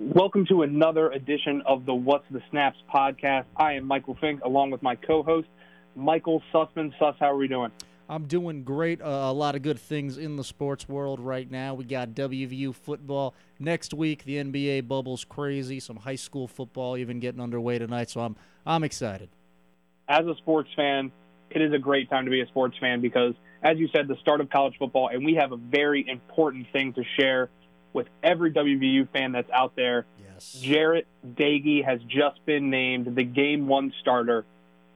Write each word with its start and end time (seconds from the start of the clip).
Welcome 0.00 0.46
to 0.46 0.62
another 0.62 1.10
edition 1.10 1.60
of 1.66 1.84
the 1.84 1.92
What's 1.92 2.24
the 2.30 2.40
Snaps 2.50 2.78
podcast. 2.88 3.46
I 3.56 3.72
am 3.72 3.84
Michael 3.84 4.16
Fink 4.20 4.44
along 4.44 4.70
with 4.70 4.80
my 4.80 4.94
co 4.94 5.24
host, 5.24 5.48
Michael 5.96 6.40
Sussman. 6.54 6.96
Suss, 7.00 7.16
how 7.18 7.32
are 7.32 7.36
we 7.36 7.48
doing? 7.48 7.72
I'm 8.08 8.26
doing 8.26 8.62
great. 8.62 9.02
Uh, 9.02 9.06
a 9.06 9.32
lot 9.32 9.56
of 9.56 9.62
good 9.62 9.80
things 9.80 10.16
in 10.16 10.36
the 10.36 10.44
sports 10.44 10.88
world 10.88 11.18
right 11.18 11.50
now. 11.50 11.74
We 11.74 11.84
got 11.84 12.10
WVU 12.10 12.76
football 12.76 13.34
next 13.58 13.92
week. 13.92 14.22
The 14.22 14.36
NBA 14.36 14.86
bubble's 14.86 15.24
crazy. 15.24 15.80
Some 15.80 15.96
high 15.96 16.14
school 16.14 16.46
football 16.46 16.96
even 16.96 17.18
getting 17.18 17.40
underway 17.40 17.80
tonight. 17.80 18.08
So 18.08 18.20
I'm 18.20 18.36
I'm 18.64 18.84
excited. 18.84 19.30
As 20.08 20.24
a 20.26 20.36
sports 20.36 20.70
fan, 20.76 21.10
it 21.50 21.60
is 21.60 21.72
a 21.74 21.78
great 21.78 22.08
time 22.08 22.24
to 22.24 22.30
be 22.30 22.40
a 22.40 22.46
sports 22.46 22.76
fan 22.80 23.00
because, 23.00 23.34
as 23.64 23.78
you 23.78 23.88
said, 23.92 24.06
the 24.06 24.16
start 24.20 24.40
of 24.40 24.48
college 24.48 24.74
football, 24.78 25.08
and 25.08 25.24
we 25.24 25.34
have 25.34 25.50
a 25.50 25.56
very 25.56 26.08
important 26.08 26.68
thing 26.72 26.92
to 26.92 27.02
share 27.18 27.50
with 27.98 28.06
every 28.22 28.52
WVU 28.52 29.08
fan 29.10 29.32
that's 29.32 29.50
out 29.50 29.74
there. 29.74 30.06
Yes. 30.22 30.62
Jarret 30.64 31.04
Doege 31.34 31.84
has 31.84 32.00
just 32.04 32.46
been 32.46 32.70
named 32.70 33.16
the 33.16 33.24
game 33.24 33.66
one 33.66 33.92
starter 34.00 34.44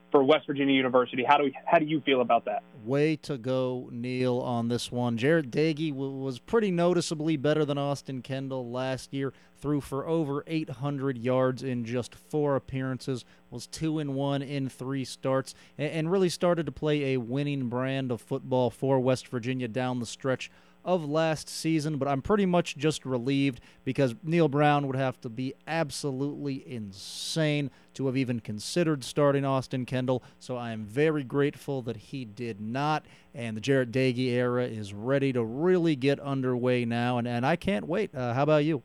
for 0.09 0.23
West 0.23 0.47
Virginia 0.47 0.73
University. 0.73 1.21
How 1.27 1.37
do 1.37 1.43
we, 1.43 1.57
how 1.65 1.79
do 1.79 1.85
you 1.85 1.99
feel 1.99 2.21
about 2.21 2.45
that? 2.45 2.63
Way 2.85 3.17
to 3.17 3.37
go, 3.37 3.89
Neal, 3.91 4.37
on 4.37 4.69
this 4.69 4.89
one. 4.89 5.17
Jarret 5.17 5.49
Doege 5.49 5.89
w- 5.89 6.11
was 6.11 6.39
pretty 6.39 6.71
noticeably 6.71 7.35
better 7.35 7.65
than 7.65 7.77
Austin 7.77 8.21
Kendall 8.21 8.71
last 8.71 9.11
year. 9.13 9.33
Threw 9.57 9.81
for 9.81 10.07
over 10.07 10.45
800 10.47 11.17
yards 11.17 11.61
in 11.61 11.83
just 11.83 12.15
four 12.15 12.55
appearances. 12.55 13.25
Was 13.49 13.67
two 13.67 13.99
and 13.99 14.15
one 14.15 14.41
in 14.41 14.69
three 14.69 15.03
starts, 15.03 15.55
and, 15.77 15.91
and 15.91 16.11
really 16.11 16.29
started 16.29 16.67
to 16.67 16.71
play 16.71 17.13
a 17.13 17.17
winning 17.17 17.67
brand 17.67 18.11
of 18.11 18.21
football 18.21 18.69
for 18.69 19.01
West 19.01 19.27
Virginia 19.27 19.67
down 19.67 19.99
the 19.99 20.05
stretch 20.05 20.49
of 20.85 21.05
last 21.05 21.49
season, 21.49 21.97
but 21.97 22.07
I'm 22.07 22.21
pretty 22.21 22.45
much 22.45 22.77
just 22.77 23.05
relieved 23.05 23.61
because 23.83 24.15
Neal 24.23 24.47
Brown 24.47 24.87
would 24.87 24.95
have 24.95 25.19
to 25.21 25.29
be 25.29 25.53
absolutely 25.67 26.63
insane 26.67 27.71
to 27.93 28.07
have 28.07 28.17
even 28.17 28.39
considered 28.39 29.03
starting 29.03 29.45
Austin 29.45 29.85
Kendall. 29.85 30.23
So 30.39 30.57
I 30.57 30.71
am 30.71 30.85
very 30.85 31.23
grateful 31.23 31.81
that 31.83 31.97
he 31.97 32.25
did 32.25 32.59
not. 32.59 33.05
And 33.33 33.55
the 33.57 33.61
Jarret 33.61 33.91
Doege 33.91 34.29
era 34.29 34.65
is 34.65 34.93
ready 34.93 35.33
to 35.33 35.43
really 35.43 35.95
get 35.95 36.19
underway 36.19 36.85
now, 36.85 37.17
and, 37.17 37.27
and 37.27 37.45
I 37.45 37.55
can't 37.55 37.87
wait. 37.87 38.13
Uh, 38.13 38.33
how 38.33 38.43
about 38.43 38.63
you? 38.63 38.83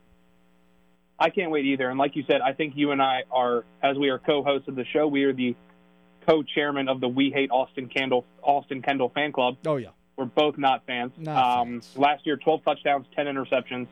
I 1.19 1.31
can't 1.31 1.51
wait 1.51 1.65
either. 1.65 1.91
And 1.91 1.99
like 1.99 2.15
you 2.15 2.25
said, 2.29 2.41
I 2.41 2.53
think 2.53 2.75
you 2.77 2.93
and 2.93 3.03
I 3.03 3.25
are, 3.31 3.65
as 3.83 3.97
we 3.99 4.09
are 4.09 4.19
co-hosts 4.19 4.69
of 4.69 4.77
the 4.77 4.85
show, 4.93 5.09
we 5.09 5.25
are 5.25 5.33
the 5.33 5.57
co-chairman 6.29 6.89
of 6.89 7.01
the 7.01 7.09
We 7.09 7.31
Hate 7.31 7.51
Austin 7.51 7.89
Kendall 7.89 8.25
Austin 8.43 8.83
Kendall 8.83 9.11
fan 9.15 9.33
club. 9.33 9.57
Oh 9.67 9.77
yeah. 9.77 9.89
We're 10.19 10.25
both 10.25 10.59
not 10.59 10.85
fans. 10.85 11.13
Not 11.17 11.61
um, 11.61 11.69
fans. 11.81 11.93
Last 11.97 12.27
year, 12.27 12.37
12 12.37 12.65
touchdowns, 12.65 13.07
10 13.15 13.27
interceptions. 13.27 13.87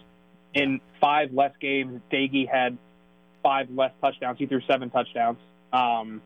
In 0.54 0.80
five 1.00 1.32
less 1.32 1.52
games, 1.60 2.00
Doege 2.12 2.48
had 2.50 2.76
five 3.42 3.70
less 3.70 3.92
touchdowns. 4.00 4.38
He 4.38 4.46
threw 4.46 4.60
seven 4.62 4.90
touchdowns. 4.90 5.38
Um, 5.72 6.20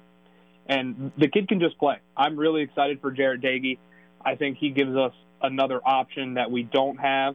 and 0.67 1.13
the 1.19 1.29
kid 1.29 1.49
can 1.49 1.61
just 1.61 1.77
play. 1.79 1.99
I'm 2.17 2.37
really 2.39 2.63
excited 2.63 3.01
for 3.03 3.13
Jarret 3.13 3.43
Doege. 3.43 3.79
I 4.25 4.37
think 4.37 4.57
he 4.57 4.71
gives 4.71 4.97
us 4.97 5.13
another 5.43 5.81
option 5.85 6.35
that 6.35 6.51
we 6.51 6.63
don't 6.63 6.97
have 6.99 7.35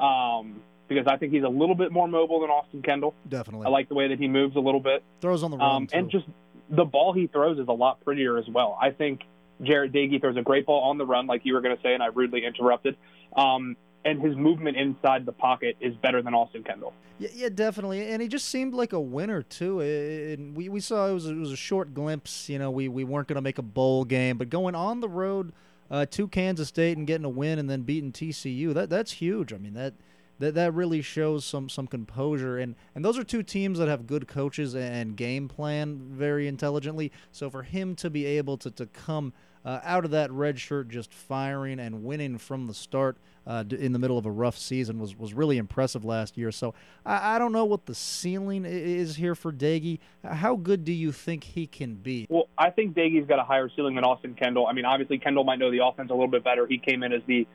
um, 0.00 0.60
because 0.88 1.06
I 1.06 1.18
think 1.18 1.32
he's 1.32 1.44
a 1.44 1.48
little 1.48 1.74
bit 1.74 1.92
more 1.92 2.08
mobile 2.08 2.40
than 2.40 2.50
Austin 2.50 2.82
Kendall. 2.82 3.14
Definitely. 3.28 3.66
I 3.66 3.70
like 3.70 3.88
the 3.88 3.94
way 3.94 4.08
that 4.08 4.18
he 4.18 4.26
moves 4.26 4.56
a 4.56 4.60
little 4.60 4.80
bit. 4.80 5.04
Throws 5.20 5.42
on 5.44 5.52
the 5.52 5.58
run 5.58 5.76
Um, 5.76 5.88
and 5.92 6.10
just 6.10 6.26
the 6.68 6.84
ball 6.84 7.12
he 7.12 7.28
throws 7.28 7.58
is 7.58 7.68
a 7.68 7.72
lot 7.72 8.02
prettier 8.04 8.38
as 8.38 8.48
well. 8.48 8.76
I 8.80 8.90
think 8.90 9.20
Jarret 9.62 9.92
Doege 9.92 10.20
throws 10.20 10.36
a 10.36 10.42
great 10.42 10.66
ball 10.66 10.82
on 10.90 10.98
the 10.98 11.06
run, 11.06 11.26
like 11.26 11.42
you 11.44 11.54
were 11.54 11.60
going 11.60 11.76
to 11.76 11.82
say, 11.82 11.94
and 11.94 12.02
I 12.02 12.06
rudely 12.06 12.44
interrupted. 12.44 12.96
Um, 13.36 13.76
and 14.04 14.22
his 14.22 14.36
movement 14.36 14.76
inside 14.76 15.26
the 15.26 15.32
pocket 15.32 15.76
is 15.80 15.94
better 15.96 16.22
than 16.22 16.32
Austin 16.32 16.62
Kendall. 16.62 16.92
Yeah, 17.18 17.30
yeah, 17.34 17.48
definitely, 17.48 18.08
and 18.08 18.22
he 18.22 18.28
just 18.28 18.48
seemed 18.48 18.74
like 18.74 18.92
a 18.92 19.00
winner 19.00 19.42
too. 19.42 19.80
And 19.80 20.56
we, 20.56 20.68
we 20.68 20.80
saw 20.80 21.08
it 21.08 21.14
was 21.14 21.26
it 21.26 21.34
was 21.34 21.50
a 21.50 21.56
short 21.56 21.92
glimpse. 21.94 22.48
You 22.48 22.58
know, 22.58 22.70
we, 22.70 22.88
we 22.88 23.04
weren't 23.04 23.26
going 23.26 23.36
to 23.36 23.42
make 23.42 23.58
a 23.58 23.62
bowl 23.62 24.04
game, 24.04 24.38
but 24.38 24.48
going 24.48 24.74
on 24.74 25.00
the 25.00 25.08
road 25.08 25.52
uh, 25.90 26.06
to 26.06 26.28
Kansas 26.28 26.68
State 26.68 26.96
and 26.96 27.06
getting 27.06 27.24
a 27.24 27.30
win 27.30 27.58
and 27.58 27.68
then 27.68 27.82
beating 27.82 28.12
TCU 28.12 28.74
that 28.74 28.90
that's 28.90 29.12
huge. 29.12 29.52
I 29.52 29.58
mean 29.58 29.74
that 29.74 29.94
that 30.38 30.54
that 30.54 30.74
really 30.74 31.02
shows 31.02 31.44
some 31.44 31.68
some 31.68 31.86
composure 31.86 32.58
and 32.58 32.74
and 32.94 33.04
those 33.04 33.18
are 33.18 33.24
two 33.24 33.42
teams 33.42 33.78
that 33.78 33.88
have 33.88 34.06
good 34.06 34.28
coaches 34.28 34.74
and 34.74 35.16
game 35.16 35.48
plan 35.48 35.98
very 36.12 36.48
intelligently. 36.48 37.12
So 37.32 37.50
for 37.50 37.62
him 37.62 37.94
to 37.96 38.10
be 38.10 38.26
able 38.26 38.56
to 38.58 38.70
to 38.72 38.86
come 38.86 39.32
uh, 39.66 39.80
out 39.82 40.04
of 40.04 40.12
that 40.12 40.30
red 40.30 40.60
shirt 40.60 40.88
just 40.88 41.12
firing 41.12 41.80
and 41.80 42.04
winning 42.04 42.38
from 42.38 42.68
the 42.68 42.72
start 42.72 43.16
uh, 43.48 43.64
in 43.68 43.92
the 43.92 43.98
middle 43.98 44.16
of 44.16 44.24
a 44.24 44.30
rough 44.30 44.56
season 44.56 45.00
was, 45.00 45.18
was 45.18 45.34
really 45.34 45.58
impressive 45.58 46.04
last 46.04 46.38
year. 46.38 46.52
So 46.52 46.72
I, 47.04 47.34
I 47.34 47.38
don't 47.40 47.50
know 47.50 47.64
what 47.64 47.86
the 47.86 47.94
ceiling 47.94 48.64
is 48.64 49.16
here 49.16 49.34
for 49.34 49.52
Doege. 49.52 49.98
How 50.24 50.54
good 50.54 50.84
do 50.84 50.92
you 50.92 51.10
think 51.10 51.42
he 51.42 51.66
can 51.66 51.96
be? 51.96 52.28
Well, 52.30 52.48
I 52.56 52.70
think 52.70 52.94
Doege's 52.94 53.26
got 53.26 53.40
a 53.40 53.44
higher 53.44 53.68
ceiling 53.74 53.96
than 53.96 54.04
Austin 54.04 54.34
Kendall. 54.34 54.68
I 54.68 54.72
mean, 54.72 54.84
obviously 54.84 55.18
Kendall 55.18 55.42
might 55.42 55.58
know 55.58 55.72
the 55.72 55.84
offense 55.84 56.10
a 56.10 56.14
little 56.14 56.28
bit 56.28 56.44
better. 56.44 56.66
He 56.68 56.78
came 56.78 57.02
in 57.02 57.12
as 57.12 57.22
the 57.26 57.48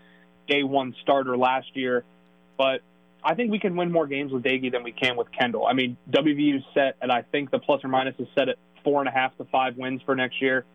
day 0.50 0.64
one 0.64 0.94
starter 1.02 1.38
last 1.38 1.76
year, 1.76 2.04
but 2.58 2.82
I 3.24 3.36
think 3.36 3.52
we 3.52 3.60
can 3.60 3.78
win 3.78 3.90
more 3.90 4.06
games 4.06 4.34
with 4.34 4.44
Doege 4.44 4.70
than 4.70 4.84
we 4.84 4.92
can 4.92 5.16
with 5.16 5.32
Kendall. 5.32 5.66
I 5.66 5.72
mean, 5.74 5.96
WVU's 6.10 6.66
set, 6.74 6.98
and 7.02 7.10
I 7.10 7.22
think 7.22 7.52
the 7.52 7.60
plus 7.60 7.86
or 7.86 7.88
minus 7.88 8.16
is 8.20 8.28
set 8.36 8.50
at 8.50 8.58
four 8.84 9.00
and 9.00 9.08
a 9.08 9.12
half 9.12 9.38
to 9.38 9.46
five 9.46 9.78
wins 9.78 10.02
for 10.06 10.14
next 10.14 10.42
year. 10.42 10.66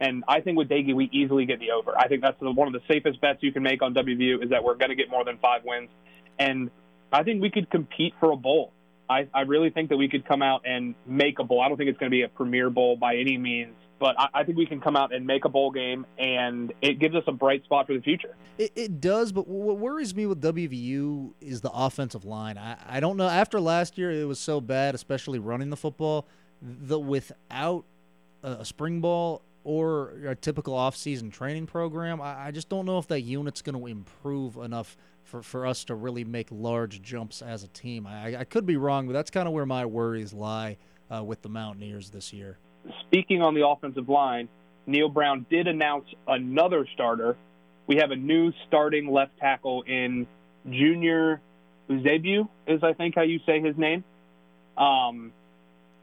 And 0.00 0.24
I 0.28 0.40
think 0.40 0.58
with 0.58 0.68
Doege, 0.68 0.94
we 0.94 1.08
easily 1.12 1.46
get 1.46 1.58
the 1.58 1.70
over. 1.70 1.98
I 1.98 2.08
think 2.08 2.22
that's 2.22 2.38
the, 2.40 2.50
one 2.50 2.66
of 2.68 2.74
the 2.74 2.82
safest 2.86 3.20
bets 3.20 3.42
you 3.42 3.52
can 3.52 3.62
make 3.62 3.82
on 3.82 3.94
WVU 3.94 4.42
is 4.42 4.50
that 4.50 4.62
we're 4.62 4.74
going 4.74 4.90
to 4.90 4.94
get 4.94 5.10
more 5.10 5.24
than 5.24 5.38
five 5.38 5.62
wins. 5.64 5.88
And 6.38 6.70
I 7.12 7.22
think 7.22 7.40
we 7.40 7.50
could 7.50 7.70
compete 7.70 8.14
for 8.20 8.30
a 8.30 8.36
bowl. 8.36 8.72
I, 9.08 9.28
I 9.32 9.42
really 9.42 9.70
think 9.70 9.90
that 9.90 9.96
we 9.96 10.08
could 10.08 10.26
come 10.26 10.42
out 10.42 10.62
and 10.64 10.94
make 11.06 11.38
a 11.38 11.44
bowl. 11.44 11.60
I 11.60 11.68
don't 11.68 11.76
think 11.76 11.88
it's 11.88 11.98
going 11.98 12.10
to 12.10 12.14
be 12.14 12.22
a 12.22 12.28
premier 12.28 12.70
bowl 12.70 12.96
by 12.96 13.16
any 13.16 13.38
means, 13.38 13.74
but 13.98 14.18
I, 14.18 14.28
I 14.34 14.44
think 14.44 14.58
we 14.58 14.66
can 14.66 14.80
come 14.80 14.96
out 14.96 15.14
and 15.14 15.26
make 15.26 15.44
a 15.44 15.48
bowl 15.48 15.70
game, 15.70 16.04
and 16.18 16.72
it 16.82 16.98
gives 16.98 17.14
us 17.14 17.22
a 17.26 17.32
bright 17.32 17.64
spot 17.64 17.86
for 17.86 17.94
the 17.94 18.00
future. 18.00 18.34
It, 18.58 18.72
it 18.74 19.00
does, 19.00 19.30
but 19.30 19.46
what 19.46 19.78
worries 19.78 20.14
me 20.14 20.26
with 20.26 20.42
WVU 20.42 21.32
is 21.40 21.60
the 21.60 21.70
offensive 21.70 22.24
line. 22.24 22.58
I, 22.58 22.76
I 22.84 23.00
don't 23.00 23.16
know. 23.16 23.28
After 23.28 23.60
last 23.60 23.96
year, 23.96 24.10
it 24.10 24.24
was 24.24 24.40
so 24.40 24.60
bad, 24.60 24.94
especially 24.96 25.38
running 25.38 25.70
the 25.70 25.76
football, 25.76 26.26
that 26.60 26.98
without 26.98 27.84
a 28.42 28.64
spring 28.64 29.00
ball 29.00 29.42
or 29.66 30.10
a 30.24 30.36
typical 30.36 30.74
offseason 30.74 31.32
training 31.32 31.66
program, 31.66 32.20
I, 32.20 32.46
I 32.46 32.50
just 32.52 32.68
don't 32.68 32.86
know 32.86 32.98
if 32.98 33.08
that 33.08 33.22
unit's 33.22 33.62
going 33.62 33.76
to 33.76 33.86
improve 33.88 34.56
enough 34.56 34.96
for, 35.24 35.42
for 35.42 35.66
us 35.66 35.82
to 35.86 35.96
really 35.96 36.22
make 36.22 36.46
large 36.52 37.02
jumps 37.02 37.42
as 37.42 37.64
a 37.64 37.68
team. 37.68 38.06
I, 38.06 38.36
I 38.36 38.44
could 38.44 38.64
be 38.64 38.76
wrong, 38.76 39.08
but 39.08 39.12
that's 39.12 39.28
kind 39.32 39.48
of 39.48 39.52
where 39.52 39.66
my 39.66 39.84
worries 39.84 40.32
lie 40.32 40.76
uh, 41.12 41.24
with 41.24 41.42
the 41.42 41.48
Mountaineers 41.48 42.10
this 42.10 42.32
year. 42.32 42.58
Speaking 43.08 43.42
on 43.42 43.54
the 43.54 43.66
offensive 43.66 44.08
line, 44.08 44.48
Neal 44.86 45.08
Brown 45.08 45.44
did 45.50 45.66
announce 45.66 46.04
another 46.28 46.86
starter. 46.94 47.36
We 47.88 47.96
have 47.96 48.12
a 48.12 48.16
new 48.16 48.52
starting 48.68 49.10
left 49.10 49.36
tackle 49.40 49.82
in 49.82 50.28
Junior 50.70 51.40
Uzebu, 51.90 52.48
is 52.68 52.84
I 52.84 52.92
think 52.92 53.16
how 53.16 53.22
you 53.22 53.40
say 53.44 53.60
his 53.60 53.76
name. 53.76 54.04
Um, 54.78 55.32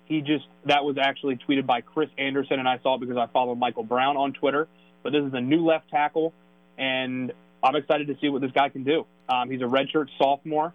he 0.06 0.22
just 0.22 0.46
that 0.66 0.84
was 0.84 0.98
actually 0.98 1.38
tweeted 1.38 1.66
by 1.66 1.82
Chris 1.82 2.10
Anderson, 2.18 2.60
and 2.60 2.68
I 2.68 2.80
saw 2.80 2.96
it 2.96 3.00
because 3.00 3.18
I 3.18 3.28
follow 3.28 3.56
Michael 3.56 3.84
Brown 3.84 4.18
on 4.18 4.34
Twitter. 4.34 4.68
But 5.02 5.12
this 5.12 5.24
is 5.24 5.34
a 5.34 5.42
new 5.42 5.66
left 5.66 5.90
tackle, 5.90 6.34
and 6.78 7.32
I'm 7.62 7.76
excited 7.76 8.08
to 8.08 8.18
see 8.22 8.30
what 8.30 8.42
this 8.42 8.52
guy 8.52 8.70
can 8.70 8.84
do. 8.84 9.06
Um, 9.28 9.50
he's 9.50 9.62
a 9.62 9.66
redshirt 9.66 10.08
sophomore, 10.18 10.74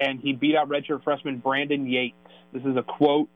and 0.00 0.20
he 0.20 0.32
beat 0.32 0.56
out 0.56 0.68
redshirt 0.68 1.04
freshman 1.04 1.38
Brandon 1.38 1.86
Yates. 1.86 2.16
This 2.52 2.64
is 2.64 2.76
a 2.76 2.82
quote 2.82 3.28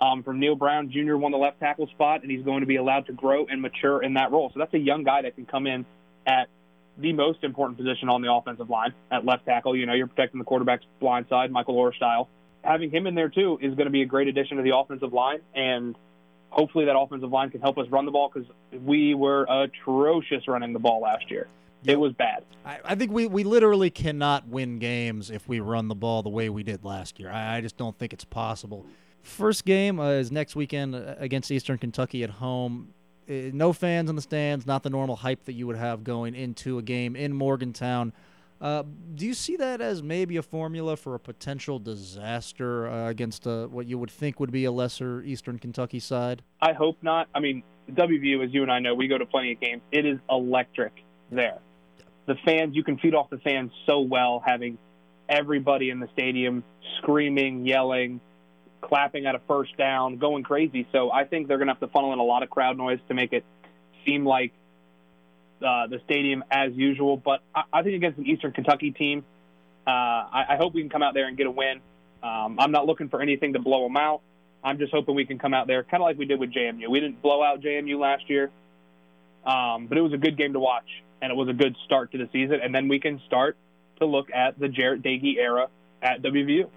um, 0.00 0.22
from 0.22 0.38
Neal 0.40 0.54
Brown 0.54 0.90
Jr. 0.90 1.16
won 1.16 1.32
the 1.32 1.38
left 1.38 1.60
tackle 1.60 1.86
spot, 1.88 2.22
and 2.22 2.30
he's 2.30 2.44
going 2.44 2.60
to 2.60 2.66
be 2.66 2.76
allowed 2.76 3.06
to 3.06 3.12
grow 3.12 3.46
and 3.46 3.62
mature 3.62 4.02
in 4.02 4.14
that 4.14 4.30
role. 4.30 4.50
So 4.52 4.58
that's 4.58 4.74
a 4.74 4.78
young 4.78 5.04
guy 5.04 5.22
that 5.22 5.34
can 5.34 5.46
come 5.46 5.66
in 5.66 5.86
at 6.26 6.48
the 6.98 7.12
most 7.12 7.44
important 7.44 7.78
position 7.78 8.08
on 8.08 8.22
the 8.22 8.32
offensive 8.32 8.70
line 8.70 8.94
at 9.10 9.24
left 9.24 9.44
tackle. 9.46 9.76
You 9.76 9.86
know, 9.86 9.94
you're 9.94 10.06
protecting 10.06 10.38
the 10.38 10.44
quarterback's 10.44 10.84
blind 11.00 11.26
side, 11.28 11.50
Michael 11.50 11.76
Oher 11.76 11.94
style. 11.94 12.28
Having 12.66 12.90
him 12.90 13.06
in 13.06 13.14
there 13.14 13.28
too 13.28 13.58
is 13.62 13.74
going 13.74 13.86
to 13.86 13.92
be 13.92 14.02
a 14.02 14.06
great 14.06 14.26
addition 14.28 14.56
to 14.56 14.62
the 14.62 14.76
offensive 14.76 15.12
line, 15.12 15.38
and 15.54 15.96
hopefully 16.50 16.84
that 16.86 16.98
offensive 16.98 17.30
line 17.30 17.50
can 17.50 17.60
help 17.60 17.78
us 17.78 17.86
run 17.90 18.06
the 18.06 18.10
ball 18.10 18.30
because 18.32 18.48
we 18.84 19.14
were 19.14 19.46
atrocious 19.48 20.48
running 20.48 20.72
the 20.72 20.78
ball 20.78 21.00
last 21.00 21.30
year. 21.30 21.46
It 21.84 22.00
was 22.00 22.12
bad. 22.12 22.44
I, 22.64 22.80
I 22.84 22.94
think 22.96 23.12
we, 23.12 23.28
we 23.28 23.44
literally 23.44 23.90
cannot 23.90 24.48
win 24.48 24.80
games 24.80 25.30
if 25.30 25.46
we 25.46 25.60
run 25.60 25.86
the 25.86 25.94
ball 25.94 26.22
the 26.22 26.28
way 26.28 26.48
we 26.48 26.64
did 26.64 26.84
last 26.84 27.20
year. 27.20 27.30
I, 27.30 27.58
I 27.58 27.60
just 27.60 27.76
don't 27.76 27.96
think 27.96 28.12
it's 28.12 28.24
possible. 28.24 28.84
First 29.22 29.64
game 29.64 30.00
uh, 30.00 30.10
is 30.10 30.32
next 30.32 30.56
weekend 30.56 30.96
uh, 30.96 31.14
against 31.18 31.50
Eastern 31.50 31.78
Kentucky 31.78 32.24
at 32.24 32.30
home. 32.30 32.94
Uh, 33.28 33.50
no 33.52 33.72
fans 33.72 34.10
in 34.10 34.16
the 34.16 34.22
stands, 34.22 34.66
not 34.66 34.82
the 34.82 34.90
normal 34.90 35.16
hype 35.16 35.44
that 35.44 35.52
you 35.52 35.66
would 35.68 35.76
have 35.76 36.02
going 36.02 36.34
into 36.34 36.78
a 36.78 36.82
game 36.82 37.14
in 37.14 37.32
Morgantown. 37.32 38.12
Uh, 38.60 38.82
do 39.14 39.26
you 39.26 39.34
see 39.34 39.56
that 39.56 39.80
as 39.80 40.02
maybe 40.02 40.36
a 40.36 40.42
formula 40.42 40.96
for 40.96 41.14
a 41.14 41.20
potential 41.20 41.78
disaster 41.78 42.88
uh, 42.88 43.08
against 43.08 43.46
uh, 43.46 43.66
what 43.66 43.86
you 43.86 43.98
would 43.98 44.10
think 44.10 44.40
would 44.40 44.50
be 44.50 44.64
a 44.64 44.72
lesser 44.72 45.22
Eastern 45.22 45.58
Kentucky 45.58 46.00
side? 46.00 46.42
I 46.60 46.72
hope 46.72 46.96
not. 47.02 47.28
I 47.34 47.40
mean, 47.40 47.62
WVU, 47.90 48.44
as 48.44 48.52
you 48.52 48.62
and 48.62 48.72
I 48.72 48.78
know, 48.78 48.94
we 48.94 49.08
go 49.08 49.18
to 49.18 49.26
plenty 49.26 49.52
of 49.52 49.60
games. 49.60 49.82
It 49.92 50.06
is 50.06 50.18
electric 50.30 50.92
there. 51.30 51.58
The 52.26 52.34
fans, 52.44 52.74
you 52.74 52.82
can 52.82 52.98
feed 52.98 53.14
off 53.14 53.30
the 53.30 53.38
fans 53.38 53.70
so 53.86 54.00
well 54.00 54.42
having 54.44 54.78
everybody 55.28 55.90
in 55.90 56.00
the 56.00 56.08
stadium 56.12 56.64
screaming, 56.98 57.66
yelling, 57.66 58.20
clapping 58.80 59.26
at 59.26 59.34
a 59.34 59.40
first 59.46 59.76
down, 59.76 60.16
going 60.16 60.44
crazy. 60.44 60.86
So 60.92 61.10
I 61.12 61.24
think 61.24 61.46
they're 61.46 61.58
going 61.58 61.68
to 61.68 61.74
have 61.74 61.80
to 61.80 61.88
funnel 61.88 62.12
in 62.12 62.18
a 62.18 62.24
lot 62.24 62.42
of 62.42 62.50
crowd 62.50 62.76
noise 62.76 62.98
to 63.08 63.14
make 63.14 63.32
it 63.32 63.44
seem 64.04 64.24
like 64.24 64.52
uh, 65.62 65.86
the 65.86 66.00
stadium 66.04 66.44
as 66.50 66.72
usual. 66.74 67.16
But 67.16 67.40
I, 67.54 67.62
I 67.72 67.82
think 67.82 67.96
against 67.96 68.18
an 68.18 68.26
Eastern 68.26 68.52
Kentucky 68.52 68.90
team, 68.90 69.24
uh, 69.86 69.90
I, 69.90 70.44
I 70.50 70.56
hope 70.56 70.74
we 70.74 70.80
can 70.80 70.90
come 70.90 71.02
out 71.02 71.14
there 71.14 71.26
and 71.26 71.36
get 71.36 71.46
a 71.46 71.50
win. 71.50 71.80
Um, 72.22 72.58
I'm 72.58 72.72
not 72.72 72.86
looking 72.86 73.08
for 73.08 73.20
anything 73.22 73.52
to 73.52 73.58
blow 73.58 73.84
them 73.84 73.96
out. 73.96 74.20
I'm 74.64 74.78
just 74.78 74.92
hoping 74.92 75.14
we 75.14 75.26
can 75.26 75.38
come 75.38 75.54
out 75.54 75.66
there 75.66 75.84
kind 75.84 76.02
of 76.02 76.06
like 76.06 76.18
we 76.18 76.24
did 76.24 76.40
with 76.40 76.52
JMU. 76.52 76.88
We 76.88 76.98
didn't 76.98 77.22
blow 77.22 77.42
out 77.42 77.60
JMU 77.60 77.98
last 78.00 78.28
year, 78.28 78.50
um, 79.44 79.86
but 79.86 79.96
it 79.96 80.00
was 80.00 80.12
a 80.12 80.16
good 80.16 80.36
game 80.36 80.54
to 80.54 80.58
watch, 80.58 80.88
and 81.22 81.30
it 81.30 81.36
was 81.36 81.48
a 81.48 81.52
good 81.52 81.76
start 81.84 82.10
to 82.12 82.18
the 82.18 82.28
season. 82.32 82.58
And 82.62 82.74
then 82.74 82.88
we 82.88 82.98
can 82.98 83.20
start 83.26 83.56
to 84.00 84.06
look 84.06 84.28
at 84.34 84.58
the 84.58 84.66
Jarret 84.66 85.02
Doege 85.02 85.36
era 85.36 85.68
at 86.02 86.22
WVU. 86.22 86.68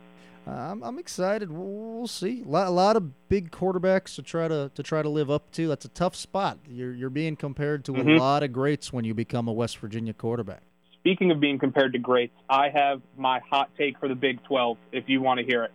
I'm, 0.50 0.84
I'm 0.84 1.00
excited. 1.00 1.52
We'll 1.52 2.08
see. 2.08 2.44
A 2.44 2.48
lot, 2.48 2.68
a 2.68 2.72
lot 2.72 2.96
of 2.96 3.30
big 3.30 3.52
quarterbacks 3.52 4.16
to 4.16 4.22
try 4.22 4.48
to 4.48 4.72
to 4.74 4.84
try 4.84 5.02
to 5.02 5.10
live 5.10 5.30
up 5.30 5.52
to. 5.52 5.68
That's 5.68 5.86
a 5.86 5.90
tough 5.90 6.16
spot. 6.16 6.60
You're 6.68 6.94
you're 6.94 7.10
being 7.10 7.36
compared 7.36 7.86
to 7.86 7.94
mm-hmm. 7.94 8.10
a 8.10 8.18
lot 8.18 8.44
of 8.44 8.54
greats 8.54 8.94
when 8.94 9.06
you 9.06 9.14
become 9.14 9.48
a 9.48 9.54
West 9.54 9.78
Virginia 9.78 10.14
quarterback. 10.14 10.64
Speaking 10.94 11.32
of 11.32 11.40
being 11.40 11.60
compared 11.60 11.94
to 11.94 12.00
greats, 12.00 12.36
I 12.50 12.70
have 12.70 13.02
my 13.18 13.40
hot 13.50 13.70
take 13.78 14.00
for 14.00 14.08
the 14.10 14.16
Big 14.16 14.44
12. 14.44 14.78
If 14.92 15.06
you 15.08 15.22
want 15.22 15.40
to 15.40 15.46
hear 15.46 15.64
it, 15.64 15.72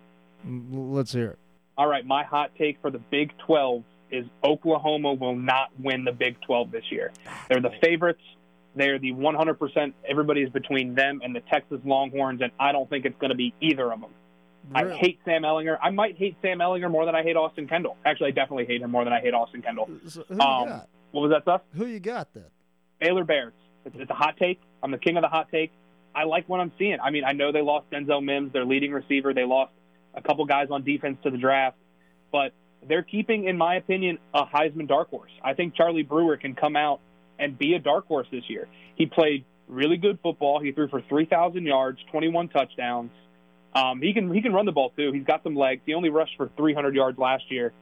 mm, 0.47 0.93
let's 0.93 1.11
hear 1.11 1.31
it. 1.31 1.39
All 1.77 1.87
right, 1.87 2.05
my 2.05 2.23
hot 2.23 2.51
take 2.57 2.79
for 2.81 2.91
the 2.91 2.99
Big 2.99 3.33
12 3.45 3.83
is 4.11 4.25
Oklahoma 4.43 5.13
will 5.13 5.35
not 5.35 5.71
win 5.79 6.05
the 6.05 6.11
Big 6.11 6.39
12 6.41 6.71
this 6.71 6.83
year. 6.91 7.11
They're 7.49 7.59
the 7.59 7.73
favorites. 7.81 8.21
They're 8.75 8.99
the 8.99 9.13
100%. 9.13 9.93
Everybody 10.07 10.41
is 10.41 10.49
between 10.49 10.95
them 10.95 11.21
and 11.23 11.35
the 11.35 11.39
Texas 11.39 11.79
Longhorns, 11.85 12.41
and 12.41 12.51
I 12.59 12.71
don't 12.71 12.89
think 12.89 13.05
it's 13.05 13.17
going 13.19 13.29
to 13.29 13.35
be 13.35 13.53
either 13.61 13.91
of 13.91 14.01
them. 14.01 14.11
Really? 14.73 14.91
I 14.91 14.95
hate 14.95 15.19
Sam 15.25 15.43
Ehlinger. 15.43 15.77
I 15.81 15.91
might 15.91 16.17
hate 16.17 16.37
Sam 16.41 16.59
Ehlinger 16.59 16.89
more 16.89 17.05
than 17.05 17.15
I 17.15 17.23
hate 17.23 17.35
Austin 17.35 17.67
Kendall. 17.67 17.97
Actually, 18.05 18.29
I 18.29 18.31
definitely 18.31 18.65
hate 18.65 18.81
him 18.81 18.91
more 18.91 19.03
than 19.03 19.13
I 19.13 19.21
hate 19.21 19.33
Austin 19.33 19.61
Kendall. 19.61 19.89
So 20.07 20.23
who 20.27 20.33
um, 20.33 20.67
got? 20.67 20.89
What 21.11 21.21
was 21.21 21.31
that 21.31 21.43
stuff? 21.43 21.61
Who 21.75 21.85
you 21.85 21.99
got 21.99 22.33
then? 22.33 22.45
Baylor 22.99 23.23
Bears. 23.23 23.53
It's, 23.85 23.95
it's, 23.99 24.11
a 24.11 24.15
hot 24.15 24.37
take. 24.37 24.59
I'm 24.81 24.91
the 24.91 24.97
king 24.97 25.17
of 25.17 25.21
the 25.21 25.27
hot 25.27 25.47
take. 25.51 25.71
I 26.15 26.23
like 26.23 26.49
what 26.49 26.59
I'm 26.59 26.71
seeing. 26.79 26.97
I 27.03 27.11
mean, 27.11 27.23
I 27.23 27.33
know 27.33 27.51
they 27.51 27.61
lost 27.61 27.89
Denzel 27.91 28.23
Mims, 28.23 28.53
their 28.53 28.65
leading 28.65 28.91
receiver. 28.91 29.33
They 29.33 29.43
lost 29.43 29.71
a 30.15 30.21
couple 30.21 30.45
guys 30.45 30.67
on 30.71 30.83
defense 30.83 31.17
to 31.23 31.29
the 31.29 31.37
draft, 31.37 31.77
but 32.31 32.53
they're 32.87 33.03
keeping, 33.03 33.45
in 33.45 33.57
my 33.57 33.75
opinion, 33.75 34.17
a 34.33 34.45
Heisman 34.45 34.87
dark 34.87 35.09
horse. 35.09 35.31
I 35.43 35.53
think 35.53 35.75
Charlie 35.75 36.03
Brewer 36.03 36.37
can 36.37 36.55
come 36.55 36.75
out 36.75 37.01
and 37.37 37.57
be 37.57 37.73
a 37.73 37.79
dark 37.79 38.07
horse 38.07 38.27
this 38.31 38.43
year. 38.49 38.67
He 38.95 39.05
played 39.05 39.45
really 39.67 39.97
good 39.97 40.19
football. 40.21 40.59
He 40.59 40.71
threw 40.71 40.87
for 40.87 41.01
3,000 41.01 41.65
yards, 41.65 41.99
21 42.11 42.49
touchdowns. 42.49 43.11
Um, 43.75 44.01
he 44.01 44.13
can 44.13 44.33
he 44.33 44.41
can 44.41 44.53
run 44.53 44.65
the 44.65 44.71
ball 44.71 44.91
too. 44.95 45.11
He's 45.11 45.25
got 45.25 45.43
some 45.43 45.55
legs. 45.55 45.81
He 45.85 45.93
only 45.93 46.09
rushed 46.09 46.37
for 46.37 46.49
300 46.55 46.95
yards 46.95 47.19
last 47.19 47.51
year, 47.51 47.73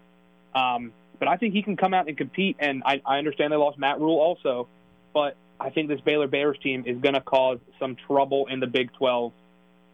um, 0.56 0.92
but 1.20 1.28
I 1.28 1.38
think 1.38 1.54
he 1.54 1.62
can 1.62 1.78
come 1.78 1.94
out 1.94 2.08
and 2.08 2.18
compete. 2.18 2.58
And 2.60 2.82
I, 2.84 3.02
I 3.06 3.20
understand 3.20 3.54
they 3.54 3.58
lost 3.58 3.78
Matt 3.78 4.00
Rhule 4.00 4.20
also, 4.20 4.68
but 5.14 5.38
I 5.60 5.70
think 5.70 5.90
this 5.90 6.02
Baylor 6.02 6.28
Bears 6.28 6.58
team 6.62 6.84
is 6.88 6.98
going 6.98 7.14
to 7.14 7.22
cause 7.22 7.60
some 7.80 7.96
trouble 7.96 8.48
in 8.48 8.60
the 8.60 8.68
Big 8.68 8.92
12. 8.94 9.32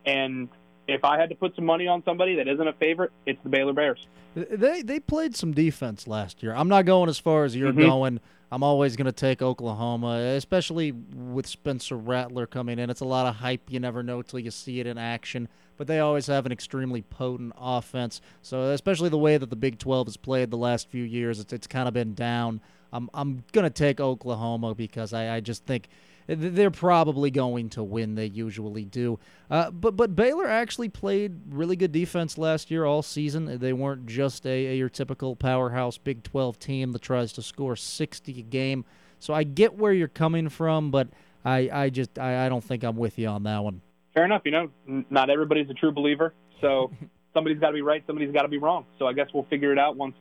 And 0.06 0.50
if 0.88 1.04
I 1.04 1.19
had 1.19 1.30
to 1.30 1.36
put 1.36 1.56
some 1.56 1.66
money 1.66 1.88
on 1.88 2.04
somebody 2.04 2.36
that 2.38 2.48
isn't 2.48 2.68
a 2.68 2.74
favorite, 2.74 3.12
it's 3.25 3.40
the 3.44 3.50
Baylor 3.50 3.74
Bears. 3.74 4.07
They 4.36 4.81
they 4.81 5.00
played 5.00 5.36
some 5.36 5.54
defense 5.54 6.07
last 6.07 6.42
year. 6.42 6.54
I'm 6.54 6.69
not 6.69 6.86
going 6.86 7.10
as 7.10 7.19
far 7.19 7.44
as 7.44 7.56
you're 7.56 7.72
mm-hmm. 7.72 7.81
going. 7.81 8.19
I'm 8.51 8.63
always 8.63 8.96
going 8.96 9.06
to 9.06 9.12
take 9.12 9.42
Oklahoma, 9.42 10.18
especially 10.36 10.92
with 10.92 11.46
Spencer 11.46 11.96
Rattler 11.96 12.48
coming 12.48 12.80
in. 12.80 12.90
It's 12.90 13.01
a 13.01 13.06
lot 13.06 13.28
of 13.28 13.36
hype. 13.36 13.69
You 13.69 13.80
never 13.80 14.01
know 14.01 14.22
till 14.22 14.40
you 14.40 14.50
see 14.51 14.80
it 14.80 14.88
in 14.88 14.98
action. 14.98 15.48
But 15.78 15.88
they 15.88 16.00
always 16.00 16.28
have 16.28 16.46
an 16.46 16.51
extremely 16.51 17.04
potent 17.04 17.54
offense. 17.57 18.22
So, 18.42 18.72
especially 18.72 19.10
the 19.10 19.18
way 19.18 19.38
that 19.38 19.50
the 19.50 19.56
Big 19.56 19.80
12 19.80 20.07
has 20.07 20.18
played 20.18 20.51
the 20.51 20.57
last 20.57 20.90
few 20.90 21.04
years, 21.04 21.40
it's, 21.40 21.54
it's 21.54 21.68
kind 21.68 21.88
of 21.88 21.94
been 21.94 22.16
down. 22.16 22.60
I'm, 22.92 23.10
I'm 23.13 23.44
going 23.51 23.63
to 23.63 23.69
take 23.69 24.01
Oklahoma 24.01 24.74
because 24.75 25.13
I, 25.13 25.36
I 25.36 25.40
just 25.40 25.66
think– 25.66 25.88
they're 26.37 26.69
probably 26.69 27.31
going 27.31 27.69
to 27.69 27.83
win. 27.83 28.15
They 28.15 28.27
usually 28.27 28.85
do. 28.85 29.19
Uh, 29.49 29.71
but 29.71 29.95
but 29.95 30.15
Baylor 30.15 30.47
actually 30.47 30.89
played 30.89 31.33
really 31.49 31.75
good 31.75 31.91
defense 31.91 32.37
last 32.37 32.69
year 32.69 32.85
all 32.85 33.01
season. 33.01 33.57
They 33.59 33.73
weren't 33.73 34.05
just 34.05 34.45
a, 34.45 34.67
a, 34.67 34.75
your 34.75 34.89
typical 34.89 35.35
powerhouse 35.35 35.97
Big 35.97 36.23
12 36.23 36.59
team 36.59 36.91
that 36.91 37.01
tries 37.01 37.33
to 37.33 37.41
score 37.41 37.75
60 37.75 38.39
a 38.39 38.43
game. 38.43 38.85
So 39.17 39.33
I 39.33 39.43
get 39.43 39.75
where 39.75 39.91
you're 39.91 40.07
coming 40.07 40.49
from, 40.49 40.91
but 40.91 41.09
I, 41.43 41.69
I 41.71 41.89
just 41.89 42.19
I, 42.19 42.45
I 42.45 42.49
don't 42.49 42.63
think 42.63 42.83
I'm 42.83 42.95
with 42.95 43.17
you 43.17 43.27
on 43.27 43.43
that 43.43 43.63
one. 43.63 43.81
Fair 44.13 44.25
enough. 44.25 44.43
You 44.45 44.51
know, 44.51 44.69
not 45.09 45.29
everybody's 45.29 45.69
a 45.69 45.73
true 45.73 45.91
believer. 45.91 46.33
So 46.61 46.91
somebody's 47.33 47.59
got 47.59 47.67
to 47.67 47.73
be 47.73 47.81
right, 47.81 48.03
somebody's 48.05 48.31
got 48.31 48.43
to 48.43 48.49
be 48.49 48.59
wrong. 48.59 48.85
So 48.99 49.07
I 49.07 49.13
guess 49.13 49.27
we'll 49.33 49.47
figure 49.49 49.71
it 49.71 49.79
out 49.79 49.95
once 49.95 50.15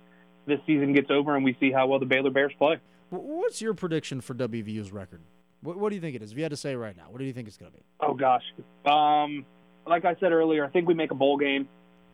this 0.47 0.59
season 0.67 0.95
gets 0.95 1.11
over 1.11 1.37
and 1.37 1.45
we 1.45 1.55
see 1.61 1.71
how 1.71 1.87
well 1.87 1.99
the 1.99 2.07
Baylor 2.07 2.31
Bears 2.31 2.53
play. 2.57 2.79
What's 3.11 3.61
your 3.61 3.75
prediction 3.75 4.23
for 4.23 4.35
WVU's 4.35 4.91
record? 4.91 5.21
What, 5.63 5.77
what 5.77 5.89
do 5.91 5.97
you 5.97 6.01
think 6.01 6.15
it 6.17 6.23
is? 6.23 6.33
If 6.33 6.37
you 6.37 6.45
had 6.45 6.51
to 6.51 6.57
say 6.57 6.75
right 6.77 6.97
now, 6.97 7.07
what 7.09 7.19
do 7.19 7.25
you 7.25 7.33
think 7.33 7.49
it's 7.49 7.57
going 7.57 7.73
to 7.73 7.77
be? 7.77 7.85
Oh 8.01 8.15
gosh, 8.15 8.43
um, 8.87 9.45
like 9.87 10.05
I 10.05 10.15
said 10.21 10.33
earlier, 10.33 10.65
I 10.65 10.69
think 10.69 10.87
we 10.87 10.95
make 10.95 11.11
a 11.11 11.15
bowl 11.15 11.37
game. 11.37 11.69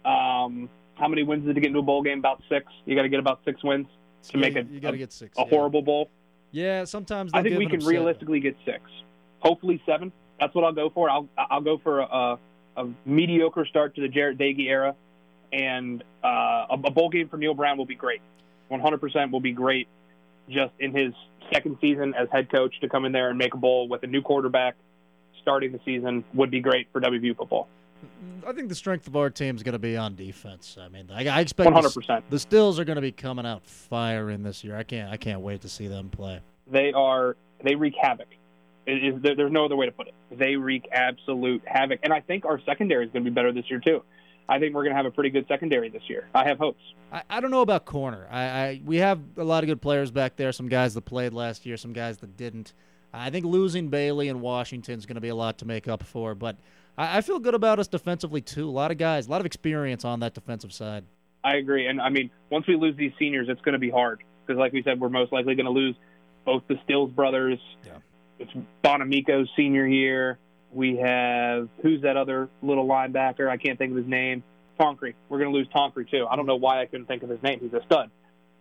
Um, 0.05 0.69
how 0.95 1.09
many 1.09 1.23
wins 1.23 1.45
did 1.45 1.55
to 1.55 1.61
get 1.61 1.69
into 1.69 1.81
a 1.81 1.83
bowl 1.83 2.03
game? 2.03 2.19
About 2.19 2.43
six. 2.49 2.67
You 2.87 2.95
got 2.95 3.03
to 3.03 3.09
get 3.09 3.21
about 3.21 3.41
six 3.45 3.63
wins 3.63 3.87
to 4.29 4.39
yeah, 4.39 4.41
make 4.41 4.57
it. 4.57 4.69
You 4.71 4.81
got 4.81 4.93
to 4.93 4.99
get 4.99 5.13
six. 5.13 5.37
A 5.39 5.43
yeah. 5.43 5.49
horrible 5.49 5.83
bowl. 5.83 6.11
Yeah, 6.53 6.85
sometimes 6.85 7.33
I 7.35 7.43
think 7.43 7.59
we 7.59 7.69
can 7.69 7.85
realistically 7.85 8.41
get 8.41 8.57
six. 8.65 8.83
Hopefully 9.41 9.83
seven. 9.85 10.13
That's 10.41 10.55
what 10.55 10.65
I'll 10.65 10.73
go 10.73 10.89
for. 10.89 11.11
I'll 11.11 11.29
I'll 11.37 11.61
go 11.61 11.79
for 11.79 12.01
a, 12.01 12.39
a 12.77 12.89
mediocre 13.05 13.67
start 13.67 13.95
to 13.97 14.01
the 14.01 14.09
Jarret 14.09 14.39
Doege 14.39 14.69
era, 14.69 14.95
and 15.53 16.03
uh, 16.23 16.29
a, 16.71 16.81
a 16.85 16.91
bowl 16.91 17.11
game 17.11 17.29
for 17.29 17.37
Neal 17.37 17.55
Brown 17.55 17.77
will 17.77 17.87
be 17.87 17.95
great. 17.95 18.21
100% 18.71 19.31
will 19.31 19.41
be 19.41 19.53
great, 19.53 19.89
just 20.49 20.73
in 20.79 20.95
his 20.95 21.13
second 21.53 21.77
season 21.81 22.15
as 22.15 22.29
head 22.33 22.51
coach 22.51 22.75
to 22.81 22.89
come 22.89 23.05
in 23.05 23.13
there 23.13 23.29
and 23.31 23.39
make 23.39 23.55
a 23.55 23.57
bowl 23.57 23.89
with 23.89 24.03
a 24.03 24.07
new 24.07 24.23
quarterback 24.23 24.77
starting 25.43 25.73
the 25.73 25.81
season 25.85 26.25
would 26.33 26.51
be 26.51 26.61
great 26.61 26.89
for 26.93 27.01
WVU 27.01 27.37
football. 27.37 27.69
I 28.47 28.53
think 28.53 28.69
the 28.69 28.75
strength 28.75 29.07
of 29.07 29.17
our 29.17 29.31
team 29.31 29.57
is 29.57 29.63
going 29.63 29.73
to 29.75 29.79
be 29.79 29.97
on 29.97 30.15
defense. 30.15 30.77
I 30.81 30.89
mean, 30.89 31.11
I, 31.13 31.27
I 31.29 31.41
expect 31.41 31.71
100%. 31.71 32.07
The, 32.07 32.23
the 32.31 32.39
Stills 32.39 32.79
are 32.79 32.85
going 32.85 32.97
to 32.97 33.03
be 33.03 33.13
coming 33.13 33.47
out 33.47 33.65
firing 33.65 34.43
this 34.43 34.63
year. 34.63 34.77
I 34.77 34.83
can't, 34.83 35.11
I 35.11 35.17
can't 35.17 35.41
wait 35.41 35.63
to 35.63 35.69
see 35.69 35.87
them 35.87 36.11
play. 36.11 36.41
They 36.71 36.93
are, 36.93 37.37
they 37.63 37.75
wreak 37.75 37.95
havoc. 38.01 38.29
Is, 38.87 39.15
there's 39.23 39.53
no 39.53 39.65
other 39.65 39.77
way 39.77 39.87
to 39.87 39.93
put 39.93 40.09
it. 40.09 40.15
They 40.31 40.57
wreak 40.57 40.87
absolute 40.93 41.63
havoc, 41.65 42.01
and 42.03 42.13
I 42.13 42.21
think 42.21 42.45
our 42.45 42.61
secondary 42.67 43.07
is 43.07 43.13
going 43.13 43.25
to 43.25 43.31
be 43.31 43.35
better 43.35 43.51
this 43.51 43.65
year 43.71 43.81
too. 43.81 44.03
I 44.49 44.59
think 44.59 44.75
we're 44.75 44.83
going 44.83 44.93
to 44.93 44.97
have 44.97 45.07
a 45.07 45.11
pretty 45.11 45.31
good 45.31 45.47
secondary 45.49 45.89
this 45.89 46.03
year. 46.09 46.29
I 46.35 46.47
have 46.47 46.59
hopes. 46.59 46.83
I, 47.13 47.23
I 47.31 47.41
don't 47.41 47.51
know 47.51 47.63
about 47.63 47.87
corner. 47.87 48.27
I, 48.31 48.43
I 48.43 48.83
we 48.85 48.99
have 48.99 49.21
a 49.37 49.45
lot 49.45 49.65
of 49.65 49.69
good 49.69 49.81
players 49.81 50.11
back 50.11 50.37
there. 50.37 50.53
Some 50.53 50.69
guys 50.69 50.95
that 50.95 51.03
played 51.03 51.33
last 51.33 51.65
year, 51.65 51.77
some 51.77 51.93
guys 51.93 52.19
that 52.19 52.37
didn't. 52.37 52.73
I 53.13 53.31
think 53.31 53.47
losing 53.47 53.89
Bailey 53.89 54.29
and 54.29 54.41
Washington 54.41 54.99
is 54.99 55.07
going 55.07 55.15
to 55.15 55.21
be 55.21 55.29
a 55.29 55.35
lot 55.35 55.59
to 55.59 55.65
make 55.65 55.89
up 55.89 56.03
for. 56.03 56.35
But 56.35 56.57
I, 56.99 57.19
I 57.19 57.21
feel 57.21 57.39
good 57.39 57.55
about 57.55 57.79
us 57.79 57.89
defensively 57.89 58.41
too. 58.41 58.69
A 58.69 58.73
lot 58.73 58.91
of 58.91 58.99
guys, 58.99 59.29
a 59.29 59.31
lot 59.31 59.41
of 59.41 59.47
experience 59.47 60.05
on 60.05 60.21
that 60.21 60.35
defensive 60.35 60.73
side. 60.73 61.05
I 61.43 61.57
agree, 61.57 61.87
and 61.87 62.01
I 62.01 62.09
mean, 62.09 62.31
once 62.51 62.67
we 62.67 62.75
lose 62.75 62.97
these 62.97 63.13
seniors, 63.19 63.49
it's 63.51 63.61
going 63.61 63.75
to 63.75 63.79
be 63.79 63.91
hard 63.91 64.23
because, 64.47 64.59
like 64.59 64.73
we 64.73 64.83
said, 64.83 64.99
we're 64.99 65.11
most 65.11 65.31
likely 65.31 65.55
going 65.55 65.67
to 65.67 65.73
lose 65.73 65.95
both 66.45 66.63
the 66.69 66.77
Stills 66.85 67.11
brothers. 67.11 67.59
Yeah. 67.85 67.93
It's 68.39 68.51
Bonamico's 68.83 69.49
senior 69.57 69.87
year. 69.87 70.39
We 70.75 70.97
have 70.97 71.69
who's 71.83 72.03
that 72.03 72.17
other 72.17 72.49
little 72.63 72.87
linebacker? 72.87 73.49
I 73.49 73.57
can't 73.57 73.79
think 73.79 73.93
of 73.93 73.97
his 73.97 74.07
name. 74.07 74.43
Tonkery. 74.79 75.15
We're 75.29 75.39
going 75.39 75.53
to 75.53 75.57
lose 75.57 75.69
Tonkery 75.69 76.11
too. 76.11 76.27
I 76.29 76.37
don't 76.37 76.47
know 76.47 76.57
why 76.57 76.83
I 76.83 76.87
couldn't 76.87 77.07
think 77.07 77.23
of 77.23 77.29
his 77.29 77.43
name. 77.43 77.61
He's 77.61 77.73
a 77.73 77.83
stud. 77.87 78.11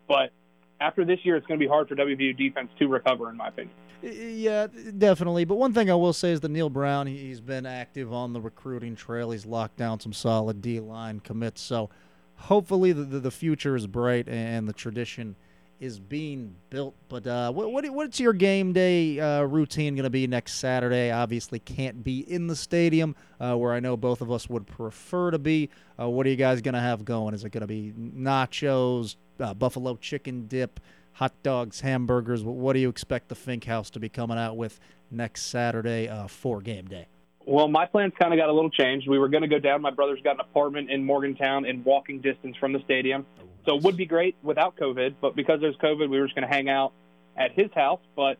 But 0.07 0.31
after 0.79 1.05
this 1.05 1.19
year, 1.23 1.35
it's 1.35 1.47
going 1.47 1.59
to 1.59 1.63
be 1.63 1.67
hard 1.67 1.87
for 1.87 1.95
WVU 1.95 2.37
defense 2.37 2.69
to 2.79 2.87
recover, 2.87 3.29
in 3.29 3.37
my 3.37 3.47
opinion. 3.47 3.75
Yeah, 4.03 4.67
definitely. 4.97 5.45
But 5.45 5.55
one 5.55 5.73
thing 5.73 5.89
I 5.89 5.95
will 5.95 6.13
say 6.13 6.31
is 6.31 6.41
that 6.41 6.51
Neal 6.51 6.69
Brown, 6.69 7.07
he's 7.07 7.39
been 7.39 7.65
active 7.65 8.11
on 8.11 8.33
the 8.33 8.41
recruiting 8.41 8.95
trail. 8.95 9.31
He's 9.31 9.45
locked 9.45 9.77
down 9.77 10.01
some 10.01 10.11
solid 10.11 10.61
D 10.61 10.79
line 10.81 11.21
commits. 11.21 11.61
So 11.61 11.89
hopefully 12.35 12.91
the, 12.91 13.03
the 13.03 13.31
future 13.31 13.75
is 13.75 13.87
bright 13.87 14.27
and 14.27 14.67
the 14.67 14.73
tradition 14.73 15.37
is 15.83 15.99
being 15.99 16.55
built. 16.69 16.95
But 17.09 17.27
uh, 17.27 17.51
what, 17.51 17.71
what, 17.71 17.87
what's 17.89 18.17
your 18.17 18.31
game 18.31 18.71
day 18.71 19.19
uh, 19.19 19.41
routine 19.41 19.95
going 19.95 20.05
to 20.05 20.09
be 20.09 20.25
next 20.27 20.53
Saturday? 20.53 21.11
Obviously, 21.11 21.59
can't 21.59 22.03
be 22.03 22.19
in 22.19 22.47
the 22.47 22.55
stadium 22.55 23.15
uh, 23.39 23.55
where 23.57 23.73
I 23.73 23.81
know 23.81 23.97
both 23.97 24.21
of 24.21 24.31
us 24.31 24.47
would 24.49 24.65
prefer 24.65 25.31
to 25.31 25.37
be. 25.37 25.69
Uh, 25.99 26.09
what 26.09 26.25
are 26.25 26.29
you 26.29 26.37
guys 26.37 26.61
going 26.61 26.73
to 26.73 26.79
have 26.79 27.03
going? 27.03 27.33
Is 27.33 27.43
it 27.43 27.49
going 27.49 27.61
to 27.61 27.67
be 27.67 27.93
nachos, 27.97 29.17
uh, 29.41 29.53
buffalo 29.53 29.97
chicken 29.97 30.47
dip, 30.47 30.79
hot 31.11 31.33
dogs, 31.43 31.81
hamburgers? 31.81 32.43
What 32.45 32.73
do 32.73 32.79
you 32.79 32.87
expect 32.87 33.27
the 33.27 33.35
Fink 33.35 33.65
House 33.65 33.89
to 33.89 33.99
be 33.99 34.07
coming 34.07 34.37
out 34.37 34.55
with 34.55 34.79
next 35.11 35.47
Saturday 35.47 36.07
uh, 36.07 36.27
for 36.27 36.61
game 36.61 36.85
day? 36.85 37.07
Well, 37.45 37.67
my 37.67 37.85
plans 37.85 38.13
kind 38.17 38.33
of 38.33 38.39
got 38.39 38.49
a 38.49 38.53
little 38.53 38.69
changed. 38.69 39.07
We 39.07 39.19
were 39.19 39.27
going 39.27 39.41
to 39.41 39.49
go 39.49 39.59
down. 39.59 39.81
My 39.81 39.91
brother's 39.91 40.21
got 40.23 40.35
an 40.35 40.41
apartment 40.41 40.89
in 40.89 41.03
Morgantown 41.03 41.65
in 41.65 41.83
walking 41.83 42.21
distance 42.21 42.55
from 42.57 42.73
the 42.73 42.79
stadium. 42.85 43.25
So 43.65 43.77
it 43.77 43.83
would 43.83 43.97
be 43.97 44.05
great 44.05 44.35
without 44.43 44.75
COVID, 44.75 45.15
but 45.21 45.35
because 45.35 45.61
there's 45.61 45.75
COVID, 45.77 46.09
we 46.09 46.19
were 46.19 46.25
just 46.25 46.35
going 46.35 46.47
to 46.47 46.53
hang 46.53 46.69
out 46.69 46.93
at 47.37 47.51
his 47.53 47.71
house. 47.73 48.01
But 48.15 48.37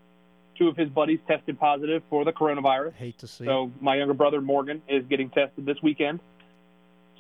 two 0.58 0.68
of 0.68 0.78
his 0.78 0.90
buddies 0.90 1.20
tested 1.28 1.60
positive 1.60 2.04
for 2.10 2.26
the 2.26 2.32
coronavirus. 2.32 2.94
Hate 2.94 3.18
to 3.20 3.28
see. 3.28 3.46
So 3.46 3.72
my 3.82 3.96
younger 3.96 4.14
brother 4.14 4.42
Morgan 4.42 4.82
is 4.88 5.06
getting 5.06 5.30
tested 5.30 5.66
this 5.66 5.78
weekend. 5.82 6.20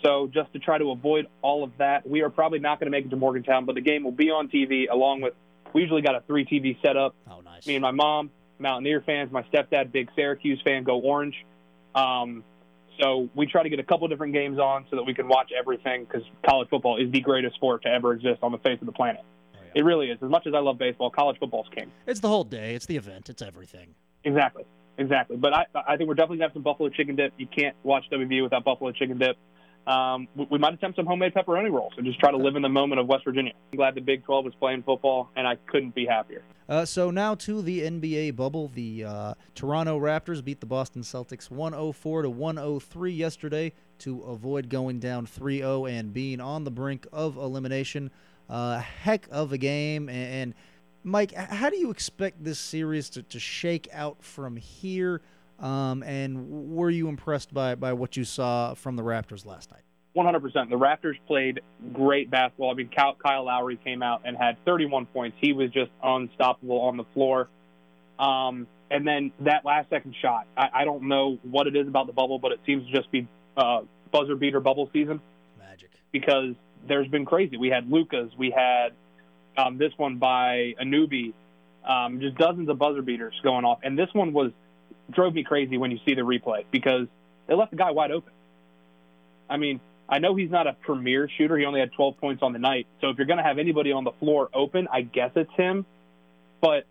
So 0.04 0.30
just 0.34 0.52
to 0.54 0.60
try 0.60 0.78
to 0.78 0.92
avoid 0.92 1.28
all 1.42 1.64
of 1.64 1.72
that, 1.78 2.08
we 2.08 2.22
are 2.22 2.30
probably 2.30 2.60
not 2.60 2.80
going 2.80 2.88
to 2.88 2.92
make 2.92 3.06
it 3.06 3.10
to 3.10 3.16
Morgantown, 3.16 3.66
but 3.66 3.76
the 3.76 3.82
game 3.82 4.04
will 4.04 4.12
be 4.12 4.30
on 4.30 4.50
TV 4.50 4.90
along 4.92 5.22
with. 5.22 5.34
We 5.72 5.82
usually 5.82 6.02
got 6.02 6.16
a 6.16 6.22
three 6.28 6.46
TV 6.46 6.80
setup. 6.82 7.16
Oh, 7.30 7.42
nice. 7.42 7.66
Me 7.66 7.76
and 7.76 7.82
my 7.82 7.92
mom, 7.92 8.30
Mountaineer 8.60 9.02
fans. 9.02 9.32
My 9.32 9.44
stepdad, 9.44 9.92
big 9.92 10.10
Syracuse 10.16 10.62
fan, 10.64 10.84
go 10.84 11.00
Orange. 11.00 11.46
Um, 11.96 12.44
so 13.02 13.30
we 13.36 13.48
try 13.48 13.64
to 13.64 13.70
get 13.70 13.80
a 13.80 13.84
couple 13.84 14.08
different 14.08 14.34
games 14.34 14.60
on 14.60 14.86
so 14.90 14.96
that 14.96 15.04
we 15.04 15.14
can 15.14 15.28
watch 15.28 15.52
everything 15.58 16.06
because 16.06 16.24
college 16.48 16.70
football 16.70 16.98
is 16.98 17.12
the 17.12 17.22
greatest 17.22 17.56
sport 17.56 17.84
to 17.84 17.90
ever 17.90 18.14
exist 18.14 18.40
on 18.44 18.52
the 18.52 18.60
face 18.60 18.80
of 18.82 18.86
the 18.86 18.92
planet. 18.92 19.22
Oh, 19.56 19.60
yeah. 19.64 19.82
It 19.82 19.84
really 19.84 20.10
is. 20.10 20.20
As 20.22 20.30
much 20.30 20.46
as 20.46 20.54
I 20.54 20.60
love 20.60 20.78
baseball, 20.78 21.10
college 21.10 21.38
football's 21.40 21.68
king. 21.76 21.92
It's 22.06 22.20
the 22.20 22.28
whole 22.28 22.44
day. 22.44 22.76
It's 22.76 22.86
the 22.86 22.98
event. 22.98 23.30
It's 23.30 23.42
everything. 23.42 23.96
Exactly. 24.24 24.64
Exactly. 24.98 25.38
But 25.38 25.54
I, 25.54 25.66
I 25.88 25.98
think 25.98 26.08
we're 26.08 26.14
definitely 26.14 26.38
going 26.38 26.40
to 26.40 26.46
have 26.50 26.54
some 26.54 26.62
buffalo 26.62 26.90
chicken 26.90 27.16
dip. 27.16 27.34
You 27.38 27.48
can't 27.48 27.76
watch 27.84 28.06
WVU 28.12 28.44
without 28.44 28.64
buffalo 28.64 28.92
chicken 28.92 29.18
dip. 29.18 29.38
Um, 29.86 30.28
we, 30.36 30.48
we 30.52 30.60
might 30.60 30.74
attempt 30.74 30.96
some 30.96 31.06
homemade 31.06 31.34
pepperoni 31.34 31.72
rolls 31.72 31.94
and 31.98 32.06
just 32.06 32.20
try 32.20 32.32
to 32.32 32.38
live 32.38 32.56
in 32.56 32.62
the 32.62 32.70
moment 32.70 33.02
of 33.02 33.08
West 33.08 33.26
Virginia. 33.26 33.54
I'm 33.72 33.78
glad 33.78 33.96
the 33.96 34.02
Big 34.02 34.24
12 34.24 34.48
is 34.48 34.54
playing 34.60 34.84
football, 34.84 35.30
and 35.36 35.48
I 35.48 35.56
couldn't 35.68 35.94
be 35.94 36.06
happier. 36.06 36.44
Uh, 36.70 36.86
so 36.86 37.12
now 37.12 37.36
to 37.36 37.62
the 37.62 37.82
NBA 37.82 38.36
bubble. 38.36 38.70
The 38.74 39.04
uh, 39.04 39.34
Toronto 39.56 40.00
Raptors 40.00 40.44
beat 40.44 40.62
the 40.62 40.66
Boston 40.66 41.02
Celtics 41.02 41.52
104 41.52 42.24
to 42.24 42.30
103 42.30 43.12
yesterday 43.12 43.74
to 44.00 44.22
avoid 44.24 44.70
going 44.70 45.00
down 45.00 45.28
3-0 45.28 45.92
and 45.92 46.14
being 46.14 46.40
on 46.40 46.64
the 46.64 46.72
brink 46.72 47.06
of 47.12 47.36
elimination. 47.38 48.12
Uh, 48.50 48.80
heck 48.80 49.28
of 49.32 49.52
a 49.52 49.58
game. 49.58 50.08
And, 50.08 50.34
and 50.34 50.54
Mike, 51.04 51.34
how 51.34 51.70
do 51.70 51.78
you 51.78 51.92
expect 51.92 52.44
this 52.44 52.60
series 52.60 53.10
to, 53.12 53.24
to 53.24 53.40
shake 53.40 53.90
out 53.92 54.24
from 54.24 54.56
here? 54.56 55.22
Um, 55.60 56.04
and 56.04 56.74
were 56.76 56.90
you 56.90 57.08
impressed 57.08 57.54
by, 57.54 57.76
by 57.76 57.94
what 57.94 58.18
you 58.18 58.24
saw 58.24 58.74
from 58.74 58.96
the 58.96 59.04
Raptors 59.04 59.46
last 59.46 59.72
night? 59.72 59.82
100%. 60.16 60.70
The 60.70 60.78
Raptors 60.78 61.16
played 61.28 61.62
great 61.92 62.30
basketball. 62.30 62.72
I 62.72 62.74
mean, 62.76 62.90
Kyle, 62.90 63.16
Kyle 63.16 63.46
Lowry 63.46 63.78
came 63.78 64.04
out 64.04 64.22
and 64.26 64.38
had 64.38 64.64
31 64.66 65.08
points. 65.08 65.38
He 65.40 65.54
was 65.54 65.72
just 65.72 65.92
unstoppable 66.04 66.82
on 66.82 66.98
the 66.98 67.06
floor. 67.14 67.50
Um, 68.20 68.68
and 68.92 69.08
then 69.08 69.32
that 69.40 69.66
last 69.66 69.90
second 69.90 70.16
shot, 70.22 70.46
I, 70.56 70.70
I 70.74 70.86
don't 70.86 71.08
know 71.08 71.40
what 71.44 71.66
it 71.66 71.76
is 71.76 71.88
about 71.88 72.06
the 72.06 72.14
bubble, 72.14 72.38
but 72.38 72.52
it 72.52 72.60
seems 72.66 72.86
to 72.86 72.94
just 72.94 73.10
be 73.12 73.28
uh, 73.58 73.82
buzzer 74.12 74.36
beater 74.36 74.60
bubble 74.60 74.90
season 74.94 75.20
Magic. 75.58 75.90
because 76.12 76.54
there's 76.88 77.08
been 77.08 77.26
crazy. 77.26 77.58
We 77.58 77.70
had 77.70 77.90
Lucas, 77.90 78.32
we 78.38 78.52
had 78.56 78.90
um, 79.58 79.78
this 79.80 79.92
one 79.98 80.18
by 80.18 80.76
Anunoby, 80.82 81.34
um, 81.88 82.20
just 82.20 82.38
dozens 82.38 82.70
of 82.70 82.78
buzzer 82.78 83.02
beaters 83.02 83.34
going 83.44 83.66
off. 83.66 83.80
And 83.84 83.98
this 83.98 84.10
one 84.14 84.32
was 84.32 84.52
drove 85.12 85.34
me 85.34 85.44
crazy 85.44 85.78
when 85.78 85.92
you 85.92 86.00
see 86.06 86.14
the 86.16 86.22
replay 86.22 86.66
because 86.72 87.08
they 87.48 87.56
left 87.56 87.72
the 87.72 87.78
guy 87.78 87.92
wide 87.92 88.12
open. 88.12 88.32
I 89.50 89.58
mean, 89.58 89.80
I 90.08 90.20
know 90.20 90.36
he's 90.36 90.52
not 90.52 90.68
a 90.68 90.74
premier 90.74 91.30
shooter. 91.38 91.58
He 91.58 91.66
only 91.66 91.80
had 91.80 91.92
12 91.94 92.18
points 92.18 92.44
on 92.44 92.54
the 92.54 92.60
night. 92.60 92.88
So 93.02 93.10
if 93.10 93.18
you're 93.18 93.28
going 93.28 93.38
to 93.38 93.44
have 93.44 93.58
anybody 93.58 93.92
on 93.92 94.04
the 94.04 94.12
floor 94.14 94.50
open, 94.54 94.88
I 94.92 95.02
guess 95.02 95.32
it's 95.36 95.52
him. 95.56 95.86
But 96.62 96.86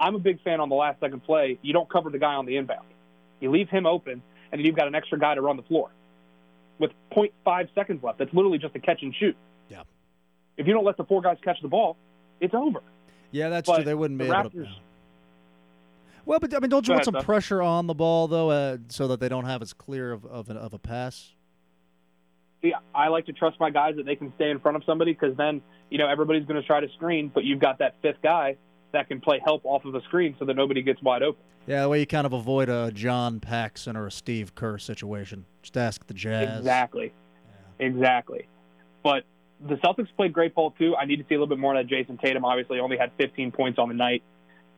I'm 0.00 0.14
a 0.14 0.18
big 0.18 0.42
fan 0.42 0.60
on 0.60 0.68
the 0.68 0.74
last 0.74 1.00
second 1.00 1.24
play. 1.24 1.58
You 1.62 1.72
don't 1.72 1.88
cover 1.88 2.10
the 2.10 2.18
guy 2.18 2.34
on 2.34 2.46
the 2.46 2.56
inbound. 2.56 2.86
You 3.40 3.50
leave 3.50 3.68
him 3.68 3.86
open, 3.86 4.22
and 4.52 4.58
then 4.58 4.64
you've 4.64 4.76
got 4.76 4.86
an 4.88 4.94
extra 4.94 5.18
guy 5.18 5.34
to 5.34 5.40
run 5.40 5.56
the 5.56 5.62
floor 5.62 5.90
with 6.78 6.92
0.5 7.12 7.74
seconds 7.74 8.02
left. 8.02 8.18
That's 8.18 8.32
literally 8.32 8.58
just 8.58 8.74
a 8.76 8.80
catch 8.80 9.02
and 9.02 9.14
shoot. 9.14 9.36
Yeah. 9.68 9.82
If 10.56 10.66
you 10.66 10.72
don't 10.72 10.84
let 10.84 10.96
the 10.96 11.04
four 11.04 11.22
guys 11.22 11.38
catch 11.42 11.60
the 11.62 11.68
ball, 11.68 11.96
it's 12.40 12.54
over. 12.54 12.80
Yeah, 13.30 13.48
that's 13.48 13.66
But 13.66 13.76
true. 13.76 13.84
They 13.84 13.94
wouldn't 13.94 14.18
be 14.18 14.26
the 14.26 14.38
able 14.38 14.50
to. 14.50 14.66
Well, 16.28 16.38
but 16.40 16.54
I 16.54 16.58
mean, 16.58 16.68
don't 16.68 16.86
you 16.86 16.92
Go 16.92 16.96
want 16.96 17.08
ahead, 17.08 17.22
some 17.22 17.24
pressure 17.24 17.62
on 17.62 17.86
the 17.86 17.94
ball 17.94 18.28
though, 18.28 18.50
uh, 18.50 18.76
so 18.88 19.08
that 19.08 19.18
they 19.18 19.30
don't 19.30 19.46
have 19.46 19.62
as 19.62 19.72
clear 19.72 20.12
of 20.12 20.26
of, 20.26 20.50
an, 20.50 20.58
of 20.58 20.74
a 20.74 20.78
pass? 20.78 21.32
See, 22.60 22.74
I 22.94 23.08
like 23.08 23.24
to 23.26 23.32
trust 23.32 23.58
my 23.58 23.70
guys 23.70 23.96
that 23.96 24.04
they 24.04 24.14
can 24.14 24.30
stay 24.36 24.50
in 24.50 24.60
front 24.60 24.76
of 24.76 24.84
somebody 24.84 25.14
because 25.14 25.34
then, 25.38 25.62
you 25.88 25.96
know, 25.96 26.06
everybody's 26.06 26.44
going 26.44 26.60
to 26.60 26.66
try 26.66 26.80
to 26.80 26.88
screen, 26.96 27.30
but 27.34 27.44
you've 27.44 27.60
got 27.60 27.78
that 27.78 27.94
fifth 28.02 28.20
guy 28.22 28.56
that 28.92 29.08
can 29.08 29.22
play 29.22 29.40
help 29.42 29.64
off 29.64 29.86
of 29.86 29.94
a 29.94 30.02
screen 30.02 30.36
so 30.38 30.44
that 30.44 30.54
nobody 30.54 30.82
gets 30.82 31.00
wide 31.02 31.22
open. 31.22 31.40
Yeah, 31.66 31.82
the 31.82 31.88
way 31.88 32.00
you 32.00 32.06
kind 32.06 32.26
of 32.26 32.34
avoid 32.34 32.68
a 32.68 32.90
John 32.92 33.40
Paxson 33.40 33.96
or 33.96 34.06
a 34.06 34.10
Steve 34.10 34.54
Kerr 34.54 34.76
situation. 34.76 35.46
Just 35.62 35.78
ask 35.78 36.06
the 36.06 36.14
Jazz. 36.14 36.58
Exactly. 36.58 37.12
Exactly. 37.78 38.48
But 39.02 39.24
the 39.66 39.76
Celtics 39.76 40.08
played 40.14 40.34
great 40.34 40.54
ball 40.54 40.72
too. 40.72 40.94
I 40.94 41.06
need 41.06 41.16
to 41.16 41.22
see 41.22 41.36
a 41.36 41.38
little 41.38 41.46
bit 41.46 41.58
more 41.58 41.74
of 41.74 41.86
that 41.86 41.90
Jayson 41.90 42.18
Tatum. 42.18 42.44
Obviously, 42.44 42.80
only 42.80 42.98
had 42.98 43.12
15 43.16 43.50
points 43.52 43.78
on 43.78 43.88
the 43.88 43.94
night. 43.94 44.22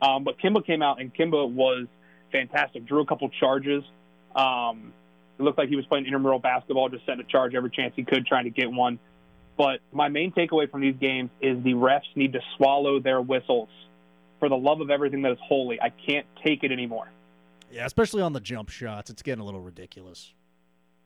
Um, 0.01 0.23
but 0.23 0.39
Kemba 0.39 0.65
came 0.65 0.81
out 0.81 0.99
and 0.99 1.13
Kemba 1.13 1.49
was 1.49 1.87
fantastic. 2.31 2.85
Drew 2.85 3.01
a 3.01 3.05
couple 3.05 3.29
charges. 3.29 3.83
Um, 4.35 4.93
it 5.37 5.43
looked 5.43 5.57
like 5.57 5.69
he 5.69 5.75
was 5.75 5.85
playing 5.85 6.05
intramural 6.05 6.39
basketball, 6.39 6.89
just 6.89 7.05
setting 7.05 7.21
a 7.21 7.29
charge 7.29 7.55
every 7.55 7.69
chance 7.69 7.93
he 7.95 8.03
could, 8.03 8.25
trying 8.25 8.45
to 8.45 8.49
get 8.49 8.71
one. 8.71 8.99
But 9.57 9.79
my 9.91 10.07
main 10.07 10.31
takeaway 10.31 10.69
from 10.69 10.81
these 10.81 10.95
games 10.99 11.29
is 11.41 11.61
the 11.63 11.73
refs 11.73 12.01
need 12.15 12.33
to 12.33 12.39
swallow 12.57 12.99
their 12.99 13.21
whistles. 13.21 13.69
For 14.39 14.49
the 14.49 14.57
love 14.57 14.81
of 14.81 14.89
everything 14.89 15.21
that 15.21 15.33
is 15.33 15.37
holy, 15.41 15.79
I 15.79 15.89
can't 15.89 16.25
take 16.43 16.63
it 16.63 16.71
anymore. 16.71 17.11
Yeah, 17.71 17.85
especially 17.85 18.21
on 18.21 18.33
the 18.33 18.39
jump 18.39 18.69
shots, 18.69 19.09
it's 19.09 19.21
getting 19.21 19.41
a 19.41 19.45
little 19.45 19.61
ridiculous. 19.61 20.33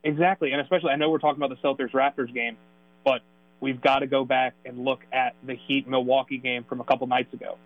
Exactly, 0.03 0.51
and 0.51 0.61
especially 0.61 0.91
I 0.91 0.95
know 0.95 1.09
we're 1.09 1.19
talking 1.19 1.43
about 1.43 1.49
the 1.49 1.67
Celtics 1.67 1.91
Raptors 1.91 2.33
game, 2.33 2.57
but 3.03 3.21
we've 3.59 3.81
got 3.81 3.99
to 3.99 4.07
go 4.07 4.23
back 4.23 4.53
and 4.63 4.85
look 4.85 5.01
at 5.11 5.35
the 5.45 5.55
Heat 5.55 5.87
Milwaukee 5.87 6.37
game 6.37 6.63
from 6.63 6.79
a 6.79 6.83
couple 6.83 7.07
nights 7.07 7.33
ago. 7.33 7.57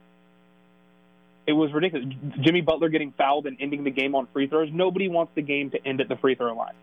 It 1.50 1.54
was 1.54 1.74
ridiculous. 1.74 2.06
Jimmy 2.42 2.62
Butler 2.62 2.90
getting 2.90 3.12
fouled 3.18 3.48
and 3.48 3.58
ending 3.60 3.84
the 3.84 3.90
game 3.90 4.14
on 4.14 4.28
free 4.32 4.46
throws. 4.46 4.70
Nobody 4.72 5.08
wants 5.08 5.32
the 5.34 5.42
game 5.42 5.72
to 5.72 5.84
end 5.84 6.00
at 6.00 6.08
the 6.08 6.16
free 6.16 6.36
throw 6.36 6.56
line. 6.56 6.76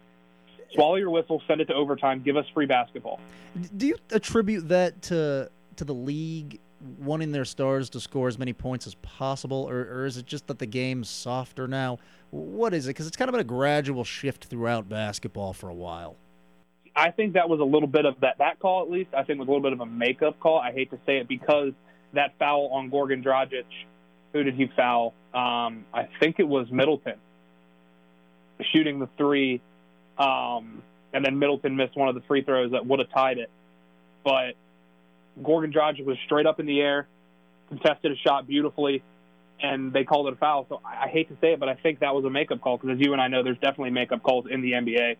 Swallow 0.75 0.97
your 0.97 1.11
whistle, 1.11 1.41
send 1.47 1.61
it 1.61 1.67
to 1.67 1.75
overtime, 1.75 2.21
give 2.21 2.37
us 2.37 2.47
free 2.53 2.67
basketball. 2.67 3.21
Do 3.77 3.87
you 3.87 3.97
attribute 4.11 4.67
that 4.71 5.03
to 5.03 5.53
to 5.77 5.85
the 5.85 5.95
league 5.95 6.59
wanting 6.99 7.31
their 7.31 7.45
stars 7.45 7.89
to 7.91 8.01
score 8.01 8.27
as 8.27 8.41
many 8.41 8.53
points 8.53 8.89
as 8.89 8.97
possible, 8.97 9.69
or, 9.71 9.83
or 9.83 10.05
is 10.05 10.17
it 10.17 10.27
just 10.27 10.49
that 10.49 10.59
the 10.59 10.67
game's 10.67 11.09
softer 11.09 11.69
now? 11.69 11.99
What 12.31 12.75
is 12.75 12.87
it? 12.87 12.91
Because 12.91 13.07
it's 13.07 13.17
kind 13.17 13.29
of 13.29 13.35
been 13.35 13.43
a 13.43 13.45
gradual 13.45 14.03
shift 14.03 14.47
throughout 14.47 14.89
basketball 14.89 15.53
for 15.53 15.69
a 15.69 15.75
while. 15.75 16.17
I 16.97 17.13
think 17.13 17.35
that 17.35 17.49
was 17.49 17.61
a 17.61 17.65
little 17.65 17.87
bit 17.87 18.05
of 18.05 18.19
that 18.23 18.39
that 18.39 18.59
call 18.59 18.83
at 18.83 18.91
least. 18.91 19.11
I 19.17 19.23
think 19.23 19.39
was 19.39 19.47
a 19.47 19.51
little 19.53 19.63
bit 19.63 19.75
of 19.75 19.81
a 19.81 19.87
makeup 19.87 20.41
call. 20.41 20.59
I 20.59 20.73
hate 20.73 20.91
to 20.91 20.99
say 21.07 21.19
it 21.19 21.29
because 21.29 21.73
that 22.15 22.33
foul 22.41 22.71
on 22.73 22.91
Goran 22.91 23.23
Dragic, 23.23 23.63
who 24.37 24.43
did 24.43 24.55
he 24.55 24.71
foul? 24.77 25.15
Um, 25.33 25.87
I 25.95 26.09
think 26.21 26.39
it 26.39 26.47
was 26.47 26.71
Middleton 26.71 27.15
shooting 28.73 28.99
the 28.99 29.09
three, 29.17 29.63
um, 30.19 30.83
and 31.13 31.25
then 31.25 31.39
Middleton 31.39 31.77
missed 31.77 31.97
one 31.97 32.09
of 32.09 32.15
the 32.15 32.21
free 32.23 32.43
throws 32.43 32.73
that 32.73 32.87
would 32.87 32.99
have 32.99 33.11
tied 33.11 33.39
it. 33.39 33.51
But 34.25 34.55
Goran 35.43 35.73
Dragic 35.73 36.05
was 36.05 36.19
straight 36.27 36.47
up 36.47 36.61
in 36.61 36.67
the 36.67 36.81
air, 36.81 37.07
contested 37.69 38.13
a 38.13 38.17
shot 38.17 38.47
beautifully, 38.47 39.03
and 39.63 39.93
they 39.93 40.05
called 40.05 40.27
it 40.27 40.35
a 40.35 40.37
foul. 40.37 40.67
So 40.69 40.81
I, 40.85 41.05
I 41.05 41.09
hate 41.09 41.29
to 41.29 41.37
say 41.41 41.53
it, 41.55 41.61
but 41.61 41.71
I 41.71 41.75
think 41.75 42.01
that 42.01 42.15
was 42.15 42.25
a 42.27 42.31
makeup 42.31 42.61
call 42.61 42.77
because 42.77 42.99
as 42.99 43.01
you 43.01 43.13
and 43.13 43.23
I 43.23 43.29
know, 43.29 43.43
there's 43.43 43.59
definitely 43.59 43.91
makeup 43.91 44.23
calls 44.23 44.47
in 44.51 44.61
the 44.61 44.73
NBA. 44.73 45.17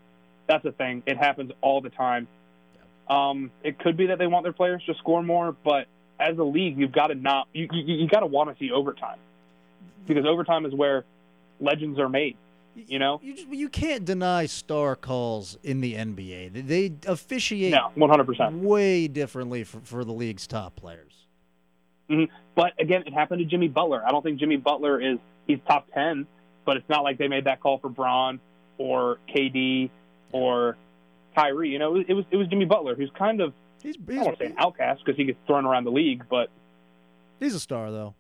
That's 0.47 0.63
the 0.63 0.73
thing. 0.73 1.03
It 1.07 1.17
happens 1.17 1.53
all 1.63 1.81
the 1.81 1.91
time. 1.91 2.29
Um, 3.09 3.51
it 3.63 3.79
could 3.79 3.97
be 3.97 4.09
that 4.09 4.19
they 4.19 4.27
want 4.27 4.45
their 4.45 4.53
players 4.53 4.83
to 4.87 4.95
score 4.95 5.23
more, 5.23 5.57
but 5.65 5.87
as 6.19 6.39
a 6.39 6.43
league, 6.45 6.79
you've 6.79 6.93
got 6.93 7.09
to 7.09 7.15
not 7.15 7.49
you 7.53 7.69
you, 7.73 7.97
you 7.97 8.09
got 8.09 8.21
to 8.21 8.27
want 8.27 8.51
to 8.51 8.59
see 8.59 8.73
overtime 8.73 9.19
because 10.07 10.25
overtime 10.27 10.67
is 10.67 10.75
where 10.75 11.05
legends 11.61 11.99
are 11.99 12.09
made. 12.09 12.37
You 12.75 12.99
know, 12.99 13.21
You 13.23 13.35
just, 13.35 13.49
you 13.49 13.71
can't 13.71 14.05
deny 14.05 14.45
star 14.45 14.97
calls 14.97 15.57
in 15.63 15.81
the 15.81 15.95
NBA. 15.95 16.53
They, 16.53 16.61
they 16.61 16.93
officiate 17.07 17.73
no, 17.73 17.91
one 17.95 18.11
hundred 18.11 18.27
percent. 18.27 18.55
way 18.57 19.09
differently 19.09 19.65
for, 19.65 19.81
for 19.81 20.05
the 20.05 20.13
league's 20.13 20.47
top 20.47 20.77
players. 20.77 21.15
Mm-hmm. 22.11 22.31
But 22.55 22.75
again, 22.79 23.05
it 23.07 23.15
happened 23.15 23.39
to 23.39 23.47
Jimmy 23.47 23.69
Butler. 23.69 24.05
I 24.07 24.11
don't 24.11 24.23
think 24.23 24.39
Jimmy 24.39 24.59
Butler 24.59 25.01
is 25.01 25.19
he's 25.47 25.59
top 25.67 25.87
ten, 25.95 26.27
but 26.67 26.77
it's 26.77 26.89
not 26.91 27.03
like 27.03 27.17
they 27.17 27.29
made 27.29 27.45
that 27.45 27.61
call 27.61 27.79
for 27.79 27.89
Bron 27.89 28.41
or 28.77 29.19
KD 29.35 29.89
or 30.33 30.77
Kyrie. 31.35 31.71
You 31.71 31.79
know, 31.79 31.97
it 31.97 32.13
was, 32.13 32.27
it 32.31 32.37
was 32.37 32.47
Jimmy 32.49 32.67
Butler, 32.67 32.95
who's 32.95 33.11
kind 33.19 33.41
of 33.41 33.55
He's 33.87 33.97
I 33.97 34.15
don't 34.15 34.25
want 34.25 34.39
to 34.39 34.45
say 34.45 34.51
an 34.51 34.57
outcast 34.59 35.05
because 35.05 35.17
he 35.17 35.25
gets 35.27 35.39
thrown 35.47 35.65
around 35.65 35.85
the 35.85 35.93
league, 35.93 36.25
but 36.29 36.51
he's 37.39 37.55
a 37.55 37.61
star 37.61 37.93
though. 37.93 38.15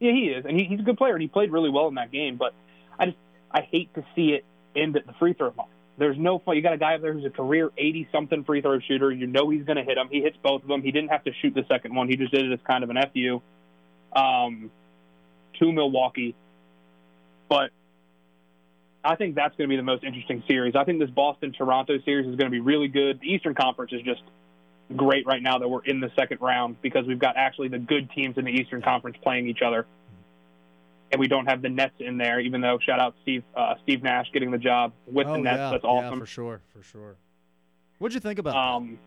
Yeah, 0.00 0.10
he 0.10 0.30
is, 0.30 0.44
and 0.44 0.58
he, 0.58 0.64
he's 0.64 0.80
a 0.80 0.82
good 0.82 0.96
player, 0.96 1.12
and 1.12 1.22
he 1.22 1.28
played 1.28 1.52
really 1.52 1.70
well 1.70 1.86
in 1.86 1.94
that 1.94 2.10
game. 2.10 2.36
But 2.36 2.54
I 2.98 3.06
just 3.06 3.18
I 3.52 3.60
hate 3.60 3.94
to 3.94 4.04
see 4.16 4.30
it 4.30 4.44
end 4.74 4.96
at 4.96 5.06
the 5.06 5.12
free 5.12 5.32
throw 5.32 5.54
line. 5.56 5.68
There's 5.96 6.18
no 6.18 6.40
fun. 6.40 6.56
You 6.56 6.62
got 6.62 6.72
a 6.72 6.78
guy 6.78 6.96
up 6.96 7.02
there 7.02 7.12
who's 7.12 7.24
a 7.24 7.30
career 7.30 7.70
80 7.78 8.08
something 8.10 8.42
free 8.42 8.62
throw 8.62 8.80
shooter. 8.80 9.12
You 9.12 9.28
know 9.28 9.48
he's 9.48 9.62
going 9.62 9.76
to 9.76 9.84
hit 9.84 9.94
them. 9.94 10.08
He 10.10 10.22
hits 10.22 10.36
both 10.42 10.62
of 10.62 10.68
them. 10.68 10.82
He 10.82 10.90
didn't 10.90 11.10
have 11.10 11.22
to 11.22 11.30
shoot 11.40 11.54
the 11.54 11.64
second 11.68 11.94
one. 11.94 12.08
He 12.08 12.16
just 12.16 12.32
did 12.32 12.44
it 12.44 12.52
as 12.52 12.58
kind 12.66 12.82
of 12.82 12.90
an 12.90 12.96
fu 13.14 13.40
um, 14.18 14.72
to 15.60 15.72
Milwaukee. 15.72 16.34
But 17.48 17.70
I 19.04 19.14
think 19.14 19.36
that's 19.36 19.54
going 19.56 19.68
to 19.68 19.72
be 19.72 19.76
the 19.76 19.84
most 19.84 20.02
interesting 20.02 20.42
series. 20.48 20.74
I 20.74 20.82
think 20.82 20.98
this 20.98 21.10
Boston 21.10 21.52
Toronto 21.52 22.00
series 22.04 22.26
is 22.26 22.34
going 22.34 22.50
to 22.50 22.50
be 22.50 22.58
really 22.58 22.88
good. 22.88 23.20
The 23.20 23.32
Eastern 23.32 23.54
Conference 23.54 23.92
is 23.92 24.02
just 24.02 24.22
great 24.96 25.26
right 25.26 25.42
now 25.42 25.58
that 25.58 25.68
we're 25.68 25.84
in 25.84 26.00
the 26.00 26.10
second 26.16 26.40
round 26.40 26.80
because 26.82 27.06
we've 27.06 27.18
got 27.18 27.36
actually 27.36 27.68
the 27.68 27.78
good 27.78 28.10
teams 28.10 28.36
in 28.38 28.44
the 28.44 28.50
Eastern 28.50 28.82
Conference 28.82 29.16
playing 29.22 29.48
each 29.48 29.62
other. 29.62 29.86
and 31.14 31.20
we 31.20 31.28
don't 31.28 31.46
have 31.46 31.62
the 31.62 31.68
Nets 31.68 31.94
in 32.00 32.18
there. 32.18 32.40
Even 32.40 32.60
though 32.60 32.78
shout 32.84 33.00
out 33.00 33.14
Steve 33.22 33.44
uh, 33.56 33.74
Steve 33.84 34.02
Nash 34.02 34.26
getting 34.32 34.50
the 34.50 34.58
job 34.58 34.92
with 35.06 35.26
oh, 35.28 35.34
the 35.34 35.38
Nets, 35.38 35.58
yeah, 35.58 35.70
that's 35.70 35.84
awesome. 35.84 36.14
Yeah, 36.14 36.18
for 36.18 36.26
sure, 36.26 36.60
for 36.72 36.82
sure. 36.82 37.16
What'd 37.98 38.14
you 38.14 38.20
think 38.20 38.38
about? 38.40 38.56
Um, 38.56 38.98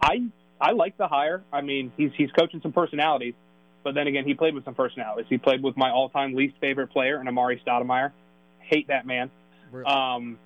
I 0.00 0.22
I 0.60 0.72
like 0.72 0.96
the 0.96 1.08
hire. 1.08 1.42
I 1.52 1.60
mean, 1.60 1.92
he's 1.96 2.10
he's 2.16 2.30
coaching 2.30 2.60
some 2.62 2.72
personalities, 2.72 3.34
but 3.82 3.94
then 3.94 4.06
again, 4.06 4.24
he 4.24 4.34
played 4.34 4.54
with 4.54 4.64
some 4.64 4.74
personalities. 4.74 5.26
He 5.28 5.38
played 5.38 5.62
with 5.62 5.76
my 5.76 5.90
all-time 5.90 6.34
least 6.34 6.54
favorite 6.60 6.88
player, 6.88 7.18
and 7.18 7.28
Amar'e 7.28 7.62
Stoudemire. 7.64 8.12
Hate 8.60 8.88
that 8.88 9.06
man. 9.06 9.30
Really? 9.72 9.86
Um, 9.86 10.38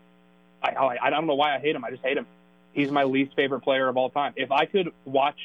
I, 0.63 0.71
I 0.71 0.97
I 1.03 1.11
don't 1.11 1.27
know 1.27 1.35
why 1.35 1.55
I 1.55 1.59
hate 1.59 1.77
him. 1.77 1.85
I 1.85 1.91
just 1.91 2.03
hate 2.03 2.17
him. 2.17 2.27
He's 2.73 2.91
my 2.91 3.05
least 3.05 3.35
favorite 3.37 3.61
player 3.61 3.89
of 3.89 3.97
all 3.97 4.11
time. 4.11 4.33
If 4.37 4.51
I 4.51 4.65
could 4.67 4.89
watch 5.05 5.39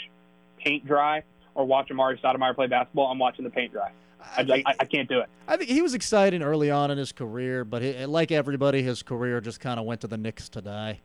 paint 0.64 0.86
dry 0.86 1.24
or 1.56 1.66
watch 1.66 1.90
Amar'e 1.90 2.20
Stoudemire 2.22 2.56
play 2.56 2.68
basketball, 2.68 3.08
I'm 3.12 3.20
watching 3.20 3.44
the 3.44 3.52
paint 3.52 3.74
dry. 3.74 3.92
I, 4.20 4.42
I, 4.42 4.64
I, 4.66 4.76
I 4.82 4.86
can't 4.86 5.08
do 5.08 5.20
it. 5.20 5.30
I 5.48 5.58
think 5.58 5.70
he 5.70 5.82
was 5.82 5.94
exciting 5.94 6.42
early 6.42 6.70
on 6.72 6.92
in 6.92 6.98
his 6.98 7.12
career, 7.12 7.64
but 7.64 7.82
he, 7.82 8.06
like 8.06 8.32
everybody, 8.32 8.82
his 8.82 9.04
career 9.04 9.40
just 9.42 9.60
kind 9.60 9.80
of 9.80 9.86
went 9.86 10.02
to 10.02 10.08
the 10.08 10.18
Knicks 10.18 10.50
to 10.50 10.62
die. 10.62 11.00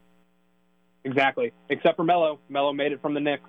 Exactly. 1.04 1.52
Except 1.68 1.96
for 1.96 2.04
Melo. 2.04 2.38
Melo 2.48 2.72
made 2.72 2.92
it 2.92 3.02
from 3.02 3.14
the 3.14 3.20
Knicks 3.20 3.48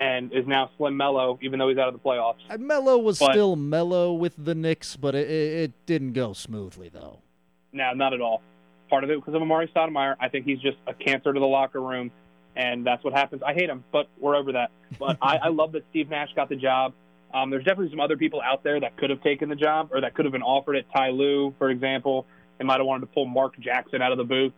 and 0.00 0.32
is 0.32 0.46
now 0.46 0.70
Slim 0.78 0.96
Melo, 0.96 1.38
even 1.42 1.58
though 1.58 1.68
he's 1.68 1.78
out 1.78 1.88
of 1.88 1.94
the 1.94 2.00
playoffs. 2.00 2.36
Uh, 2.48 2.56
Melo 2.58 2.96
was 2.98 3.18
But- 3.18 3.32
still 3.32 3.56
Melo 3.56 4.12
with 4.12 4.34
the 4.38 4.54
Knicks, 4.54 4.96
but 4.96 5.14
it, 5.14 5.28
it, 5.28 5.52
it 5.62 5.86
didn't 5.86 6.12
go 6.12 6.32
smoothly 6.32 6.88
though. 6.88 7.20
No, 7.72 7.92
not 7.92 8.12
at 8.14 8.20
all. 8.20 8.42
Part 8.90 9.04
of 9.04 9.10
it 9.10 9.18
because 9.18 9.34
of 9.34 9.40
Amar'e 9.40 9.72
Stoudemire. 9.72 10.16
I 10.20 10.28
think 10.28 10.44
he's 10.44 10.58
just 10.58 10.76
a 10.86 10.92
cancer 10.92 11.32
to 11.32 11.40
the 11.40 11.46
locker 11.46 11.80
room, 11.80 12.10
and 12.56 12.84
that's 12.84 13.02
what 13.04 13.12
happens. 13.12 13.42
I 13.42 13.54
hate 13.54 13.70
him, 13.70 13.84
but 13.92 14.08
we're 14.18 14.36
over 14.36 14.52
that. 14.52 14.70
But 14.98 15.18
I, 15.22 15.36
I 15.36 15.48
love 15.48 15.72
that 15.72 15.84
Steve 15.90 16.10
Nash 16.10 16.30
got 16.34 16.48
the 16.48 16.56
job. 16.56 16.92
Um, 17.32 17.50
there's 17.50 17.64
definitely 17.64 17.90
some 17.90 18.00
other 18.00 18.16
people 18.16 18.42
out 18.42 18.64
there 18.64 18.80
that 18.80 18.96
could 18.96 19.10
have 19.10 19.22
taken 19.22 19.48
the 19.48 19.54
job 19.54 19.90
or 19.92 20.00
that 20.00 20.14
could 20.14 20.24
have 20.24 20.32
been 20.32 20.42
offered 20.42 20.74
it. 20.74 20.86
Ty 20.92 21.10
Lue, 21.10 21.54
for 21.58 21.70
example, 21.70 22.26
they 22.58 22.64
might 22.64 22.78
have 22.78 22.86
wanted 22.86 23.06
to 23.06 23.12
pull 23.12 23.26
Mark 23.26 23.58
Jackson 23.60 24.02
out 24.02 24.10
of 24.10 24.18
the 24.18 24.24
booth 24.24 24.52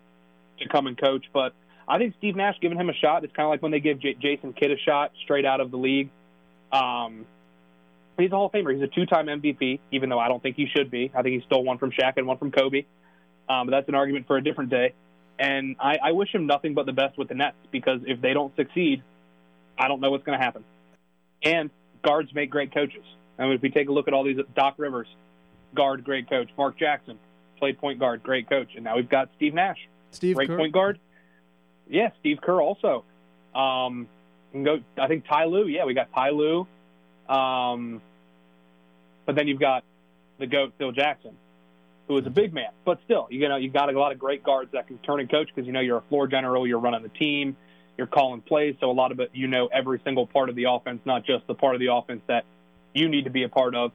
to 0.58 0.68
come 0.68 0.86
and 0.86 0.98
coach. 0.98 1.26
But 1.32 1.52
I 1.86 1.98
think 1.98 2.14
Steve 2.18 2.34
Nash 2.34 2.56
giving 2.60 2.78
him 2.78 2.88
a 2.88 2.94
shot. 2.94 3.24
It's 3.24 3.34
kind 3.34 3.44
of 3.44 3.50
like 3.50 3.62
when 3.62 3.72
they 3.72 3.80
give 3.80 4.00
J- 4.00 4.14
Jason 4.14 4.54
Kidd 4.54 4.70
a 4.70 4.78
shot 4.78 5.12
straight 5.22 5.44
out 5.44 5.60
of 5.60 5.70
the 5.70 5.76
league. 5.76 6.08
Um, 6.72 7.26
he's 8.18 8.32
a 8.32 8.34
Hall 8.34 8.46
of 8.46 8.52
Famer. 8.52 8.72
He's 8.72 8.82
a 8.82 8.86
two-time 8.86 9.26
MVP, 9.26 9.80
even 9.90 10.08
though 10.08 10.18
I 10.18 10.28
don't 10.28 10.42
think 10.42 10.56
he 10.56 10.66
should 10.74 10.90
be. 10.90 11.10
I 11.14 11.22
think 11.22 11.40
he 11.40 11.46
stole 11.46 11.64
one 11.64 11.76
from 11.76 11.90
Shaq 11.90 12.14
and 12.16 12.26
one 12.26 12.38
from 12.38 12.50
Kobe. 12.50 12.84
Um, 13.48 13.66
but 13.66 13.72
that's 13.72 13.88
an 13.88 13.94
argument 13.94 14.26
for 14.26 14.36
a 14.36 14.42
different 14.42 14.70
day. 14.70 14.94
And 15.38 15.76
I, 15.80 15.98
I 16.02 16.12
wish 16.12 16.32
him 16.32 16.46
nothing 16.46 16.74
but 16.74 16.86
the 16.86 16.92
best 16.92 17.18
with 17.18 17.28
the 17.28 17.34
Nets 17.34 17.56
because 17.70 18.00
if 18.06 18.20
they 18.20 18.32
don't 18.32 18.54
succeed, 18.56 19.02
I 19.78 19.88
don't 19.88 20.00
know 20.00 20.10
what's 20.10 20.24
going 20.24 20.38
to 20.38 20.44
happen. 20.44 20.64
And 21.42 21.70
guards 22.02 22.32
make 22.34 22.50
great 22.50 22.72
coaches. 22.72 23.04
I 23.38 23.44
mean, 23.44 23.52
if 23.52 23.62
we 23.62 23.70
take 23.70 23.88
a 23.88 23.92
look 23.92 24.08
at 24.08 24.14
all 24.14 24.24
these, 24.24 24.38
Doc 24.54 24.74
Rivers, 24.76 25.08
guard, 25.74 26.04
great 26.04 26.28
coach. 26.28 26.48
Mark 26.56 26.78
Jackson, 26.78 27.18
played 27.58 27.78
point 27.78 27.98
guard, 27.98 28.22
great 28.22 28.48
coach. 28.48 28.68
And 28.74 28.84
now 28.84 28.96
we've 28.96 29.08
got 29.08 29.30
Steve 29.36 29.54
Nash, 29.54 29.78
Steve 30.12 30.36
great 30.36 30.48
Kerr. 30.48 30.56
point 30.56 30.72
guard. 30.72 30.98
Yeah, 31.88 32.10
Steve 32.20 32.38
Kerr 32.40 32.60
also. 32.60 33.04
Um, 33.54 34.08
can 34.52 34.64
go. 34.64 34.78
I 34.98 35.08
think 35.08 35.26
Ty 35.26 35.46
Lue. 35.46 35.66
Yeah, 35.66 35.84
we 35.84 35.94
got 35.94 36.12
Ty 36.14 36.30
Lue. 36.30 36.66
Um, 37.28 38.00
but 39.26 39.34
then 39.34 39.48
you've 39.48 39.60
got 39.60 39.84
the 40.38 40.46
goat 40.46 40.74
Phil 40.78 40.92
Jackson, 40.92 41.36
who 42.12 42.18
is 42.18 42.26
a 42.26 42.30
big 42.30 42.52
man, 42.52 42.70
but 42.84 43.00
still, 43.04 43.26
you 43.30 43.48
know, 43.48 43.56
you've 43.56 43.72
got 43.72 43.92
a 43.92 43.98
lot 43.98 44.12
of 44.12 44.18
great 44.18 44.44
guards 44.44 44.70
that 44.72 44.86
can 44.86 44.98
turn 44.98 45.18
and 45.20 45.30
coach 45.30 45.48
because 45.48 45.66
you 45.66 45.72
know 45.72 45.80
you're 45.80 45.98
a 45.98 46.02
floor 46.08 46.26
general, 46.26 46.66
you're 46.66 46.78
running 46.78 47.02
the 47.02 47.08
team, 47.08 47.56
you're 47.96 48.06
calling 48.06 48.42
plays, 48.42 48.76
so 48.80 48.90
a 48.90 48.92
lot 48.92 49.12
of 49.12 49.20
it 49.20 49.30
you 49.32 49.46
know 49.46 49.68
every 49.68 50.00
single 50.04 50.26
part 50.26 50.50
of 50.50 50.54
the 50.54 50.64
offense, 50.64 51.00
not 51.06 51.24
just 51.24 51.46
the 51.46 51.54
part 51.54 51.74
of 51.74 51.80
the 51.80 51.92
offense 51.92 52.20
that 52.26 52.44
you 52.92 53.08
need 53.08 53.24
to 53.24 53.30
be 53.30 53.44
a 53.44 53.48
part 53.48 53.74
of. 53.74 53.92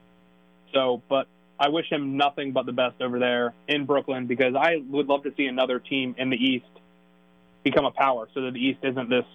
So, 0.74 1.01
but 1.07 1.27
I 1.59 1.69
wish 1.69 1.91
him 1.91 2.17
nothing 2.17 2.53
but 2.53 2.65
the 2.65 2.71
best 2.71 3.01
over 3.01 3.19
there 3.19 3.53
in 3.67 3.86
Brooklyn 3.86 4.25
because 4.25 4.55
I 4.55 4.77
would 4.89 5.07
love 5.07 5.24
to 5.24 5.33
see 5.38 5.45
another 5.45 5.79
team 5.79 6.15
in 6.17 6.31
the 6.31 6.38
East 6.38 6.65
become 7.63 7.86
a 7.86 7.91
power 7.91 8.27
so 8.33 8.41
that 8.41 8.53
the 8.53 8.59
East 8.59 8.79
isn't 8.81 9.09
this 9.09 9.25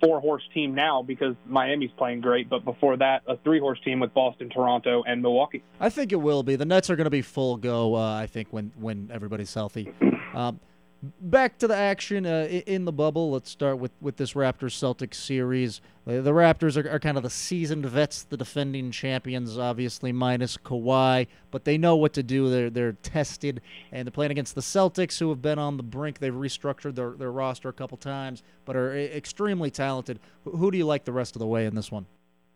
four 0.00 0.20
horse 0.20 0.42
team 0.54 0.74
now 0.74 1.02
because 1.02 1.34
Miami's 1.46 1.90
playing 1.96 2.20
great, 2.20 2.48
but 2.48 2.64
before 2.64 2.96
that, 2.96 3.22
a 3.26 3.36
three 3.38 3.60
horse 3.60 3.78
team 3.84 4.00
with 4.00 4.12
Boston, 4.14 4.48
Toronto, 4.48 5.02
and 5.06 5.22
Milwaukee. 5.22 5.62
I 5.80 5.90
think 5.90 6.12
it 6.12 6.16
will 6.16 6.42
be. 6.42 6.56
The 6.56 6.64
Nets 6.64 6.90
are 6.90 6.96
going 6.96 7.04
to 7.04 7.10
be 7.10 7.22
full 7.22 7.56
go. 7.56 7.94
Uh, 7.94 8.14
I 8.14 8.26
think 8.26 8.48
when 8.50 8.72
when 8.78 9.10
everybody's 9.12 9.52
healthy. 9.52 9.92
Um, 10.34 10.60
back 11.02 11.58
to 11.58 11.66
the 11.66 11.76
action 11.76 12.26
uh, 12.26 12.46
in 12.66 12.84
the 12.84 12.92
bubble. 12.92 13.30
Let's 13.30 13.50
start 13.50 13.78
with 13.78 13.92
with 14.00 14.16
this 14.16 14.32
Raptors 14.32 14.74
Celtics 14.74 15.14
series. 15.14 15.80
Uh, 16.06 16.20
the 16.20 16.30
Raptors 16.32 16.82
are, 16.82 16.88
are 16.90 16.98
kind 16.98 17.16
of 17.16 17.22
the 17.22 17.30
seasoned 17.30 17.86
vets, 17.86 18.22
the 18.24 18.36
defending 18.36 18.90
champions, 18.90 19.58
obviously 19.58 20.12
minus 20.12 20.56
Kawhi, 20.56 21.26
but 21.50 21.64
they 21.64 21.76
know 21.78 21.96
what 21.96 22.12
to 22.14 22.22
do. 22.22 22.48
They're 22.48 22.70
they're 22.70 22.92
tested, 22.92 23.60
and 23.92 24.06
they're 24.06 24.12
playing 24.12 24.32
against 24.32 24.54
the 24.54 24.60
Celtics, 24.60 25.18
who 25.18 25.28
have 25.28 25.42
been 25.42 25.58
on 25.58 25.76
the 25.76 25.82
brink. 25.82 26.18
They've 26.18 26.32
restructured 26.32 26.94
their, 26.94 27.10
their 27.10 27.32
roster 27.32 27.68
a 27.68 27.72
couple 27.72 27.98
times, 27.98 28.42
but 28.64 28.76
are 28.76 28.96
extremely 28.96 29.70
talented. 29.70 30.20
Who, 30.44 30.52
who 30.56 30.70
do 30.70 30.78
you 30.78 30.86
like 30.86 31.04
the 31.04 31.12
rest 31.12 31.36
of 31.36 31.40
the 31.40 31.46
way 31.46 31.66
in 31.66 31.74
this 31.74 31.90
one? 31.90 32.06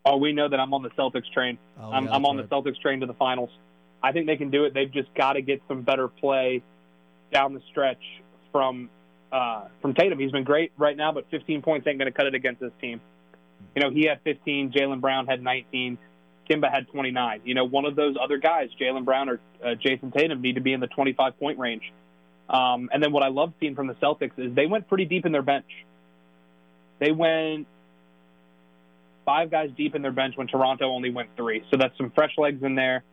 Oh, 0.03 0.17
we 0.17 0.33
know 0.33 0.49
that 0.49 0.59
I'm 0.59 0.73
on 0.73 0.81
the 0.81 0.89
Celtics 0.91 1.31
train. 1.31 1.59
Oh, 1.79 1.91
I'm, 1.91 2.05
yeah, 2.05 2.15
I'm 2.15 2.25
on 2.25 2.37
right. 2.37 2.49
the 2.49 2.55
Celtics 2.55 2.81
train 2.81 3.01
to 3.01 3.05
the 3.05 3.13
finals. 3.13 3.51
I 4.01 4.11
think 4.11 4.25
they 4.25 4.35
can 4.35 4.49
do 4.49 4.63
it. 4.63 4.73
They've 4.73 4.91
just 4.91 5.13
got 5.13 5.33
to 5.33 5.43
get 5.43 5.61
some 5.67 5.83
better 5.83 6.07
play 6.07 6.63
down 7.31 7.53
the 7.53 7.61
stretch 7.69 8.01
from 8.51 8.89
uh, 9.31 9.65
from 9.81 9.93
Tatum. 9.93 10.19
He's 10.19 10.31
been 10.31 10.43
great 10.43 10.71
right 10.77 10.95
now, 10.95 11.11
but 11.11 11.25
15 11.31 11.61
points 11.61 11.87
ain't 11.87 11.97
going 11.97 12.11
to 12.11 12.15
cut 12.15 12.27
it 12.27 12.35
against 12.35 12.59
this 12.59 12.71
team. 12.81 12.99
You 13.75 13.81
know, 13.81 13.89
he 13.89 14.05
had 14.05 14.19
15. 14.23 14.71
Jaylen 14.71 14.99
Brown 14.99 15.27
had 15.27 15.41
19. 15.41 15.97
Kemba 16.49 16.71
had 16.71 16.87
29. 16.89 17.41
You 17.45 17.53
know, 17.53 17.65
one 17.65 17.85
of 17.85 17.95
those 17.95 18.15
other 18.21 18.37
guys, 18.37 18.69
Jaylen 18.79 19.05
Brown 19.05 19.29
or 19.29 19.39
uh, 19.63 19.75
Jayson 19.75 20.11
Tatum, 20.11 20.41
need 20.41 20.55
to 20.55 20.61
be 20.61 20.73
in 20.73 20.79
the 20.79 20.87
25 20.87 21.39
point 21.39 21.59
range. 21.59 21.83
Um, 22.49 22.89
and 22.91 23.01
then 23.01 23.13
what 23.13 23.23
I 23.23 23.29
love 23.29 23.53
seeing 23.59 23.75
from 23.75 23.87
the 23.87 23.93
Celtics 23.95 24.37
is 24.37 24.53
they 24.53 24.65
went 24.65 24.89
pretty 24.89 25.05
deep 25.05 25.25
in 25.25 25.31
their 25.31 25.41
bench. 25.41 25.69
They 26.99 27.11
went 27.11 27.67
five 29.25 29.49
guys 29.49 29.69
deep 29.77 29.95
in 29.95 30.01
their 30.01 30.11
bench 30.11 30.35
when 30.35 30.47
Toronto 30.47 30.85
only 30.85 31.11
went 31.11 31.29
three. 31.37 31.63
So 31.71 31.77
that's 31.77 31.95
some 31.97 32.11
fresh 32.11 32.33
legs 32.37 32.61
in 32.63 32.75
there 32.75 33.03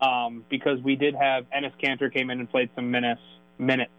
um, 0.00 0.44
because 0.48 0.80
we 0.80 0.96
did 0.96 1.14
have 1.14 1.46
Enes 1.50 1.72
Kanter 1.82 2.12
came 2.12 2.30
in 2.30 2.40
and 2.40 2.50
played 2.50 2.70
some 2.74 2.90
minutes. 2.90 3.20
minutes. 3.58 3.90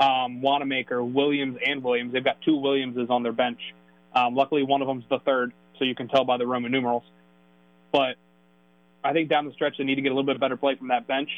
Um, 0.00 0.40
Wanamaker, 0.40 1.04
Williams, 1.04 1.58
and 1.64 1.84
Williams. 1.84 2.12
They've 2.12 2.24
got 2.24 2.40
two 2.40 2.56
Williamses 2.56 3.08
on 3.10 3.22
their 3.22 3.32
bench. 3.32 3.60
Um, 4.14 4.34
luckily, 4.34 4.62
one 4.62 4.80
of 4.80 4.88
them's 4.88 5.04
the 5.10 5.18
third, 5.18 5.52
so 5.78 5.84
you 5.84 5.94
can 5.94 6.08
tell 6.08 6.24
by 6.24 6.38
the 6.38 6.46
Roman 6.46 6.72
numerals. 6.72 7.04
But 7.92 8.16
I 9.04 9.12
think 9.12 9.28
down 9.28 9.46
the 9.46 9.52
stretch, 9.52 9.76
they 9.78 9.84
need 9.84 9.96
to 9.96 10.02
get 10.02 10.08
a 10.08 10.14
little 10.14 10.26
bit 10.26 10.36
of 10.36 10.40
better 10.40 10.56
play 10.56 10.74
from 10.74 10.88
that 10.88 11.06
bench. 11.06 11.30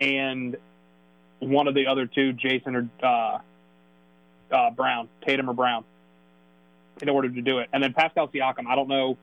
And 0.00 0.56
one 1.40 1.68
of 1.68 1.74
the 1.74 1.86
other 1.86 2.06
two, 2.06 2.32
Jayson 2.32 2.74
or 2.74 2.88
uh, 3.06 4.54
uh, 4.54 4.70
Brown, 4.70 5.08
Tatum 5.26 5.50
or 5.50 5.54
Brown, 5.54 5.84
in 7.02 7.08
order 7.08 7.28
to 7.28 7.42
do 7.42 7.58
it. 7.58 7.68
And 7.72 7.82
then 7.82 7.92
Pascal 7.92 8.28
Siakam, 8.28 8.66
I 8.66 8.76
don't 8.76 8.88
know 8.88 9.18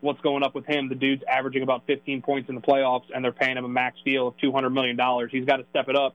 what's 0.00 0.20
going 0.20 0.42
up 0.42 0.54
with 0.54 0.66
him. 0.66 0.88
The 0.88 0.94
dude's 0.94 1.22
averaging 1.28 1.62
about 1.62 1.86
15 1.86 2.22
points 2.22 2.48
in 2.48 2.54
the 2.54 2.60
playoffs, 2.60 3.04
and 3.14 3.24
they're 3.24 3.32
paying 3.32 3.56
him 3.56 3.64
a 3.64 3.68
max 3.68 3.96
deal 4.04 4.28
of 4.28 4.36
$200 4.36 4.72
million. 4.72 4.98
He's 5.30 5.44
got 5.44 5.56
to 5.56 5.66
step 5.70 5.88
it 5.88 5.96
up 5.96 6.14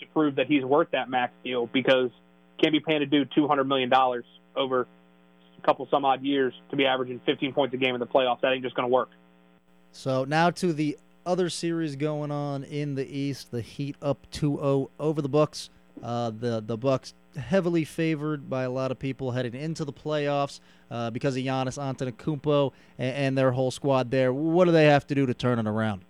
to 0.00 0.06
prove 0.06 0.36
that 0.36 0.46
he's 0.46 0.64
worth 0.64 0.90
that 0.92 1.08
max 1.08 1.32
deal 1.44 1.66
because 1.66 2.10
can't 2.60 2.72
be 2.72 2.80
paying 2.80 3.02
a 3.02 3.06
dude 3.06 3.30
$200 3.32 3.66
million 3.66 3.92
over 4.56 4.82
a 4.82 5.66
couple 5.66 5.86
some 5.90 6.04
odd 6.04 6.22
years 6.22 6.54
to 6.70 6.76
be 6.76 6.86
averaging 6.86 7.20
15 7.26 7.52
points 7.52 7.74
a 7.74 7.76
game 7.76 7.94
in 7.94 8.00
the 8.00 8.06
playoffs. 8.06 8.40
That 8.40 8.52
ain't 8.52 8.62
just 8.62 8.74
going 8.74 8.88
to 8.88 8.92
work. 8.92 9.10
So 9.92 10.24
now 10.24 10.50
to 10.50 10.72
the 10.72 10.98
other 11.24 11.50
series 11.50 11.96
going 11.96 12.30
on 12.30 12.64
in 12.64 12.94
the 12.94 13.06
East, 13.06 13.50
the 13.50 13.60
Heat 13.60 13.96
up 14.00 14.26
2-0 14.30 14.88
over 14.98 15.22
the 15.22 15.28
Bucks. 15.28 15.70
Uh, 16.02 16.30
the 16.30 16.62
the 16.64 16.78
Bucks 16.78 17.12
heavily 17.36 17.84
favored 17.84 18.48
by 18.48 18.62
a 18.62 18.70
lot 18.70 18.90
of 18.90 18.98
people 18.98 19.32
heading 19.32 19.54
into 19.54 19.84
the 19.84 19.92
playoffs 19.92 20.60
uh, 20.90 21.10
because 21.10 21.36
of 21.36 21.42
Giannis 21.42 21.76
Antetokounmpo 21.76 22.72
and, 22.98 23.16
and 23.16 23.38
their 23.38 23.50
whole 23.52 23.70
squad 23.70 24.10
there. 24.10 24.32
What 24.32 24.66
do 24.66 24.70
they 24.70 24.86
have 24.86 25.06
to 25.08 25.14
do 25.14 25.26
to 25.26 25.34
turn 25.34 25.58
it 25.58 25.66
around? 25.66 26.04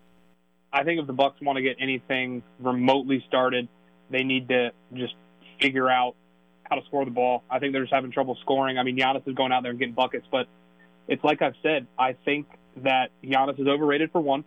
I 0.73 0.85
think 0.85 1.01
if 1.01 1.07
the 1.07 1.15
Bucks 1.15 1.41
want 1.41 1.57
to 1.57 1.63
get 1.63 1.77
anything 1.81 2.43
remotely 2.61 3.25
started, 3.27 3.69
they 4.11 4.25
need 4.25 4.49
to 4.49 4.73
just 4.95 5.15
figure 5.61 5.89
out 5.89 6.15
how 6.65 6.77
to 6.77 6.85
score 6.87 7.05
the 7.05 7.11
ball. 7.11 7.43
I 7.51 7.59
think 7.59 7.73
they're 7.73 7.83
just 7.83 7.93
having 7.93 8.11
trouble 8.11 8.37
scoring. 8.43 8.79
I 8.79 8.83
mean, 8.83 8.97
Giannis 8.97 9.27
is 9.27 9.35
going 9.35 9.53
out 9.53 9.63
there 9.63 9.71
and 9.71 9.79
getting 9.79 9.95
buckets, 9.95 10.27
but 10.31 10.47
it's 11.07 11.25
like 11.25 11.43
I've 11.43 11.55
said. 11.63 11.87
I 11.99 12.15
think 12.25 12.47
that 12.77 13.11
Giannis 13.25 13.59
is 13.59 13.67
overrated 13.67 14.13
for 14.13 14.21
one, 14.21 14.45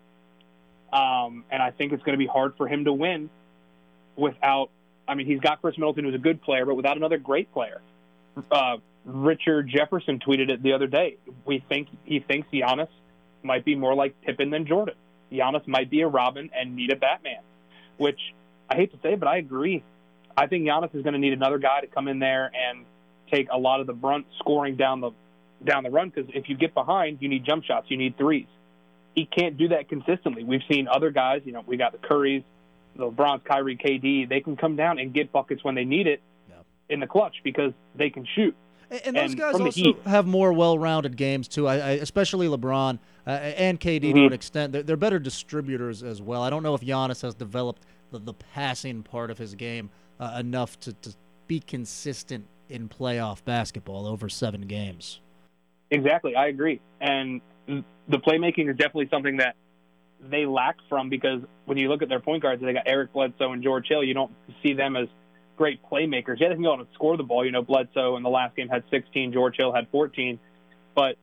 um, 0.94 1.46
and 1.52 1.62
I 1.62 1.72
think 1.72 1.94
it's 1.94 2.04
going 2.04 2.18
to 2.18 2.24
be 2.24 2.28
hard 2.28 2.54
for 2.58 2.68
him 2.68 2.86
to 2.86 2.94
win 2.94 3.30
without. 4.16 4.70
I 5.08 5.16
mean, 5.16 5.26
he's 5.26 5.40
got 5.40 5.62
Khris 5.62 5.78
Middleton, 5.78 6.06
who's 6.06 6.16
a 6.16 6.20
good 6.20 6.42
player, 6.42 6.66
but 6.66 6.76
without 6.76 6.96
another 6.96 7.18
great 7.18 7.52
player. 7.52 7.82
Uh, 8.50 8.78
Richard 9.04 9.68
Jefferson 9.68 10.20
tweeted 10.20 10.50
it 10.50 10.62
the 10.62 10.74
other 10.74 10.88
day. 10.88 11.18
We 11.44 11.64
think 11.68 11.88
he 12.06 12.20
thinks 12.20 12.48
Giannis 12.54 12.88
might 13.44 13.66
be 13.66 13.76
more 13.76 13.96
like 13.96 14.22
Pippen 14.22 14.52
than 14.52 14.68
Jordan. 14.68 14.96
Giannis 15.32 15.68
might 15.68 15.90
be 15.90 16.02
a 16.02 16.08
Robin 16.08 16.50
and 16.56 16.76
need 16.76 16.92
a 16.92 16.96
Batman, 16.96 17.42
which 17.98 18.20
I 18.72 18.76
hate 18.76 18.92
to 18.92 18.98
say, 19.04 19.14
it, 19.14 19.20
but 19.20 19.28
I 19.28 19.38
agree. 19.38 19.84
I 20.38 20.48
think 20.48 20.66
Giannis 20.66 20.96
is 20.96 21.04
going 21.04 21.14
to 21.14 21.20
need 21.20 21.34
another 21.34 21.58
guy 21.58 21.82
to 21.82 21.88
come 21.88 22.08
in 22.08 22.20
there 22.20 22.46
and 22.46 22.86
take 23.30 23.48
a 23.52 23.58
lot 23.58 23.82
of 23.82 23.88
the 23.88 23.94
brunt 23.94 24.26
scoring 24.40 24.78
down 24.78 25.02
the 25.02 25.12
down 25.64 25.84
the 25.84 25.90
run 25.90 26.10
because 26.10 26.32
if 26.34 26.50
you 26.50 26.58
get 26.58 26.74
behind, 26.74 27.20
you 27.22 27.30
need 27.30 27.46
jump 27.46 27.64
shots, 27.66 27.86
you 27.90 27.98
need 27.98 28.18
threes. 28.18 28.48
he 29.14 29.26
can't 29.26 29.58
do 29.58 29.68
that 29.68 29.90
consistently. 29.90 30.44
We've 30.44 30.64
seen 30.72 30.88
other 30.88 31.12
guys, 31.12 31.42
you 31.46 31.52
know, 31.52 31.64
we 31.68 31.78
got 31.78 31.92
the 31.92 32.00
Currys, 32.00 32.44
the 32.96 33.12
LeBrons, 33.12 33.44
Kyrie, 33.44 33.78
KD. 33.78 34.28
They 34.28 34.40
can 34.40 34.56
come 34.56 34.76
down 34.76 34.98
and 34.98 35.14
get 35.14 35.32
buckets 35.32 35.64
when 35.64 35.76
they 35.76 35.84
need 35.84 36.08
it 36.08 36.22
in 36.90 37.00
the 37.00 37.08
clutch 37.08 37.36
because 37.44 37.74
they 37.96 38.10
can 38.10 38.26
shoot. 38.36 38.56
And, 38.90 39.02
and 39.06 39.16
those 39.16 39.32
and 39.32 39.40
guys 39.40 39.54
also 39.54 39.72
Heat, 39.72 39.98
have 40.06 40.26
more 40.26 40.52
well-rounded 40.52 41.16
games 41.16 41.48
too. 41.48 41.68
I, 41.68 41.76
I 41.76 41.90
especially 41.92 42.48
LeBron 42.48 43.00
uh, 43.26 43.30
and 43.30 43.80
KD 43.80 44.02
mm-hmm. 44.02 44.18
to 44.18 44.26
an 44.26 44.34
extent. 44.34 44.74
They're, 44.74 44.84
they're, 44.84 44.98
better 44.98 45.20
distributors 45.20 46.04
as 46.04 46.22
well. 46.22 46.42
I 46.42 46.50
don't 46.50 46.64
know 46.64 46.74
if 46.74 46.82
Giannis 46.82 47.22
has 47.22 47.34
developed 47.34 47.84
the, 48.12 48.20
the 48.20 48.34
passing 48.34 49.04
part 49.04 49.32
of 49.32 49.38
his 49.38 49.56
game 49.56 49.90
uh, 50.20 50.38
enough 50.40 50.80
to, 50.82 50.94
to 50.94 51.14
be 51.48 51.60
consistent 51.60 52.46
in 52.70 52.88
playoff 52.88 53.44
basketball 53.44 54.08
over 54.08 54.30
seven 54.30 54.62
games. 54.62 55.20
Exactly, 55.90 56.36
I 56.36 56.48
agree. 56.48 56.80
And 57.02 57.42
the 57.68 58.18
playmaking 58.18 58.70
is 58.70 58.78
definitely 58.78 59.10
something 59.10 59.38
that 59.38 59.56
they 60.30 60.46
lack 60.46 60.78
from 60.88 61.10
because 61.10 61.42
when 61.66 61.78
you 61.78 61.90
look 61.90 62.02
at 62.02 62.10
their 62.10 62.20
point 62.20 62.44
guards, 62.44 62.62
they 62.62 62.74
got 62.74 62.84
Eric 62.86 63.12
Bledsoe 63.14 63.52
and 63.52 63.64
George 63.64 63.88
Hill. 63.88 64.04
You 64.04 64.14
don't 64.14 64.32
see 64.64 64.74
them 64.74 64.96
as 64.96 65.08
great 65.58 65.82
playmakers. 65.90 66.40
Yeah, 66.40 66.50
they 66.50 66.56
can 66.56 66.64
go 66.64 66.74
out 66.74 66.80
and 66.80 66.88
score 66.94 67.18
the 67.18 67.24
ball. 67.24 67.44
You 67.44 67.52
know, 67.52 67.62
Bledsoe 67.62 68.16
in 68.18 68.24
the 68.24 68.30
last 68.30 68.56
game 68.56 68.70
had 68.70 68.84
16, 68.90 69.34
George 69.34 69.58
Hill 69.58 69.74
had 69.74 69.88
14, 69.90 70.40
but 70.96 71.18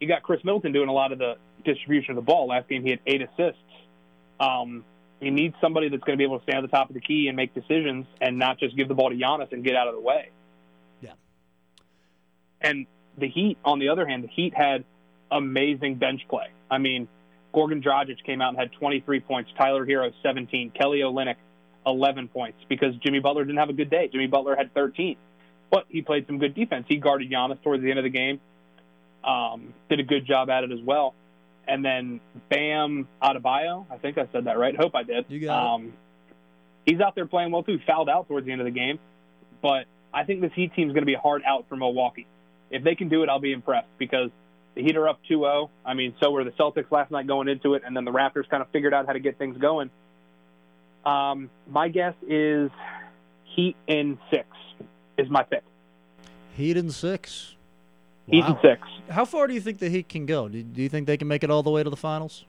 you 0.00 0.08
got 0.08 0.22
Khris 0.22 0.42
Middleton 0.44 0.72
doing 0.72 0.88
a 0.88 0.92
lot 0.92 1.12
of 1.12 1.18
the 1.18 1.36
distribution 1.64 2.10
of 2.12 2.16
the 2.16 2.22
ball. 2.22 2.48
Last 2.48 2.68
game 2.68 2.82
he 2.82 2.90
had 2.90 3.00
eight 3.06 3.22
assists. 3.22 3.60
Um, 4.40 4.84
you 5.20 5.30
need 5.30 5.54
somebody 5.60 5.88
that's 5.88 6.02
going 6.04 6.16
to 6.16 6.18
be 6.18 6.24
able 6.24 6.38
to 6.38 6.44
stand 6.44 6.64
at 6.64 6.70
the 6.70 6.76
top 6.76 6.90
of 6.90 6.94
the 6.94 7.00
key 7.00 7.26
and 7.28 7.36
make 7.36 7.54
decisions, 7.54 8.06
and 8.20 8.38
not 8.38 8.58
just 8.58 8.76
give 8.76 8.88
the 8.88 8.94
ball 8.94 9.10
to 9.10 9.16
Giannis 9.16 9.52
and 9.52 9.64
get 9.64 9.74
out 9.74 9.88
of 9.88 9.94
the 9.94 10.00
way. 10.00 10.30
Yeah. 11.00 11.12
And 12.60 12.86
the 13.16 13.28
Heat, 13.28 13.58
on 13.64 13.78
the 13.78 13.88
other 13.88 14.06
hand, 14.06 14.24
the 14.24 14.28
Heat 14.28 14.54
had 14.54 14.84
amazing 15.30 15.96
bench 15.96 16.22
play. 16.28 16.46
I 16.70 16.78
mean, 16.78 17.08
Goran 17.54 17.82
Dragic 17.82 18.22
came 18.24 18.40
out 18.40 18.50
and 18.50 18.58
had 18.58 18.72
23 18.72 19.20
points, 19.20 19.50
Tyler 19.58 19.84
Herro 19.84 20.12
17, 20.22 20.70
Kelly 20.70 21.00
Olynyk 21.00 21.36
11 21.86 22.28
points 22.28 22.58
because 22.68 22.94
Jimmy 22.96 23.20
Butler 23.20 23.44
didn't 23.44 23.58
have 23.58 23.70
a 23.70 23.74
good 23.74 23.90
day. 23.90 24.08
Jimmy 24.12 24.26
Butler 24.26 24.56
had 24.56 24.72
13, 24.74 25.16
but 25.70 25.84
he 25.88 26.02
played 26.02 26.26
some 26.26 26.38
good 26.38 26.54
defense. 26.54 26.86
He 26.88 26.96
guarded 26.96 27.30
Giannis 27.30 27.62
towards 27.62 27.82
the 27.82 27.90
end 27.90 27.98
of 27.98 28.04
the 28.04 28.10
game, 28.10 28.40
um, 29.24 29.74
did 29.88 30.00
a 30.00 30.04
good 30.04 30.26
job 30.26 30.50
at 30.50 30.64
it 30.64 30.72
as 30.72 30.80
well. 30.80 31.14
And 31.68 31.84
then 31.84 32.20
Bam 32.48 33.06
Adebayo, 33.22 33.86
I 33.90 33.98
think 33.98 34.16
I 34.16 34.26
said 34.32 34.44
that 34.44 34.58
right. 34.58 34.74
Hope 34.74 34.94
I 34.94 35.02
did. 35.02 35.26
You 35.28 35.40
got 35.40 35.74
um, 35.74 35.84
it. 35.84 35.92
He's 36.86 37.00
out 37.00 37.14
there 37.14 37.26
playing 37.26 37.52
well 37.52 37.62
too. 37.62 37.78
Fouled 37.86 38.08
out 38.08 38.26
towards 38.26 38.46
the 38.46 38.52
end 38.52 38.62
of 38.62 38.64
the 38.64 38.70
game, 38.70 38.98
but 39.60 39.84
I 40.12 40.24
think 40.24 40.40
this 40.40 40.52
Heat 40.54 40.74
team 40.74 40.88
is 40.88 40.94
going 40.94 41.02
to 41.02 41.06
be 41.06 41.14
a 41.14 41.20
hard 41.20 41.42
out 41.46 41.66
for 41.68 41.76
Milwaukee. 41.76 42.26
If 42.70 42.82
they 42.82 42.94
can 42.94 43.10
do 43.10 43.22
it, 43.22 43.28
I'll 43.28 43.40
be 43.40 43.52
impressed 43.52 43.88
because 43.98 44.30
the 44.74 44.82
Heat 44.82 44.96
are 44.96 45.08
up 45.08 45.20
2-0. 45.30 45.68
I 45.84 45.94
mean, 45.94 46.14
so 46.20 46.30
were 46.30 46.44
the 46.44 46.50
Celtics 46.52 46.90
last 46.90 47.10
night 47.10 47.26
going 47.26 47.48
into 47.48 47.74
it, 47.74 47.82
and 47.84 47.94
then 47.94 48.04
the 48.04 48.10
Raptors 48.10 48.48
kind 48.48 48.62
of 48.62 48.70
figured 48.70 48.94
out 48.94 49.06
how 49.06 49.12
to 49.12 49.20
get 49.20 49.36
things 49.36 49.58
going. 49.58 49.90
Um, 51.04 51.50
my 51.68 51.88
guess 51.88 52.14
is 52.26 52.70
Heat 53.54 53.76
in 53.86 54.18
six 54.30 54.46
is 55.18 55.28
my 55.28 55.42
pick. 55.42 55.64
Heat 56.54 56.76
in 56.76 56.90
six. 56.90 57.56
Heat 58.28 58.42
wow. 58.42 58.58
in 58.62 58.70
six. 58.70 58.88
How 59.08 59.24
far 59.24 59.46
do 59.46 59.54
you 59.54 59.60
think 59.60 59.78
the 59.78 59.88
Heat 59.88 60.08
can 60.08 60.26
go? 60.26 60.48
Do, 60.48 60.62
do 60.62 60.82
you 60.82 60.88
think 60.88 61.06
they 61.06 61.16
can 61.16 61.28
make 61.28 61.42
it 61.42 61.50
all 61.50 61.62
the 61.62 61.70
way 61.70 61.82
to 61.82 61.90
the 61.90 61.96
finals? 61.96 62.44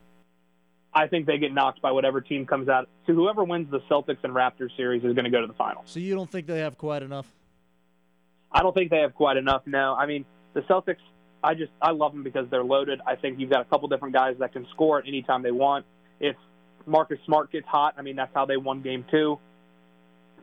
I 0.93 1.07
think 1.07 1.27
they 1.27 1.37
get 1.37 1.53
knocked 1.53 1.81
by 1.81 1.91
whatever 1.91 2.19
team 2.19 2.45
comes 2.45 2.67
out. 2.67 2.89
So 3.05 3.13
whoever 3.13 3.43
wins 3.43 3.69
the 3.69 3.79
Celtics 3.81 4.23
and 4.23 4.33
Raptors 4.33 4.75
series 4.75 5.03
is 5.03 5.13
going 5.13 5.25
to 5.25 5.29
go 5.29 5.41
to 5.41 5.47
the 5.47 5.53
finals. 5.53 5.85
So 5.87 5.99
you 5.99 6.15
don't 6.15 6.29
think 6.29 6.47
they 6.47 6.59
have 6.59 6.77
quite 6.77 7.03
enough? 7.03 7.27
I 8.51 8.63
don't 8.63 8.73
think 8.73 8.89
they 8.89 8.99
have 8.99 9.13
quite 9.13 9.37
enough. 9.37 9.61
No, 9.65 9.95
I 9.95 10.07
mean 10.07 10.25
the 10.53 10.61
Celtics 10.61 10.97
I 11.43 11.53
just 11.53 11.71
I 11.81 11.91
love 11.91 12.13
them 12.13 12.23
because 12.23 12.49
they're 12.49 12.63
loaded. 12.63 12.99
I 13.05 13.15
think 13.15 13.39
you've 13.39 13.49
got 13.49 13.61
a 13.61 13.65
couple 13.65 13.87
different 13.87 14.13
guys 14.13 14.35
that 14.39 14.53
can 14.53 14.67
score 14.71 14.99
at 14.99 15.07
any 15.07 15.21
time 15.21 15.43
they 15.43 15.51
want. 15.51 15.85
If 16.19 16.35
Marcus 16.85 17.19
Smart 17.25 17.51
gets 17.51 17.67
hot, 17.67 17.95
I 17.97 18.01
mean 18.01 18.15
that's 18.15 18.33
how 18.33 18.45
they 18.45 18.57
won 18.57 18.81
Game 18.81 19.05
Two. 19.09 19.39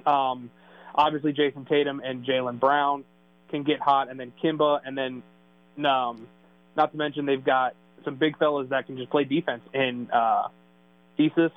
Um, 0.07 0.51
obviously, 0.94 1.33
Jayson 1.33 1.66
Tatum 1.68 2.01
and 2.05 2.25
Jaylen 2.25 2.59
Brown 2.59 3.05
can 3.50 3.62
get 3.62 3.80
hot, 3.80 4.11
and 4.11 4.18
then 4.18 4.32
Kemba, 4.42 4.80
and 4.85 4.96
then 4.96 5.22
um, 5.85 6.26
not 6.76 6.92
to 6.92 6.96
mention 6.96 7.26
they've 7.26 7.44
got 7.44 7.74
some 8.04 8.16
big 8.16 8.38
fellas 8.38 8.68
that 8.70 8.87
can 8.87 8.96
just 8.96 9.11
play 9.11 9.24
defense 9.24 9.62
in 9.74 10.09
uh, 10.12 10.48
Thesis, 11.16 11.52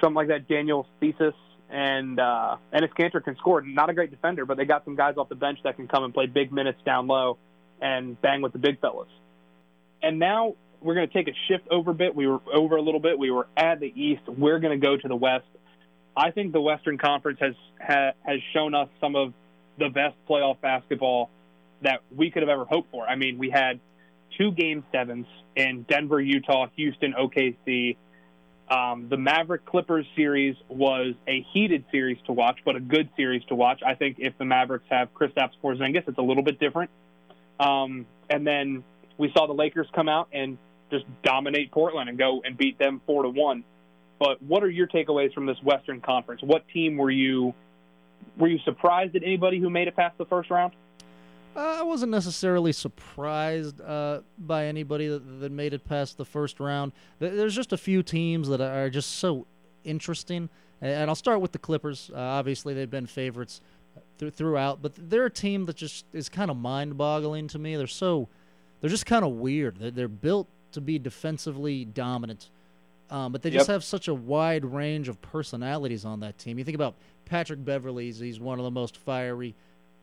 something 0.00 0.14
like 0.14 0.28
that. 0.28 0.48
Daniel 0.48 0.86
Thesis 1.00 1.34
and 1.68 2.18
uh, 2.20 2.56
Enes 2.72 2.92
Kanter 2.98 3.22
can 3.22 3.36
score. 3.36 3.60
Not 3.60 3.90
a 3.90 3.94
great 3.94 4.10
defender, 4.10 4.44
but 4.44 4.56
they 4.56 4.64
got 4.64 4.84
some 4.84 4.96
guys 4.96 5.16
off 5.16 5.28
the 5.28 5.34
bench 5.34 5.58
that 5.64 5.76
can 5.76 5.88
come 5.88 6.04
and 6.04 6.14
play 6.14 6.26
big 6.26 6.52
minutes 6.52 6.78
down 6.84 7.06
low 7.06 7.38
and 7.80 8.20
bang 8.20 8.40
with 8.40 8.52
the 8.52 8.58
big 8.58 8.80
fellas. 8.80 9.08
And 10.02 10.18
now 10.18 10.54
we're 10.80 10.94
going 10.94 11.08
to 11.08 11.12
take 11.12 11.28
a 11.28 11.36
shift 11.48 11.66
over 11.70 11.90
a 11.90 11.94
bit. 11.94 12.14
We 12.14 12.26
were 12.26 12.40
over 12.52 12.76
a 12.76 12.82
little 12.82 13.00
bit. 13.00 13.18
We 13.18 13.30
were 13.30 13.48
at 13.56 13.80
the 13.80 13.92
East. 13.94 14.22
We're 14.26 14.60
going 14.60 14.78
to 14.78 14.84
go 14.84 14.96
to 14.96 15.08
the 15.08 15.16
West. 15.16 15.46
I 16.16 16.30
think 16.30 16.52
the 16.52 16.60
Western 16.60 16.98
Conference 16.98 17.38
has 17.40 17.54
ha, 17.80 18.12
has 18.22 18.38
shown 18.54 18.74
us 18.74 18.88
some 19.00 19.16
of 19.16 19.34
the 19.78 19.88
best 19.88 20.16
playoff 20.28 20.60
basketball 20.60 21.30
that 21.82 22.00
we 22.14 22.30
could 22.30 22.42
have 22.42 22.48
ever 22.48 22.64
hoped 22.64 22.90
for. 22.90 23.06
I 23.06 23.16
mean, 23.16 23.38
we 23.38 23.50
had 23.50 23.80
two 24.38 24.52
game 24.52 24.84
sevens 24.92 25.26
in 25.54 25.82
Denver, 25.88 26.20
Utah, 26.20 26.68
Houston, 26.76 27.14
OKC. 27.14 27.96
Um, 28.68 29.08
the 29.08 29.16
Maverick 29.16 29.64
Clippers 29.64 30.06
series 30.16 30.56
was 30.68 31.14
a 31.28 31.46
heated 31.52 31.84
series 31.92 32.18
to 32.26 32.32
watch, 32.32 32.58
but 32.64 32.74
a 32.74 32.80
good 32.80 33.08
series 33.16 33.44
to 33.44 33.54
watch. 33.54 33.82
I 33.86 33.94
think 33.94 34.16
if 34.18 34.36
the 34.38 34.44
Mavericks 34.44 34.86
have 34.90 35.14
Chris 35.14 35.30
Kristaps 35.32 35.52
Porzingis, 35.62 36.08
it's 36.08 36.18
a 36.18 36.22
little 36.22 36.42
bit 36.42 36.58
different. 36.58 36.90
Um, 37.60 38.06
and 38.28 38.46
then 38.46 38.82
we 39.18 39.30
saw 39.32 39.46
the 39.46 39.54
Lakers 39.54 39.86
come 39.94 40.08
out 40.08 40.28
and 40.32 40.58
just 40.90 41.04
dominate 41.22 41.70
Portland 41.70 42.08
and 42.08 42.18
go 42.18 42.42
and 42.44 42.56
beat 42.56 42.78
them 42.78 43.00
four 43.06 43.22
to 43.22 43.28
one. 43.28 43.64
But 44.18 44.42
what 44.42 44.64
are 44.64 44.70
your 44.70 44.88
takeaways 44.88 45.32
from 45.32 45.46
this 45.46 45.58
Western 45.62 46.00
Conference? 46.00 46.42
What 46.42 46.66
team 46.68 46.96
were 46.96 47.10
you 47.10 47.54
were 48.36 48.48
you 48.48 48.58
surprised 48.60 49.16
at 49.16 49.22
anybody 49.22 49.58
who 49.58 49.70
made 49.70 49.88
it 49.88 49.96
past 49.96 50.18
the 50.18 50.26
first 50.26 50.50
round? 50.50 50.72
Uh, 51.56 51.78
I 51.80 51.82
wasn't 51.82 52.12
necessarily 52.12 52.72
surprised 52.72 53.80
uh, 53.80 54.20
by 54.38 54.66
anybody 54.66 55.08
that, 55.08 55.40
that, 55.40 55.50
made 55.50 55.72
it 55.72 55.84
past 55.84 56.18
the 56.18 56.24
first 56.24 56.60
round. 56.60 56.92
There's 57.18 57.56
just 57.56 57.72
a 57.72 57.78
few 57.78 58.02
teams 58.02 58.48
that 58.48 58.60
are 58.60 58.90
just 58.90 59.16
so 59.16 59.46
interesting, 59.82 60.50
and 60.82 61.08
I'll 61.08 61.16
start 61.16 61.40
with 61.40 61.52
the 61.52 61.58
Clippers. 61.58 62.10
Uh, 62.14 62.18
obviously, 62.18 62.74
they've 62.74 62.90
been 62.90 63.06
favorites 63.06 63.62
th- 64.18 64.34
throughout. 64.34 64.82
But 64.82 64.92
they're 64.96 65.26
a 65.26 65.30
team 65.30 65.64
that 65.66 65.76
just 65.76 66.04
is 66.12 66.28
kind 66.28 66.50
of 66.50 66.58
mind-boggling 66.58 67.48
to 67.48 67.58
me. 67.58 67.76
They're 67.76 67.86
so 67.86 68.28
they're 68.80 68.90
just 68.90 69.06
kind 69.06 69.24
of 69.24 69.32
weird. 69.32 69.78
They're, 69.78 69.90
they're, 69.90 70.08
built 70.08 70.48
to 70.72 70.82
be 70.82 70.98
defensively 70.98 71.86
dominant, 71.86 72.50
um, 73.10 73.32
but 73.32 73.40
they 73.40 73.50
just 73.50 73.68
have 73.68 73.82
such 73.82 74.08
a 74.08 74.14
wide 74.14 74.64
range 74.64 75.08
of 75.08 75.22
personalities 75.22 76.04
on 76.04 76.20
that 76.20 76.38
team. 76.38 76.58
You 76.58 76.64
think 76.64 76.74
about 76.74 76.96
Patrick 77.26 77.64
Beverley; 77.64 78.10
he's 78.10 78.40
one 78.40 78.58
of 78.58 78.64
the 78.64 78.70
most 78.70 78.96
fiery 78.96 79.54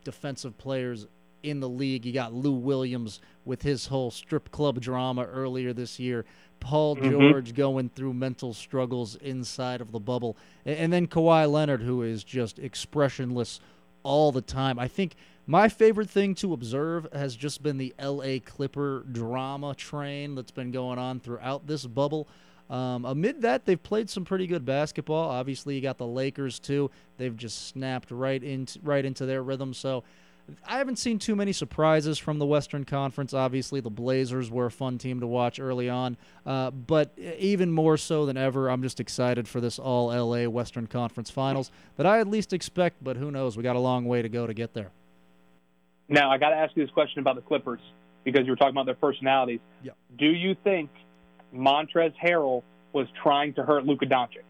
defensive 0.04 0.58
players 0.58 1.08
in 1.42 1.60
the 1.60 1.70
league. 1.70 2.06
You 2.06 2.14
got 2.14 2.34
Lou 2.34 2.54
Williams 2.54 3.20
with 3.46 3.64
his 3.64 3.88
whole 3.88 4.12
strip 4.12 4.52
club 4.52 4.80
drama 4.80 5.24
earlier 5.26 5.74
this 5.74 6.00
year. 6.00 6.26
Paul 6.60 6.96
mm-hmm. 6.96 7.10
George 7.10 7.54
going 7.54 7.90
through 7.90 8.14
mental 8.14 8.54
struggles 8.54 9.16
inside 9.16 9.82
of 9.82 9.92
the 9.92 10.00
bubble. 10.00 10.38
And 10.66 10.94
then 10.94 11.08
Kawhi 11.08 11.52
Leonard, 11.52 11.82
who 11.82 12.02
is 12.04 12.24
just 12.24 12.58
expressionless 12.60 13.60
all 14.04 14.32
the 14.32 14.42
time. 14.42 14.80
I 14.80 14.88
think 14.88 15.16
my 15.46 15.68
favorite 15.68 16.10
thing 16.10 16.36
to 16.36 16.54
observe 16.54 17.08
has 17.12 17.36
just 17.36 17.62
been 17.62 17.78
the 17.78 17.94
LA 18.02 18.40
Clipper 18.44 19.06
drama 19.12 19.76
train 19.76 20.36
that's 20.36 20.52
been 20.52 20.72
going 20.72 21.00
on 21.00 21.20
throughout 21.20 21.68
this 21.68 21.86
bubble. 21.86 22.28
Um, 22.74 23.06
amid 23.06 23.44
that, 23.44 23.66
they've 23.66 23.82
played 23.82 24.10
some 24.10 24.26
pretty 24.26 24.48
good 24.48 24.66
basketball. 24.66 25.30
Obviously, 25.30 25.76
you 25.76 25.82
got 25.82 26.00
the 26.00 26.08
Lakers 26.08 26.58
too. 26.58 26.90
They've 27.18 27.38
just 27.38 27.68
snapped 27.68 28.10
right 28.10 28.44
into 28.44 28.80
right 28.82 29.06
into 29.06 29.28
their 29.28 29.44
rhythm. 29.44 29.76
So 29.76 30.04
I 30.66 30.80
haven't 30.80 30.98
seen 30.98 31.20
too 31.20 31.36
many 31.36 31.54
surprises 31.54 32.18
from 32.18 32.40
the 32.40 32.48
Western 32.48 32.84
Conference. 32.84 33.32
Obviously, 33.32 33.80
the 33.80 33.92
Blazers 33.92 34.50
were 34.50 34.66
a 34.66 34.72
fun 34.72 34.98
team 34.98 35.20
to 35.20 35.28
watch 35.28 35.60
early 35.60 35.88
on, 35.88 36.18
uh, 36.48 36.72
but 36.72 37.12
even 37.38 37.72
more 37.72 37.96
so 37.96 38.26
than 38.26 38.38
ever, 38.38 38.72
I'm 38.72 38.82
just 38.82 39.00
excited 39.00 39.48
for 39.48 39.62
this 39.62 39.78
All 39.78 40.08
LA 40.08 40.50
Western 40.50 40.88
Conference 40.88 41.30
Finals 41.30 41.70
that 41.98 42.08
I 42.08 42.22
at 42.22 42.28
least 42.28 42.54
expect. 42.54 43.04
But 43.04 43.18
who 43.18 43.30
knows? 43.30 43.56
We 43.56 43.62
got 43.62 43.76
a 43.76 43.80
long 43.80 44.06
way 44.06 44.24
to 44.24 44.30
go 44.30 44.48
to 44.48 44.54
get 44.56 44.74
there. 44.74 44.90
Now, 46.10 46.32
I 46.32 46.40
got 46.40 46.50
to 46.50 46.56
ask 46.56 46.76
you 46.76 46.84
this 46.84 46.92
question 46.92 47.20
about 47.20 47.36
the 47.36 47.44
Clippers 47.44 47.82
because 48.24 48.46
you 48.46 48.52
were 48.52 48.56
talking 48.56 48.74
about 48.74 48.88
their 48.88 48.96
personalities. 48.96 49.60
Yeah. 49.84 49.92
Do 50.18 50.26
you 50.26 50.56
think 50.64 50.90
Montrezl 51.54 52.14
Harrell 52.22 52.64
was 52.92 53.08
trying 53.22 53.54
to 53.56 53.64
hurt 53.64 53.86
Luka 53.86 54.06
Doncic? 54.06 54.44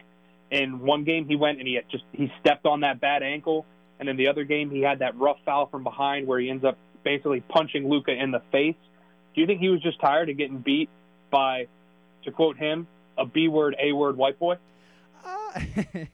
In 0.50 0.80
one 0.80 1.04
game, 1.04 1.26
he 1.26 1.36
went 1.36 1.58
and 1.58 1.66
he 1.66 1.78
just 1.90 2.04
he 2.12 2.32
stepped 2.40 2.66
on 2.66 2.80
that 2.80 3.00
bad 3.00 3.22
ankle 3.22 3.66
and 4.00 4.08
in 4.08 4.16
the 4.16 4.28
other 4.28 4.44
game, 4.44 4.70
he 4.70 4.80
had 4.80 4.98
that 5.00 5.16
rough 5.16 5.38
foul 5.44 5.66
from 5.66 5.84
behind 5.84 6.26
where 6.26 6.38
he 6.38 6.50
ends 6.50 6.64
up 6.64 6.76
basically 7.04 7.40
punching 7.40 7.88
Luka 7.88 8.12
in 8.12 8.30
the 8.30 8.42
face. 8.50 8.76
Do 9.34 9.40
you 9.40 9.46
think 9.46 9.60
he 9.60 9.68
was 9.68 9.80
just 9.80 10.00
tired 10.00 10.28
of 10.30 10.36
getting 10.36 10.58
beat 10.58 10.88
by, 11.30 11.66
to 12.24 12.30
quote 12.30 12.56
him, 12.56 12.86
a 13.16 13.26
B 13.26 13.48
word, 13.48 13.76
A 13.80 13.92
word 13.92 14.16
white 14.16 14.38
boy? 14.38 14.56
Uh, 15.24 15.60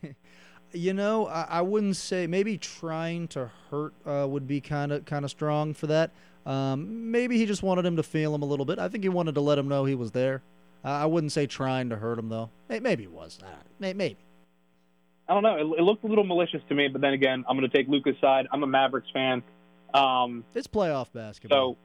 you 0.73 0.93
know, 0.93 1.27
I, 1.27 1.47
I, 1.49 1.63
wouldn't 1.63 1.97
say 1.97 2.27
maybe 2.27 2.59
trying 2.59 3.29
to 3.29 3.51
hurt 3.71 3.93
uh, 4.07 4.27
would 4.29 4.47
be 4.47 4.61
kind 4.61 4.93
of 4.93 5.05
kind 5.05 5.25
of 5.25 5.31
strong 5.31 5.75
for 5.75 5.87
that. 5.89 6.13
Um, 6.47 7.11
maybe 7.11 7.39
he 7.39 7.47
just 7.47 7.63
wanted 7.63 7.85
him 7.85 7.97
to 7.97 8.03
feel 8.03 8.35
him 8.35 8.43
a 8.43 8.47
little 8.47 8.65
bit. 8.65 8.79
I 8.79 8.89
think 8.89 9.05
he 9.05 9.09
wanted 9.09 9.35
to 9.35 9.41
let 9.41 9.59
him 9.59 9.69
know 9.69 9.85
he 9.85 9.95
was 9.95 10.13
there. 10.13 10.43
I 10.83 11.07
wouldn't 11.07 11.33
say 11.33 11.47
trying 11.47 11.91
to 11.91 11.97
hurt 11.97 12.19
him 12.19 12.29
though. 12.29 12.51
Maybe 12.69 13.05
it 13.05 13.13
was. 13.13 13.39
Maybe. 13.79 14.17
I 15.29 15.35
don't 15.35 15.43
know. 15.43 15.57
It, 15.57 15.81
it 15.81 15.83
looked 15.83 16.03
a 16.03 16.09
little 16.09 16.25
malicious 16.25 16.61
to 16.69 16.75
me, 16.75 16.89
but 16.89 17.01
then 17.01 17.13
again, 17.13 17.45
I'm 17.49 17.57
going 17.57 17.69
to 17.69 17.77
take 17.77 17.87
Luka's 17.89 18.17
side. 18.21 18.49
I'm 18.51 18.63
a 18.63 18.67
Mavericks 18.67 19.09
fan. 19.13 19.43
Um, 19.95 20.45
it's 20.55 20.67
playoff 20.67 21.13
basketball. 21.13 21.77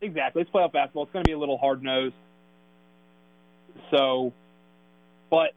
So, 0.00 0.04
exactly, 0.04 0.42
it's 0.42 0.50
playoff 0.50 0.72
basketball. 0.72 1.04
It's 1.04 1.12
going 1.12 1.24
to 1.24 1.28
be 1.28 1.32
a 1.32 1.38
little 1.38 1.58
hard 1.58 1.82
nosed. 1.82 2.14
So, 3.90 4.32
but 5.30 5.50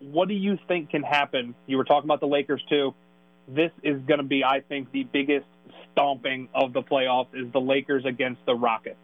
what 0.00 0.28
do 0.28 0.34
you 0.34 0.58
think 0.66 0.90
can 0.90 1.02
happen? 1.02 1.54
You 1.66 1.76
were 1.76 1.84
talking 1.84 2.08
about 2.08 2.20
the 2.20 2.26
Lakers 2.26 2.62
too. 2.68 2.94
This 3.46 3.70
is 3.82 4.00
going 4.06 4.18
to 4.18 4.24
be, 4.24 4.42
I 4.42 4.60
think, 4.60 4.90
the 4.90 5.04
biggest 5.04 5.46
stomping 5.92 6.48
of 6.54 6.72
the 6.72 6.82
playoffs 6.82 7.28
is 7.34 7.52
the 7.52 7.60
Lakers 7.60 8.04
against 8.04 8.44
the 8.46 8.54
Rockets. 8.54 8.96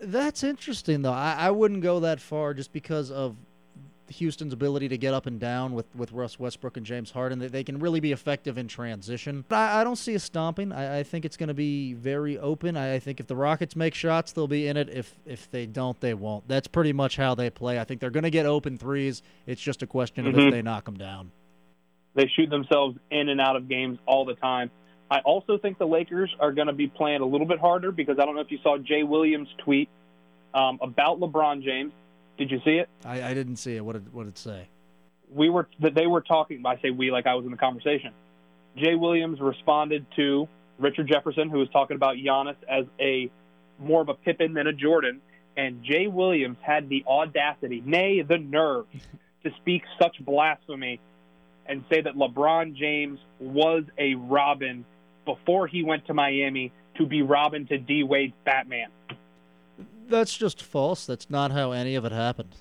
That's 0.00 0.42
interesting, 0.42 1.02
though. 1.02 1.12
I, 1.12 1.36
I 1.38 1.50
wouldn't 1.50 1.82
go 1.82 2.00
that 2.00 2.20
far 2.20 2.54
just 2.54 2.72
because 2.72 3.10
of 3.10 3.36
Houston's 4.10 4.52
ability 4.52 4.88
to 4.88 4.98
get 4.98 5.14
up 5.14 5.26
and 5.26 5.38
down 5.38 5.72
with, 5.72 5.86
with 5.94 6.12
Russ 6.12 6.38
Westbrook 6.38 6.76
and 6.76 6.84
James 6.84 7.10
Harden. 7.10 7.38
They, 7.38 7.48
they 7.48 7.64
can 7.64 7.78
really 7.78 8.00
be 8.00 8.12
effective 8.12 8.58
in 8.58 8.68
transition. 8.68 9.44
But 9.48 9.56
I, 9.56 9.80
I 9.80 9.84
don't 9.84 9.96
see 9.96 10.14
a 10.14 10.18
stomping. 10.18 10.72
I, 10.72 11.00
I 11.00 11.02
think 11.02 11.24
it's 11.24 11.36
going 11.36 11.48
to 11.48 11.54
be 11.54 11.94
very 11.94 12.38
open. 12.38 12.76
I, 12.76 12.94
I, 12.94 12.98
think 12.98 13.20
if 13.20 13.26
the 13.26 13.36
Rockets 13.36 13.76
make 13.76 13.94
shots, 13.94 14.32
they'll 14.32 14.48
be 14.48 14.66
in 14.66 14.76
it. 14.76 14.88
If 14.88 15.14
if 15.26 15.50
they 15.50 15.66
don't, 15.66 16.00
they 16.00 16.14
won't. 16.14 16.48
That's 16.48 16.68
pretty 16.68 16.92
much 16.92 17.16
how 17.16 17.34
they 17.34 17.50
play. 17.50 17.78
I 17.78 17.84
think 17.84 18.00
they're 18.00 18.10
going 18.10 18.24
to 18.24 18.30
get 18.30 18.46
open 18.46 18.78
threes. 18.78 19.22
It's 19.46 19.60
just 19.60 19.82
a 19.82 19.86
question 19.86 20.26
of 20.26 20.34
mm-hmm. 20.34 20.48
if 20.48 20.52
they 20.52 20.62
knock 20.62 20.84
them 20.84 20.96
down. 20.96 21.30
They 22.14 22.30
shoot 22.34 22.50
themselves 22.50 22.96
in 23.10 23.28
and 23.28 23.40
out 23.40 23.56
of 23.56 23.68
games 23.68 23.98
all 24.06 24.24
the 24.24 24.34
time. 24.34 24.70
I 25.10 25.20
also 25.20 25.58
think 25.58 25.78
the 25.78 25.86
Lakers 25.86 26.34
are 26.38 26.52
going 26.52 26.66
to 26.66 26.72
be 26.72 26.86
playing 26.86 27.22
a 27.22 27.26
little 27.26 27.46
bit 27.46 27.58
harder 27.58 27.92
because 27.92 28.18
I 28.18 28.26
don't 28.26 28.34
know 28.34 28.42
if 28.42 28.50
you 28.50 28.58
saw 28.62 28.76
Jay 28.78 29.02
Williams' 29.02 29.48
tweet 29.58 29.88
um, 30.54 30.78
about 30.82 31.18
LeBron 31.20 31.62
James 31.62 31.92
did 32.38 32.52
you 32.52 32.60
see 32.64 32.76
it? 32.76 32.88
I, 33.04 33.22
I 33.22 33.34
didn't 33.34 33.56
see 33.56 33.76
it. 33.76 33.84
What 33.84 33.94
did 33.94 34.12
what 34.14 34.24
did 34.24 34.30
it 34.30 34.38
say? 34.38 34.68
We 35.30 35.50
were 35.50 35.68
that 35.80 35.94
they 35.94 36.06
were 36.06 36.20
talking. 36.20 36.64
I 36.64 36.78
say 36.80 36.90
we 36.90 37.10
like 37.10 37.26
I 37.26 37.34
was 37.34 37.44
in 37.44 37.50
the 37.50 37.56
conversation. 37.58 38.12
Jay 38.76 38.94
Williams 38.94 39.40
responded 39.40 40.06
to 40.16 40.48
Richard 40.78 41.08
Jefferson, 41.08 41.50
who 41.50 41.58
was 41.58 41.68
talking 41.70 41.96
about 41.96 42.16
Giannis 42.16 42.56
as 42.68 42.86
a 43.00 43.28
more 43.80 44.00
of 44.00 44.08
a 44.08 44.14
Pippen 44.14 44.54
than 44.54 44.68
a 44.68 44.72
Jordan, 44.72 45.20
and 45.56 45.82
Jay 45.82 46.06
Williams 46.06 46.56
had 46.62 46.88
the 46.88 47.04
audacity, 47.06 47.82
nay, 47.84 48.22
the 48.22 48.38
nerve, 48.38 48.86
to 49.42 49.50
speak 49.56 49.82
such 50.00 50.16
blasphemy 50.20 51.00
and 51.66 51.84
say 51.90 52.00
that 52.00 52.14
LeBron 52.14 52.74
James 52.74 53.18
was 53.40 53.84
a 53.98 54.14
Robin 54.14 54.84
before 55.36 55.66
he 55.66 55.82
went 55.84 56.06
to 56.06 56.14
Miami 56.14 56.72
to 56.96 57.06
be 57.06 57.22
Robin 57.22 57.66
to 57.66 57.78
D 57.78 58.02
Wade's 58.02 58.34
Batman 58.44 58.88
that's 60.08 60.36
just 60.36 60.62
false. 60.62 61.06
That's 61.06 61.30
not 61.30 61.52
how 61.52 61.72
any 61.72 61.94
of 61.94 62.04
it 62.04 62.12
happened. 62.12 62.54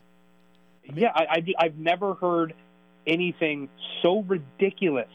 Yeah, 0.93 1.11
I, 1.13 1.25
I, 1.29 1.45
I've 1.59 1.77
never 1.77 2.13
heard 2.13 2.53
anything 3.05 3.69
so 4.01 4.21
ridiculous 4.21 5.09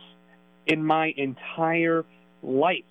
in 0.67 0.85
my 0.85 1.15
entire 1.17 2.05
life 2.43 2.85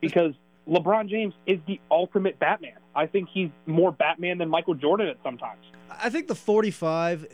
because 0.00 0.34
LeBron 0.68 1.08
James 1.08 1.34
is 1.46 1.58
the 1.66 1.80
ultimate 1.90 2.38
Batman. 2.38 2.76
I 2.94 3.06
think 3.06 3.28
he's 3.32 3.50
more 3.66 3.92
Batman 3.92 4.38
than 4.38 4.48
Michael 4.48 4.74
Jordan 4.74 5.08
at 5.08 5.16
sometimes. 5.22 5.64
I 5.90 6.10
think 6.10 6.28
the 6.28 6.34
45 6.34 7.26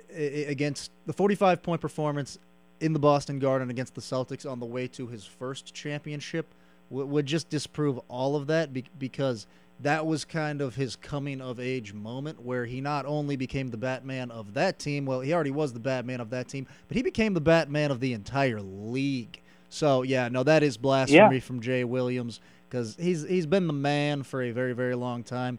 against 0.48 0.90
the 1.06 1.12
45 1.12 1.62
point 1.62 1.80
performance 1.80 2.38
in 2.80 2.92
the 2.92 2.98
Boston 2.98 3.38
Garden 3.38 3.70
against 3.70 3.94
the 3.94 4.00
Celtics 4.00 4.50
on 4.50 4.60
the 4.60 4.66
way 4.66 4.86
to 4.88 5.06
his 5.06 5.24
first 5.24 5.74
championship 5.74 6.54
would 6.90 7.26
just 7.26 7.48
disprove 7.48 7.98
all 8.08 8.36
of 8.36 8.46
that 8.46 8.70
because 8.98 9.46
that 9.80 10.06
was 10.06 10.24
kind 10.24 10.60
of 10.60 10.74
his 10.74 10.96
coming 10.96 11.40
of 11.40 11.58
age 11.58 11.92
moment 11.92 12.40
where 12.40 12.64
he 12.64 12.80
not 12.80 13.06
only 13.06 13.36
became 13.36 13.70
the 13.70 13.76
Batman 13.76 14.30
of 14.30 14.54
that 14.54 14.78
team, 14.78 15.04
well, 15.04 15.20
he 15.20 15.32
already 15.32 15.50
was 15.50 15.72
the 15.72 15.80
Batman 15.80 16.20
of 16.20 16.30
that 16.30 16.48
team, 16.48 16.66
but 16.86 16.96
he 16.96 17.02
became 17.02 17.34
the 17.34 17.40
Batman 17.40 17.90
of 17.90 18.00
the 18.00 18.12
entire 18.12 18.60
league. 18.60 19.40
So, 19.68 20.02
yeah, 20.02 20.28
no, 20.28 20.44
that 20.44 20.62
is 20.62 20.76
blasphemy 20.76 21.36
yeah. 21.36 21.40
from 21.40 21.60
Jay 21.60 21.82
Williams 21.82 22.40
because 22.68 22.96
he's 22.98 23.22
he's 23.26 23.46
been 23.46 23.66
the 23.66 23.72
man 23.72 24.22
for 24.22 24.42
a 24.42 24.50
very 24.50 24.72
very 24.72 24.94
long 24.94 25.24
time 25.24 25.58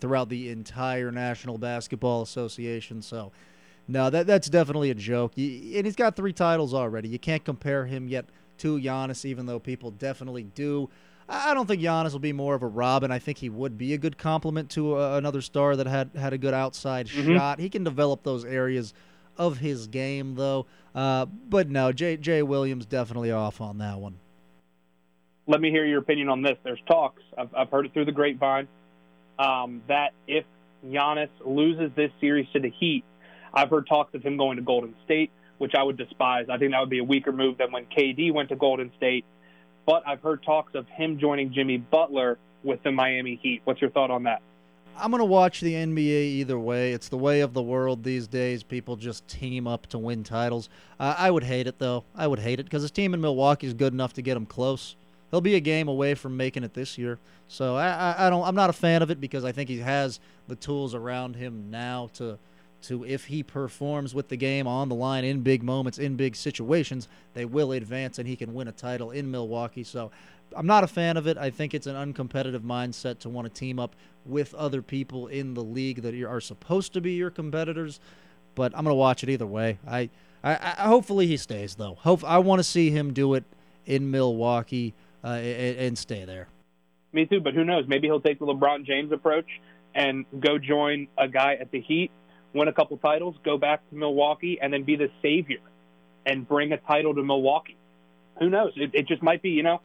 throughout 0.00 0.28
the 0.28 0.50
entire 0.50 1.10
National 1.10 1.56
Basketball 1.56 2.22
Association. 2.22 3.00
So, 3.00 3.32
no, 3.88 4.10
that 4.10 4.26
that's 4.26 4.48
definitely 4.48 4.90
a 4.90 4.94
joke. 4.94 5.32
and 5.36 5.86
he's 5.86 5.96
got 5.96 6.14
three 6.14 6.32
titles 6.32 6.74
already. 6.74 7.08
You 7.08 7.18
can't 7.18 7.44
compare 7.44 7.86
him 7.86 8.06
yet 8.08 8.26
to 8.58 8.78
Giannis, 8.78 9.24
even 9.24 9.46
though 9.46 9.58
people 9.58 9.90
definitely 9.90 10.44
do. 10.44 10.90
I 11.28 11.52
don't 11.52 11.66
think 11.66 11.82
Giannis 11.82 12.12
will 12.12 12.20
be 12.20 12.32
more 12.32 12.54
of 12.54 12.62
a 12.62 12.66
Robin. 12.66 13.10
I 13.10 13.18
think 13.18 13.38
he 13.38 13.50
would 13.50 13.76
be 13.76 13.92
a 13.92 13.98
good 13.98 14.16
complement 14.16 14.70
to 14.70 14.96
uh, 14.96 15.16
another 15.16 15.40
star 15.40 15.76
that 15.76 15.86
had 15.86 16.10
had 16.14 16.32
a 16.32 16.38
good 16.38 16.54
outside 16.54 17.06
mm-hmm. 17.06 17.36
shot. 17.36 17.60
He 17.60 17.68
can 17.68 17.84
develop 17.84 18.22
those 18.22 18.44
areas 18.44 18.94
of 19.36 19.58
his 19.58 19.86
game, 19.86 20.34
though. 20.34 20.66
Uh, 20.94 21.26
but 21.26 21.68
no, 21.68 21.92
Jay, 21.92 22.16
Jay 22.16 22.42
Williams 22.42 22.86
definitely 22.86 23.30
off 23.30 23.60
on 23.60 23.78
that 23.78 23.98
one. 23.98 24.18
Let 25.46 25.60
me 25.60 25.70
hear 25.70 25.86
your 25.86 26.00
opinion 26.00 26.28
on 26.28 26.42
this. 26.42 26.58
There's 26.62 26.80
talks. 26.86 27.22
I've, 27.36 27.54
I've 27.54 27.70
heard 27.70 27.86
it 27.86 27.94
through 27.94 28.06
the 28.06 28.12
grapevine 28.12 28.68
um, 29.38 29.82
that 29.88 30.12
if 30.26 30.44
Giannis 30.84 31.30
loses 31.44 31.90
this 31.94 32.10
series 32.20 32.46
to 32.52 32.60
the 32.60 32.70
Heat, 32.70 33.04
I've 33.52 33.70
heard 33.70 33.86
talks 33.86 34.14
of 34.14 34.22
him 34.22 34.36
going 34.36 34.56
to 34.56 34.62
Golden 34.62 34.94
State, 35.04 35.30
which 35.58 35.74
I 35.74 35.82
would 35.82 35.96
despise. 35.96 36.46
I 36.48 36.58
think 36.58 36.72
that 36.72 36.80
would 36.80 36.90
be 36.90 36.98
a 36.98 37.04
weaker 37.04 37.32
move 37.32 37.58
than 37.58 37.72
when 37.72 37.86
KD 37.86 38.32
went 38.32 38.48
to 38.50 38.56
Golden 38.56 38.92
State 38.96 39.24
but 39.88 40.02
I've 40.06 40.20
heard 40.20 40.42
talks 40.42 40.74
of 40.74 40.86
him 40.88 41.18
joining 41.18 41.50
Jimmy 41.50 41.78
Butler 41.78 42.36
with 42.62 42.82
the 42.82 42.92
Miami 42.92 43.40
Heat. 43.42 43.62
What's 43.64 43.80
your 43.80 43.88
thought 43.88 44.10
on 44.10 44.24
that? 44.24 44.42
I'm 44.98 45.10
going 45.10 45.20
to 45.20 45.24
watch 45.24 45.62
the 45.62 45.72
NBA 45.72 45.96
either 45.96 46.58
way. 46.58 46.92
It's 46.92 47.08
the 47.08 47.16
way 47.16 47.40
of 47.40 47.54
the 47.54 47.62
world 47.62 48.04
these 48.04 48.26
days. 48.26 48.62
People 48.62 48.96
just 48.96 49.26
team 49.28 49.66
up 49.66 49.86
to 49.86 49.96
win 49.96 50.24
titles. 50.24 50.68
Uh, 51.00 51.14
I 51.16 51.30
would 51.30 51.44
hate 51.44 51.66
it, 51.66 51.78
though. 51.78 52.04
I 52.14 52.26
would 52.26 52.40
hate 52.40 52.60
it 52.60 52.64
because 52.64 52.82
his 52.82 52.90
team 52.90 53.14
in 53.14 53.22
Milwaukee 53.22 53.66
is 53.66 53.72
good 53.72 53.94
enough 53.94 54.12
to 54.14 54.22
get 54.22 54.36
him 54.36 54.44
close. 54.44 54.94
He'll 55.30 55.40
be 55.40 55.54
a 55.54 55.60
game 55.60 55.88
away 55.88 56.14
from 56.14 56.36
making 56.36 56.64
it 56.64 56.74
this 56.74 56.98
year. 56.98 57.18
So 57.48 57.76
I, 57.76 57.88
I, 57.88 58.26
I 58.26 58.30
don't. 58.30 58.46
I'm 58.46 58.54
not 58.54 58.68
a 58.68 58.74
fan 58.74 59.00
of 59.00 59.10
it 59.10 59.22
because 59.22 59.42
I 59.42 59.52
think 59.52 59.70
he 59.70 59.78
has 59.78 60.20
the 60.48 60.56
tools 60.56 60.94
around 60.94 61.36
him 61.36 61.70
now 61.70 62.10
to 62.14 62.38
to 62.82 63.04
if 63.04 63.26
he 63.26 63.42
performs 63.42 64.14
with 64.14 64.28
the 64.28 64.36
game 64.36 64.66
on 64.66 64.88
the 64.88 64.94
line 64.94 65.24
in 65.24 65.40
big 65.40 65.62
moments, 65.62 65.98
in 65.98 66.16
big 66.16 66.36
situations, 66.36 67.08
they 67.34 67.44
will 67.44 67.72
advance 67.72 68.18
and 68.18 68.28
he 68.28 68.36
can 68.36 68.54
win 68.54 68.68
a 68.68 68.72
title 68.72 69.10
in 69.10 69.30
Milwaukee. 69.30 69.84
So 69.84 70.10
I'm 70.56 70.66
not 70.66 70.84
a 70.84 70.86
fan 70.86 71.16
of 71.16 71.26
it. 71.26 71.36
I 71.36 71.50
think 71.50 71.74
it's 71.74 71.86
an 71.86 71.96
uncompetitive 71.96 72.60
mindset 72.60 73.18
to 73.20 73.28
want 73.28 73.46
to 73.46 73.52
team 73.52 73.78
up 73.78 73.94
with 74.24 74.54
other 74.54 74.82
people 74.82 75.26
in 75.26 75.54
the 75.54 75.62
league 75.62 76.02
that 76.02 76.14
are 76.22 76.40
supposed 76.40 76.92
to 76.94 77.00
be 77.00 77.12
your 77.12 77.30
competitors. 77.30 78.00
But 78.54 78.72
I'm 78.74 78.84
going 78.84 78.92
to 78.92 78.98
watch 78.98 79.22
it 79.22 79.28
either 79.28 79.46
way. 79.46 79.78
I, 79.86 80.10
I, 80.42 80.54
I 80.78 80.88
hopefully 80.88 81.26
he 81.26 81.36
stays 81.36 81.74
though. 81.74 81.94
Hope 81.94 82.24
I 82.24 82.38
want 82.38 82.60
to 82.60 82.64
see 82.64 82.90
him 82.90 83.12
do 83.12 83.34
it 83.34 83.44
in 83.86 84.10
Milwaukee 84.10 84.94
uh, 85.24 85.28
and, 85.28 85.78
and 85.78 85.98
stay 85.98 86.24
there. 86.24 86.48
Me 87.12 87.24
too, 87.24 87.40
but 87.40 87.54
who 87.54 87.64
knows? 87.64 87.84
Maybe 87.88 88.06
he'll 88.06 88.20
take 88.20 88.38
the 88.38 88.46
LeBron 88.46 88.84
James 88.84 89.12
approach 89.12 89.46
and 89.94 90.26
go 90.38 90.58
join 90.58 91.08
a 91.16 91.26
guy 91.26 91.54
at 91.54 91.70
the 91.70 91.80
Heat 91.80 92.10
win 92.54 92.68
a 92.68 92.72
couple 92.72 92.96
titles, 92.98 93.36
go 93.44 93.58
back 93.58 93.88
to 93.90 93.96
Milwaukee, 93.96 94.58
and 94.60 94.72
then 94.72 94.84
be 94.84 94.96
the 94.96 95.10
savior 95.22 95.58
and 96.26 96.46
bring 96.46 96.72
a 96.72 96.76
title 96.78 97.14
to 97.14 97.22
Milwaukee. 97.22 97.76
Who 98.38 98.50
knows? 98.50 98.72
It, 98.76 98.90
it 98.94 99.08
just 99.08 99.22
might 99.22 99.42
be, 99.42 99.50
you 99.50 99.62
know, 99.62 99.80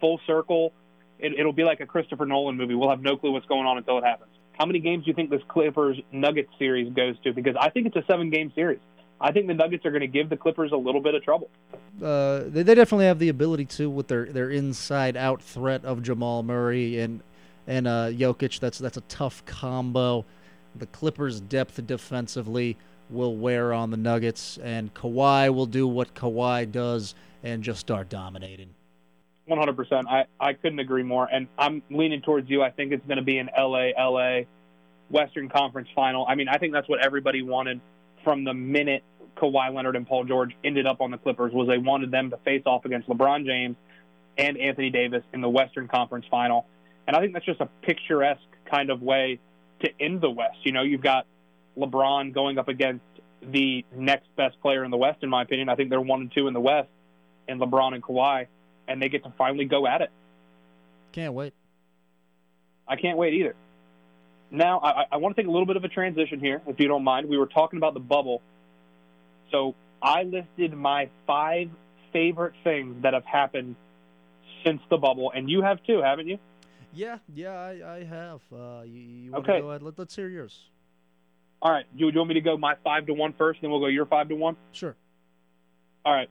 full 0.00 0.20
circle. 0.26 0.72
It, 1.18 1.32
it'll 1.38 1.52
be 1.52 1.64
like 1.64 1.80
a 1.80 1.86
Christopher 1.86 2.26
Nolan 2.26 2.56
movie. 2.56 2.74
We'll 2.74 2.90
have 2.90 3.02
no 3.02 3.16
clue 3.16 3.32
what's 3.32 3.46
going 3.46 3.66
on 3.66 3.78
until 3.78 3.98
it 3.98 4.04
happens. 4.04 4.30
How 4.58 4.66
many 4.66 4.80
games 4.80 5.04
do 5.04 5.10
you 5.10 5.14
think 5.14 5.30
this 5.30 5.42
Clippers 5.48 5.98
Nuggets 6.10 6.50
series 6.58 6.92
goes 6.92 7.16
to? 7.24 7.32
Because 7.32 7.54
I 7.60 7.70
think 7.70 7.86
it's 7.86 7.96
a 7.96 8.04
seven 8.08 8.30
game 8.30 8.52
series. 8.54 8.80
I 9.20 9.32
think 9.32 9.46
the 9.48 9.54
Nuggets 9.54 9.84
are 9.84 9.90
going 9.90 10.00
to 10.00 10.06
give 10.06 10.28
the 10.28 10.36
Clippers 10.36 10.70
a 10.72 10.76
little 10.76 11.00
bit 11.00 11.14
of 11.14 11.22
trouble. 11.22 11.50
Uh, 12.02 12.44
they, 12.46 12.62
they 12.62 12.74
definitely 12.74 13.06
have 13.06 13.18
the 13.18 13.28
ability 13.28 13.64
to 13.64 13.90
with 13.90 14.08
their, 14.08 14.26
their 14.26 14.50
inside 14.50 15.16
out 15.16 15.42
threat 15.42 15.84
of 15.84 16.02
Jamal 16.02 16.42
Murray 16.42 17.00
and 17.00 17.22
and 17.66 17.86
uh, 17.86 18.08
Jokic. 18.10 18.60
That's 18.60 18.78
that's 18.78 18.96
a 18.96 19.02
tough 19.02 19.44
combo 19.44 20.24
the 20.74 20.86
Clippers' 20.86 21.40
depth 21.40 21.84
defensively 21.86 22.76
will 23.10 23.36
wear 23.36 23.72
on 23.72 23.90
the 23.90 23.96
Nuggets, 23.96 24.58
and 24.58 24.92
Kawhi 24.94 25.52
will 25.52 25.66
do 25.66 25.86
what 25.86 26.14
Kawhi 26.14 26.70
does 26.70 27.14
and 27.42 27.62
just 27.62 27.80
start 27.80 28.08
dominating. 28.08 28.74
100%. 29.48 30.06
I, 30.06 30.26
I 30.38 30.52
couldn't 30.52 30.78
agree 30.78 31.02
more. 31.02 31.26
And 31.30 31.48
I'm 31.58 31.82
leaning 31.90 32.20
towards 32.20 32.50
you. 32.50 32.62
I 32.62 32.70
think 32.70 32.92
it's 32.92 33.06
going 33.06 33.16
to 33.16 33.24
be 33.24 33.38
an 33.38 33.48
LA 33.56 33.90
LA 33.98 34.42
Western 35.10 35.48
Conference 35.48 35.88
final. 35.94 36.26
I 36.28 36.34
mean, 36.34 36.48
I 36.48 36.58
think 36.58 36.74
that's 36.74 36.88
what 36.88 37.00
everybody 37.00 37.42
wanted 37.42 37.80
from 38.24 38.44
the 38.44 38.52
minute 38.52 39.02
Kawhi 39.36 39.74
Leonard 39.74 39.96
and 39.96 40.06
Paul 40.06 40.24
George 40.24 40.56
ended 40.64 40.86
up 40.86 41.00
on 41.00 41.10
the 41.10 41.18
Clippers 41.18 41.52
was 41.52 41.68
they 41.68 41.78
wanted 41.78 42.10
them 42.10 42.30
to 42.30 42.36
face 42.38 42.62
off 42.66 42.84
against 42.84 43.08
LeBron 43.08 43.46
James 43.46 43.76
and 44.36 44.58
Anthony 44.58 44.90
Davis 44.90 45.22
in 45.32 45.40
the 45.40 45.48
Western 45.48 45.88
Conference 45.88 46.26
final. 46.30 46.66
And 47.06 47.16
I 47.16 47.20
think 47.20 47.32
that's 47.32 47.46
just 47.46 47.60
a 47.60 47.68
picturesque 47.82 48.42
kind 48.70 48.90
of 48.90 49.00
way 49.00 49.40
to 49.80 49.90
end 50.00 50.20
the 50.20 50.30
West. 50.30 50.58
You 50.64 50.72
know, 50.72 50.82
you've 50.82 51.02
got 51.02 51.26
LeBron 51.76 52.32
going 52.32 52.58
up 52.58 52.68
against 52.68 53.04
the 53.42 53.84
next 53.94 54.26
best 54.36 54.60
player 54.60 54.84
in 54.84 54.90
the 54.90 54.96
West, 54.96 55.22
in 55.22 55.28
my 55.30 55.42
opinion. 55.42 55.68
I 55.68 55.76
think 55.76 55.90
they're 55.90 56.00
one 56.00 56.22
and 56.22 56.32
two 56.32 56.48
in 56.48 56.54
the 56.54 56.60
West, 56.60 56.88
and 57.46 57.60
LeBron 57.60 57.94
and 57.94 58.02
Kawhi, 58.02 58.46
and 58.88 59.00
they 59.00 59.08
get 59.08 59.24
to 59.24 59.32
finally 59.38 59.64
go 59.64 59.86
at 59.86 60.00
it. 60.00 60.10
Can't 61.12 61.34
wait. 61.34 61.54
I 62.86 62.96
can't 62.96 63.18
wait 63.18 63.34
either. 63.34 63.54
now 64.50 64.80
I, 64.80 65.04
I 65.12 65.16
want 65.18 65.36
to 65.36 65.42
take 65.42 65.48
a 65.48 65.50
little 65.50 65.66
bit 65.66 65.76
of 65.76 65.84
a 65.84 65.88
transition 65.88 66.40
here, 66.40 66.62
if 66.66 66.80
you 66.80 66.88
don't 66.88 67.04
mind. 67.04 67.28
We 67.28 67.36
were 67.38 67.46
talking 67.46 67.76
about 67.76 67.94
the 67.94 68.00
bubble. 68.00 68.42
So 69.52 69.74
I 70.02 70.22
listed 70.24 70.74
my 70.74 71.10
five 71.26 71.70
favorite 72.12 72.54
things 72.64 73.02
that 73.02 73.14
have 73.14 73.24
happened 73.24 73.76
since 74.64 74.80
the 74.90 74.96
bubble, 74.96 75.30
and 75.34 75.48
you 75.50 75.62
have 75.62 75.82
too, 75.84 76.00
haven't 76.02 76.28
you? 76.28 76.38
Yeah, 76.92 77.18
yeah, 77.34 77.50
I, 77.52 77.96
I 77.98 78.04
have. 78.04 78.40
Uh, 78.52 78.82
you, 78.84 79.00
you 79.00 79.32
want 79.32 79.44
Okay. 79.44 79.56
to 79.56 79.62
go 79.62 79.70
ahead? 79.70 79.82
Let, 79.82 79.98
let's 79.98 80.16
hear 80.16 80.28
yours. 80.28 80.58
All 81.60 81.70
right. 81.72 81.84
You, 81.94 82.08
you 82.10 82.16
want 82.18 82.28
me 82.28 82.34
to 82.34 82.40
go 82.40 82.56
my 82.56 82.74
five 82.84 83.06
to 83.06 83.14
one 83.14 83.34
first, 83.36 83.60
then 83.60 83.70
we'll 83.70 83.80
go 83.80 83.86
your 83.86 84.06
five 84.06 84.28
to 84.28 84.34
one? 84.34 84.56
Sure. 84.72 84.96
All 86.04 86.12
right. 86.14 86.30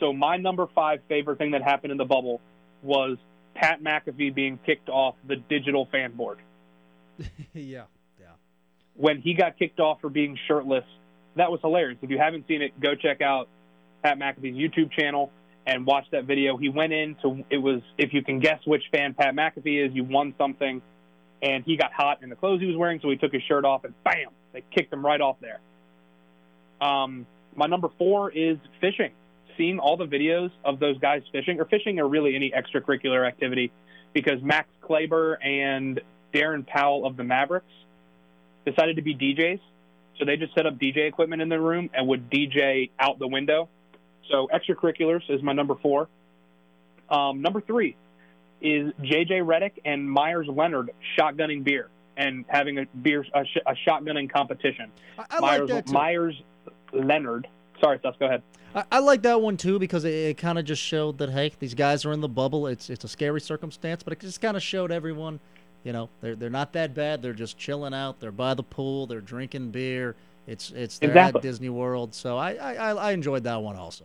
So 0.00 0.12
my 0.12 0.36
number 0.36 0.66
five 0.74 1.00
favorite 1.08 1.38
thing 1.38 1.50
that 1.52 1.62
happened 1.62 1.90
in 1.92 1.98
the 1.98 2.04
bubble 2.04 2.40
was 2.82 3.18
Pat 3.54 3.82
McAfee 3.82 4.34
being 4.34 4.58
kicked 4.64 4.88
off 4.88 5.16
the 5.26 5.36
digital 5.36 5.88
fan 5.90 6.12
board. 6.12 6.38
yeah, 7.52 7.84
yeah. 8.20 8.26
When 8.94 9.20
he 9.20 9.34
got 9.34 9.58
kicked 9.58 9.80
off 9.80 10.00
for 10.00 10.08
being 10.08 10.38
shirtless, 10.46 10.84
that 11.34 11.50
was 11.50 11.60
hilarious. 11.60 11.98
If 12.00 12.10
you 12.10 12.18
haven't 12.18 12.46
seen 12.46 12.62
it, 12.62 12.78
go 12.80 12.94
check 12.94 13.20
out 13.20 13.48
Pat 14.04 14.18
McAfee's 14.18 14.56
YouTube 14.56 14.92
channel 14.92 15.32
and 15.68 15.84
watch 15.84 16.06
that 16.12 16.24
video. 16.24 16.56
He 16.56 16.70
went 16.70 16.94
in 16.94 17.14
to 17.22 17.44
it 17.50 17.58
was 17.58 17.82
if 17.98 18.14
you 18.14 18.24
can 18.24 18.40
guess 18.40 18.58
which 18.64 18.84
fan 18.90 19.12
Pat 19.12 19.34
McAfee 19.34 19.86
is, 19.86 19.94
you 19.94 20.02
won 20.02 20.34
something. 20.38 20.80
And 21.40 21.62
he 21.64 21.76
got 21.76 21.92
hot 21.92 22.22
in 22.22 22.30
the 22.30 22.36
clothes 22.36 22.60
he 22.60 22.66
was 22.66 22.76
wearing, 22.76 22.98
so 23.00 23.10
he 23.10 23.16
took 23.16 23.32
his 23.32 23.42
shirt 23.46 23.64
off 23.64 23.84
and 23.84 23.94
bam, 24.02 24.30
they 24.52 24.64
kicked 24.74 24.92
him 24.92 25.06
right 25.06 25.20
off 25.20 25.36
there. 25.40 25.60
Um, 26.80 27.26
my 27.54 27.66
number 27.66 27.90
four 27.96 28.30
is 28.32 28.56
fishing. 28.80 29.12
Seeing 29.56 29.78
all 29.78 29.96
the 29.96 30.06
videos 30.06 30.50
of 30.64 30.80
those 30.80 30.98
guys 30.98 31.22
fishing, 31.30 31.60
or 31.60 31.64
fishing, 31.66 32.00
or 32.00 32.08
really 32.08 32.34
any 32.34 32.50
extracurricular 32.50 33.26
activity, 33.26 33.70
because 34.14 34.42
Max 34.42 34.68
Kleber 34.80 35.34
and 35.34 36.00
Darren 36.32 36.66
Powell 36.66 37.06
of 37.06 37.16
the 37.16 37.24
Mavericks 37.24 37.66
decided 38.64 38.96
to 38.96 39.02
be 39.02 39.14
DJs. 39.14 39.60
So 40.18 40.24
they 40.24 40.36
just 40.36 40.54
set 40.54 40.66
up 40.66 40.78
DJ 40.78 41.08
equipment 41.08 41.42
in 41.42 41.48
their 41.48 41.60
room 41.60 41.90
and 41.94 42.08
would 42.08 42.30
DJ 42.30 42.90
out 42.98 43.18
the 43.18 43.28
window. 43.28 43.68
So 44.30 44.48
extracurriculars 44.52 45.22
is 45.28 45.42
my 45.42 45.52
number 45.52 45.74
four. 45.76 46.08
Um, 47.10 47.40
number 47.40 47.60
three 47.60 47.96
is 48.60 48.92
JJ 49.02 49.42
Redick 49.44 49.72
and 49.84 50.10
Meyers 50.10 50.46
Leonard 50.48 50.90
shotgunning 51.18 51.64
beer 51.64 51.88
and 52.16 52.44
having 52.48 52.78
a 52.78 52.86
beer 53.02 53.24
a, 53.34 53.44
sh- 53.44 53.58
a 53.66 53.74
shotgunning 53.88 54.30
competition. 54.30 54.90
I, 55.18 55.24
I 55.30 55.40
Meyers 55.40 55.70
like. 55.70 55.88
Meyers 55.88 56.42
Leonard. 56.92 57.46
Sorry, 57.80 57.98
Seth, 58.02 58.18
go 58.18 58.26
ahead. 58.26 58.42
I, 58.74 58.84
I 58.92 58.98
like 58.98 59.22
that 59.22 59.40
one 59.40 59.56
too 59.56 59.78
because 59.78 60.04
it, 60.04 60.12
it 60.12 60.38
kind 60.38 60.58
of 60.58 60.64
just 60.64 60.82
showed 60.82 61.18
that 61.18 61.30
hey, 61.30 61.52
these 61.58 61.74
guys 61.74 62.04
are 62.04 62.12
in 62.12 62.20
the 62.20 62.28
bubble. 62.28 62.66
It's 62.66 62.90
it's 62.90 63.04
a 63.04 63.08
scary 63.08 63.40
circumstance, 63.40 64.02
but 64.02 64.12
it 64.12 64.20
just 64.20 64.40
kind 64.40 64.56
of 64.56 64.62
showed 64.62 64.90
everyone, 64.92 65.40
you 65.84 65.92
know, 65.92 66.10
they're 66.20 66.34
they're 66.34 66.50
not 66.50 66.72
that 66.74 66.94
bad. 66.94 67.22
They're 67.22 67.32
just 67.32 67.56
chilling 67.56 67.94
out. 67.94 68.20
They're 68.20 68.32
by 68.32 68.54
the 68.54 68.62
pool. 68.64 69.06
They're 69.06 69.20
drinking 69.20 69.70
beer. 69.70 70.16
It's 70.46 70.70
it's 70.72 70.98
they're 70.98 71.10
Exactly. 71.10 71.38
at 71.38 71.42
Disney 71.42 71.68
World. 71.68 72.14
So 72.14 72.36
I 72.36 72.54
I 72.54 72.90
I 72.92 73.12
enjoyed 73.12 73.44
that 73.44 73.62
one 73.62 73.76
also. 73.76 74.04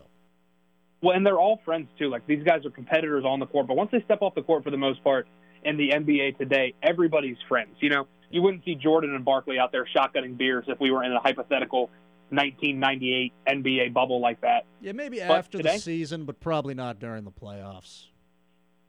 Well, 1.04 1.16
and 1.16 1.26
they're 1.26 1.38
all 1.38 1.60
friends 1.66 1.90
too. 2.00 2.10
Like 2.10 2.26
these 2.26 2.44
guys 2.44 2.66
are 2.66 2.70
competitors 2.70 3.26
on 3.26 3.40
the 3.42 3.46
court, 3.46 3.68
but 3.68 3.76
once 3.76 3.92
they 3.92 4.02
step 4.06 4.22
off 4.22 4.36
the 4.36 4.42
court 4.42 4.64
for 4.64 4.72
the 4.72 4.78
most 4.78 5.04
part 5.04 5.28
in 5.64 5.76
the 5.76 5.90
NBA 5.90 6.38
today, 6.38 6.74
everybody's 6.82 7.36
friends. 7.50 7.76
You 7.82 7.90
know, 7.90 8.08
you 8.32 8.42
wouldn't 8.42 8.64
see 8.64 8.76
Jordan 8.76 9.14
and 9.14 9.26
Barkley 9.26 9.60
out 9.60 9.74
there 9.74 9.86
shotgunning 9.96 10.38
beers 10.38 10.64
if 10.68 10.80
we 10.80 10.92
were 10.92 11.04
in 11.04 11.12
a 11.12 11.20
hypothetical 11.20 11.90
1998 12.30 13.34
NBA 13.48 13.94
bubble 13.94 14.22
like 14.22 14.40
that. 14.42 14.66
Yeah, 14.82 14.94
maybe 14.94 15.20
But 15.20 15.32
after 15.32 15.58
today- 15.58 15.74
the 15.74 15.80
season, 15.80 16.24
but 16.24 16.40
probably 16.40 16.74
not 16.74 17.00
during 17.00 17.26
the 17.26 17.32
playoffs. 17.32 18.06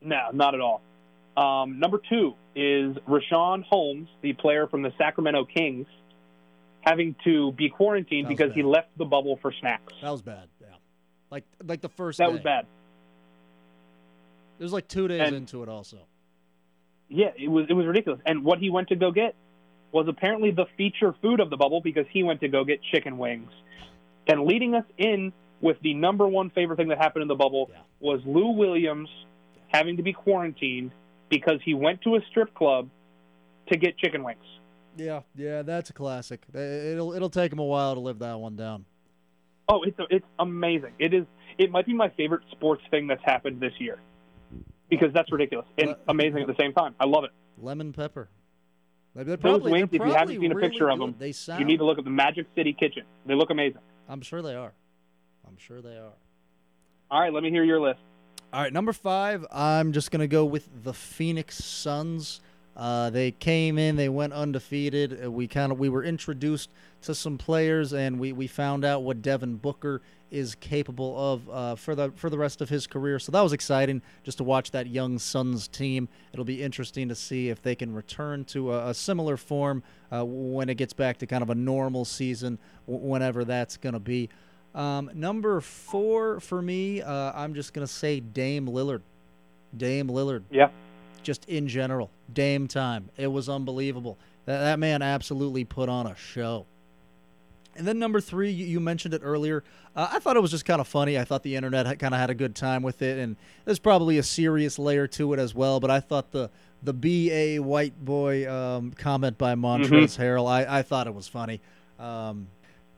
No, 0.00 0.31
not 0.33 0.55
at 0.55 0.61
all. 0.61 0.83
Um, 1.37 1.81
number 1.81 2.00
two 2.09 2.35
is 2.55 2.96
Richaun 3.09 3.64
Holmes, 3.64 4.09
the 4.22 4.35
player 4.35 4.68
from 4.68 4.83
the 4.83 4.92
Sacramento 4.98 5.46
Kings, 5.46 5.88
having 6.83 7.16
to 7.24 7.50
be 7.53 7.70
quarantined 7.70 8.29
because 8.29 8.53
he 8.55 8.62
left 8.62 8.96
the 8.96 9.05
bubble 9.05 9.38
for 9.42 9.53
snacks. 9.61 9.92
That 10.00 10.11
was 10.11 10.22
bad. 10.22 10.48
Like 11.34 11.42
like 11.66 11.80
the 11.80 11.88
first. 11.88 12.18
That 12.18 12.28
day. 12.28 12.32
was 12.34 12.42
bad. 12.42 12.64
It 14.60 14.62
was 14.62 14.72
like 14.72 14.86
two 14.86 15.08
days 15.08 15.20
And- 15.26 15.34
into 15.34 15.64
it 15.64 15.68
also. 15.68 15.98
Yeah, 17.08 17.32
it 17.36 17.48
was 17.48 17.66
it 17.68 17.72
was 17.72 17.86
ridiculous. 17.86 18.20
And 18.24 18.44
what 18.44 18.60
he 18.60 18.70
went 18.70 18.88
to 18.88 18.96
go 18.96 19.10
get 19.10 19.34
was 19.90 20.06
apparently 20.08 20.52
the 20.52 20.66
feature 20.76 21.12
food 21.20 21.40
of 21.40 21.50
the 21.50 21.56
bubble 21.56 21.80
because 21.80 22.06
he 22.12 22.22
went 22.22 22.40
to 22.42 22.48
go 22.48 22.64
get 22.64 22.80
chicken 22.92 23.18
wings. 23.18 23.50
And 24.28 24.44
leading 24.44 24.74
us 24.76 24.84
in 24.96 25.32
with 25.60 25.76
the 25.82 25.94
number 25.94 26.26
one 26.28 26.50
favorite 26.50 26.76
thing 26.76 26.88
that 26.88 26.98
happened 26.98 27.22
in 27.22 27.28
the 27.28 27.34
bubble 27.34 27.68
Yeah. 27.72 27.80
was 27.98 28.20
Lou 28.24 28.50
Williams 28.52 29.08
having 29.68 29.96
to 29.96 30.02
be 30.04 30.12
quarantined 30.12 30.92
because 31.28 31.60
he 31.64 31.74
went 31.74 32.02
to 32.02 32.14
a 32.14 32.20
strip 32.30 32.54
club 32.54 32.88
to 33.70 33.76
get 33.76 33.98
chicken 33.98 34.22
wings. 34.22 34.44
Yeah, 34.96 35.22
yeah, 35.34 35.62
that's 35.62 35.90
a 35.90 35.92
classic. 35.92 36.42
It'll 36.54 37.12
it'll 37.12 37.28
take 37.30 37.52
him 37.52 37.58
a 37.58 37.64
while 37.64 37.94
to 37.94 38.00
live 38.00 38.20
that 38.20 38.38
one 38.38 38.54
down. 38.54 38.84
Oh, 39.68 39.83
it's 39.83 39.96
it's 40.11 40.27
amazing. 40.38 40.92
It 40.98 41.14
is. 41.14 41.24
It 41.59 41.70
might 41.70 41.87
be 41.87 41.94
my 41.94 42.09
favorite 42.11 42.42
sports 42.50 42.83
thing 42.90 43.07
that's 43.07 43.22
happened 43.24 43.61
this 43.61 43.72
year 43.79 43.98
because 44.90 45.12
that's 45.12 45.31
ridiculous 45.33 45.66
and 45.79 45.88
Well- 45.88 45.98
amazing 46.09 46.42
at 46.42 46.46
the 46.48 46.57
same 46.59 46.72
time. 46.72 46.94
I 47.00 47.07
love 47.07 47.24
it. 47.24 47.31
Lemon 47.59 47.92
pepper. 47.92 48.29
They're 49.14 49.24
they're 49.24 49.37
Those 49.37 49.62
wings, 49.62 49.88
if 49.92 50.00
you 50.00 50.12
haven't 50.12 50.40
seen 50.40 50.50
a 50.50 50.55
really 50.55 50.68
picture 50.68 50.90
of 50.90 50.98
them, 50.98 51.14
they 51.18 51.31
sound. 51.33 51.61
You 51.61 51.66
need 51.66 51.79
to 51.79 51.85
look 51.85 51.98
at 51.98 52.05
the 52.05 52.11
Magic 52.11 52.46
City 52.57 52.72
Kitchen. 52.72 53.05
They 53.27 53.35
look 53.35 53.50
amazing. 53.50 53.81
I'm 54.09 54.20
sure 54.22 54.42
they 54.42 54.55
are. 54.57 54.72
I'm 55.46 55.57
sure 55.57 55.81
they 55.81 55.96
are. 55.96 56.12
All 57.11 57.20
right, 57.20 57.33
let 57.33 57.42
me 57.44 57.50
hear 57.50 57.62
your 57.64 57.81
list. 57.81 58.00
All 58.53 58.61
right, 58.61 58.72
number 58.72 58.92
five. 58.92 59.46
I'm 59.53 59.92
just 59.92 60.11
gonna 60.11 60.27
go 60.27 60.44
with 60.44 60.68
the 60.83 60.92
Phoenix 60.92 61.57
Suns. 61.62 62.40
Uh, 62.76 63.10
they 63.10 63.30
came 63.30 63.78
in, 63.78 63.96
they 63.96 64.08
went 64.08 64.32
undefeated. 64.32 65.24
Uh, 65.24 65.30
we 65.30 65.46
kind 65.46 65.70
of 65.70 65.78
we 65.78 65.88
were 65.88 66.02
introduced 66.02 66.70
to 67.02 67.14
some 67.14 67.38
players, 67.38 67.92
and 67.92 68.18
we, 68.18 68.32
we 68.32 68.46
found 68.46 68.84
out 68.84 69.02
what 69.02 69.22
Devin 69.22 69.56
Booker 69.56 70.00
is 70.30 70.56
capable 70.56 71.14
of 71.16 71.48
uh, 71.48 71.74
for 71.76 71.94
the 71.94 72.10
for 72.16 72.28
the 72.28 72.38
rest 72.38 72.60
of 72.60 72.68
his 72.68 72.87
career. 72.87 73.18
So 73.20 73.30
that 73.30 73.40
was 73.40 73.52
exciting 73.52 74.02
just 74.24 74.38
to 74.38 74.44
watch 74.44 74.72
that 74.72 74.88
young 74.88 75.18
Suns 75.18 75.68
team. 75.68 76.08
It'll 76.32 76.44
be 76.44 76.62
interesting 76.62 77.08
to 77.08 77.14
see 77.14 77.48
if 77.50 77.62
they 77.62 77.76
can 77.76 77.94
return 77.94 78.44
to 78.46 78.72
a, 78.72 78.88
a 78.88 78.94
similar 78.94 79.37
form 79.37 79.84
uh, 80.12 80.24
when 80.24 80.68
it 80.68 80.74
gets 80.74 80.92
back 80.92 81.18
to 81.18 81.26
kind 81.26 81.42
of 81.42 81.50
a 81.50 81.54
normal 81.54 82.04
season, 82.04 82.58
whenever 82.87 83.44
that's 83.44 83.76
going 83.76 83.92
to 83.92 84.00
be. 84.00 84.28
Um, 84.74 85.10
number 85.14 85.60
four 85.60 86.40
for 86.40 86.60
me, 86.60 87.00
uh, 87.00 87.32
I'm 87.34 87.54
just 87.54 87.72
gonna 87.72 87.87
say 87.87 88.18
Dame 88.18 88.66
Lillard. 88.66 89.02
Dame 89.76 90.08
Lillard. 90.08 90.42
Yeah. 90.50 90.70
Just 91.24 91.44
in 91.48 91.66
general, 91.66 92.10
Dame 92.32 92.68
time. 92.68 93.10
It 93.16 93.26
was 93.26 93.48
unbelievable. 93.48 94.18
That, 94.44 94.60
that 94.60 94.78
man 94.78 95.02
absolutely 95.02 95.64
put 95.64 95.88
on 95.88 96.06
a 96.06 96.14
show. 96.14 96.66
And 97.76 97.88
then 97.88 97.98
number 97.98 98.20
three, 98.20 98.50
you, 98.50 98.78
mentioned 98.78 99.14
it 99.14 99.22
earlier. 99.24 99.64
Uh, 99.96 100.08
I 100.12 100.18
thought 100.20 100.37
it 100.37 100.40
was 100.40 100.52
just 100.52 100.64
kind 100.64 100.80
of 100.80 100.87
funny. 100.87 101.18
I 101.18 101.24
thought 101.24 101.42
the 101.42 101.56
internet 101.56 101.98
kind 101.98 102.14
of 102.14 102.20
had 102.20 102.30
a 102.30 102.34
good 102.34 102.54
time 102.54 102.82
with 102.84 103.02
it, 103.02 103.18
and 103.18 103.37
there's 103.64 103.80
probably 103.80 104.18
a 104.18 104.22
serious 104.22 104.78
layer 104.78 105.08
to 105.08 105.32
it 105.32 105.40
as 105.40 105.56
well. 105.56 105.80
But 105.80 105.90
I 105.90 105.98
thought 105.98 106.30
the 106.30 106.50
the 106.84 106.92
B 106.92 107.32
A 107.32 107.58
white 107.58 108.04
boy 108.04 108.48
um, 108.48 108.92
comment 108.92 109.38
by 109.38 109.54
Montrezl 109.54 110.18
Harrell, 110.18 110.46
I, 110.46 110.80
I 110.80 110.82
thought 110.82 111.06
it 111.06 111.14
was 111.14 111.26
funny. 111.26 111.60
Um, 111.98 112.46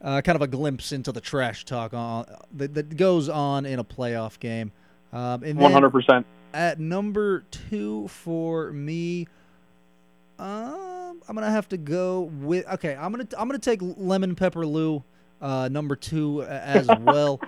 uh, 0.01 0.21
kind 0.21 0.35
of 0.35 0.41
a 0.41 0.47
glimpse 0.47 0.91
into 0.91 1.11
the 1.11 1.21
trash 1.21 1.65
talk 1.65 1.93
on 1.93 2.25
that, 2.53 2.73
that 2.75 2.97
goes 2.97 3.29
on 3.29 3.65
in 3.65 3.79
a 3.79 3.83
playoff 3.83 4.39
game. 4.39 4.71
Um, 5.13 5.41
One 5.55 5.71
hundred 5.71 5.91
percent. 5.91 6.25
At 6.53 6.79
number 6.79 7.41
two 7.51 8.07
for 8.07 8.71
me, 8.71 9.27
um, 10.39 11.21
I'm 11.27 11.35
gonna 11.35 11.49
have 11.49 11.69
to 11.69 11.77
go 11.77 12.21
with. 12.21 12.67
Okay, 12.67 12.95
I'm 12.95 13.11
gonna 13.11 13.27
I'm 13.37 13.47
gonna 13.47 13.59
take 13.59 13.79
Lemon 13.81 14.35
Pepper 14.35 14.65
Lou, 14.65 15.03
uh, 15.41 15.69
number 15.71 15.95
two 15.95 16.43
as 16.43 16.87
well. 17.01 17.39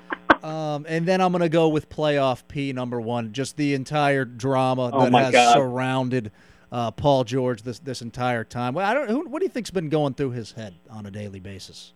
Um, 0.44 0.86
and 0.88 1.06
then 1.06 1.22
I'm 1.22 1.32
gonna 1.32 1.50
go 1.50 1.68
with 1.70 1.90
playoff 1.90 2.44
P 2.48 2.74
number 2.74 3.00
one. 3.00 3.34
Just 3.34 3.58
the 3.58 3.74
entire 3.74 4.26
drama 4.26 4.90
Oh 4.94 5.10
that 5.10 5.14
has 5.14 5.34
God. 5.34 5.54
surrounded 5.54 6.32
uh, 6.72 6.92
Paul 6.92 7.24
George 7.24 7.62
this 7.62 7.80
this 7.80 8.02
entire 8.02 8.44
time. 8.44 8.74
Well, 8.74 8.90
I 8.90 8.94
don't. 8.94 9.10
Who, 9.10 9.28
what 9.28 9.40
do 9.40 9.46
you 9.46 9.50
think's 9.52 9.72
been 9.72 9.90
going 9.90 10.14
through 10.14 10.32
his 10.32 10.52
head 10.54 10.74
on 10.90 11.06
a 11.06 11.12
daily 11.12 11.40
basis? 11.40 11.94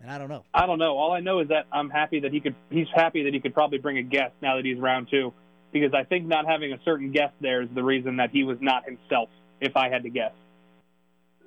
And 0.00 0.10
I 0.10 0.18
don't 0.18 0.28
know. 0.28 0.44
I 0.52 0.66
don't 0.66 0.78
know. 0.78 0.98
All 0.98 1.12
I 1.12 1.20
know 1.20 1.38
is 1.40 1.48
that 1.48 1.66
I'm 1.72 1.88
happy 1.88 2.20
that 2.20 2.32
he 2.32 2.40
could. 2.40 2.54
He's 2.70 2.88
happy 2.94 3.22
that 3.24 3.32
he 3.32 3.40
could 3.40 3.54
probably 3.54 3.78
bring 3.78 3.98
a 3.98 4.02
guest 4.02 4.32
now 4.42 4.56
that 4.56 4.64
he's 4.64 4.78
round 4.78 5.08
two, 5.10 5.32
because 5.74 5.92
I 5.92 6.04
think 6.04 6.26
not 6.26 6.46
having 6.46 6.72
a 6.72 6.78
certain 6.84 7.10
guest 7.10 7.34
there 7.40 7.60
is 7.60 7.68
the 7.74 7.82
reason 7.82 8.16
that 8.16 8.30
he 8.30 8.44
was 8.44 8.56
not 8.60 8.84
himself. 8.86 9.28
If 9.60 9.76
I 9.76 9.90
had 9.90 10.04
to 10.04 10.10
guess, 10.10 10.32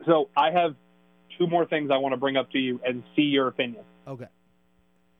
so 0.05 0.29
I 0.35 0.51
have 0.51 0.75
two 1.37 1.47
more 1.47 1.65
things 1.65 1.89
I 1.91 1.97
want 1.97 2.13
to 2.13 2.17
bring 2.17 2.37
up 2.37 2.51
to 2.51 2.57
you 2.57 2.79
and 2.85 3.03
see 3.15 3.23
your 3.23 3.47
opinion. 3.47 3.83
Okay. 4.07 4.27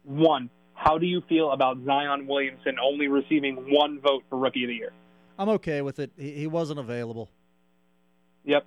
One, 0.03 0.49
how 0.73 0.97
do 0.97 1.05
you 1.05 1.21
feel 1.27 1.51
about 1.51 1.77
Zion 1.85 2.27
Williamson 2.27 2.77
only 2.81 3.07
receiving 3.07 3.55
one 3.69 3.99
vote 3.99 4.23
for 4.29 4.37
Rookie 4.37 4.63
of 4.63 4.69
the 4.69 4.75
Year? 4.75 4.93
I'm 5.37 5.49
okay 5.49 5.81
with 5.81 5.99
it. 5.99 6.11
He, 6.17 6.31
he 6.31 6.47
wasn't 6.47 6.79
available. 6.79 7.29
Yep, 8.45 8.65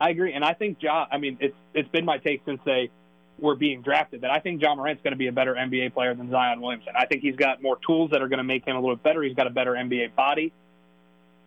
I 0.00 0.10
agree, 0.10 0.34
and 0.34 0.44
I 0.44 0.54
think 0.54 0.78
Ja. 0.80 1.06
I 1.10 1.18
mean, 1.18 1.38
it's 1.40 1.56
it's 1.74 1.88
been 1.88 2.04
my 2.04 2.18
take 2.18 2.42
since 2.44 2.60
they 2.64 2.90
were 3.38 3.54
being 3.56 3.82
drafted 3.82 4.20
that 4.20 4.30
I 4.30 4.38
think 4.38 4.62
Ja 4.62 4.74
Morant's 4.74 5.02
going 5.02 5.12
to 5.12 5.18
be 5.18 5.26
a 5.26 5.32
better 5.32 5.54
NBA 5.54 5.94
player 5.94 6.14
than 6.14 6.30
Zion 6.30 6.60
Williamson. 6.60 6.92
I 6.96 7.06
think 7.06 7.22
he's 7.22 7.36
got 7.36 7.62
more 7.62 7.78
tools 7.84 8.10
that 8.12 8.22
are 8.22 8.28
going 8.28 8.38
to 8.38 8.44
make 8.44 8.64
him 8.64 8.76
a 8.76 8.80
little 8.80 8.96
bit 8.96 9.02
better. 9.02 9.22
He's 9.22 9.34
got 9.34 9.46
a 9.46 9.50
better 9.50 9.72
NBA 9.72 10.14
body, 10.14 10.52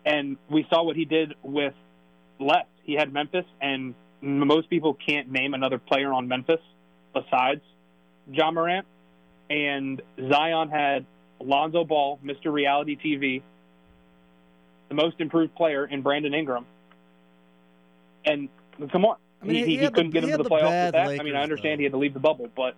and 0.04 0.36
we 0.50 0.66
saw 0.68 0.82
what 0.82 0.96
he 0.96 1.04
did 1.04 1.34
with 1.42 1.74
left. 2.38 2.68
he 2.82 2.94
had 2.94 3.12
Memphis, 3.12 3.46
and 3.60 3.94
most 4.20 4.68
people 4.68 4.94
can't 4.94 5.30
name 5.30 5.54
another 5.54 5.78
player 5.78 6.12
on 6.12 6.28
Memphis 6.28 6.60
besides 7.14 7.62
John 8.30 8.54
Morant. 8.54 8.86
And 9.48 10.02
Zion 10.30 10.68
had 10.68 11.06
Lonzo 11.40 11.84
Ball, 11.84 12.18
Mr. 12.24 12.52
Reality 12.52 12.96
TV, 12.96 13.42
the 14.88 14.94
most 14.94 15.20
improved 15.20 15.54
player 15.54 15.86
in 15.86 16.02
Brandon 16.02 16.34
Ingram. 16.34 16.66
And 18.24 18.48
come 18.90 19.04
on, 19.04 19.16
I 19.42 19.46
mean, 19.46 19.56
he, 19.56 19.76
he, 19.76 19.78
he 19.78 19.90
couldn't 19.90 20.10
the, 20.10 20.20
get 20.20 20.24
into 20.24 20.36
the, 20.38 20.42
the 20.44 20.50
playoffs 20.50 20.92
that. 20.92 20.94
Lakers, 20.94 21.20
I 21.20 21.22
mean, 21.22 21.36
I 21.36 21.42
understand 21.42 21.78
though. 21.78 21.80
he 21.80 21.84
had 21.84 21.92
to 21.92 21.98
leave 21.98 22.14
the 22.14 22.20
bubble, 22.20 22.48
but 22.56 22.74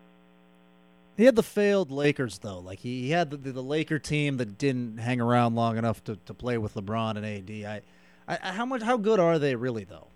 he 1.16 1.24
had 1.24 1.36
the 1.36 1.42
failed 1.42 1.90
Lakers 1.90 2.38
though. 2.38 2.60
Like 2.60 2.78
he, 2.78 3.02
he 3.02 3.10
had 3.10 3.30
the, 3.30 3.36
the, 3.36 3.52
the 3.52 3.62
Laker 3.62 3.98
team 3.98 4.36
that 4.38 4.58
didn't 4.58 4.98
hang 4.98 5.20
around 5.20 5.54
long 5.54 5.76
enough 5.76 6.02
to, 6.04 6.16
to 6.26 6.34
play 6.34 6.58
with 6.58 6.74
LeBron 6.74 7.16
and 7.16 7.26
AD. 7.26 7.82
I, 8.28 8.36
I, 8.40 8.52
how 8.52 8.64
much 8.64 8.82
how 8.82 8.96
good 8.96 9.20
are 9.20 9.38
they 9.38 9.54
really 9.56 9.84
though? 9.84 10.08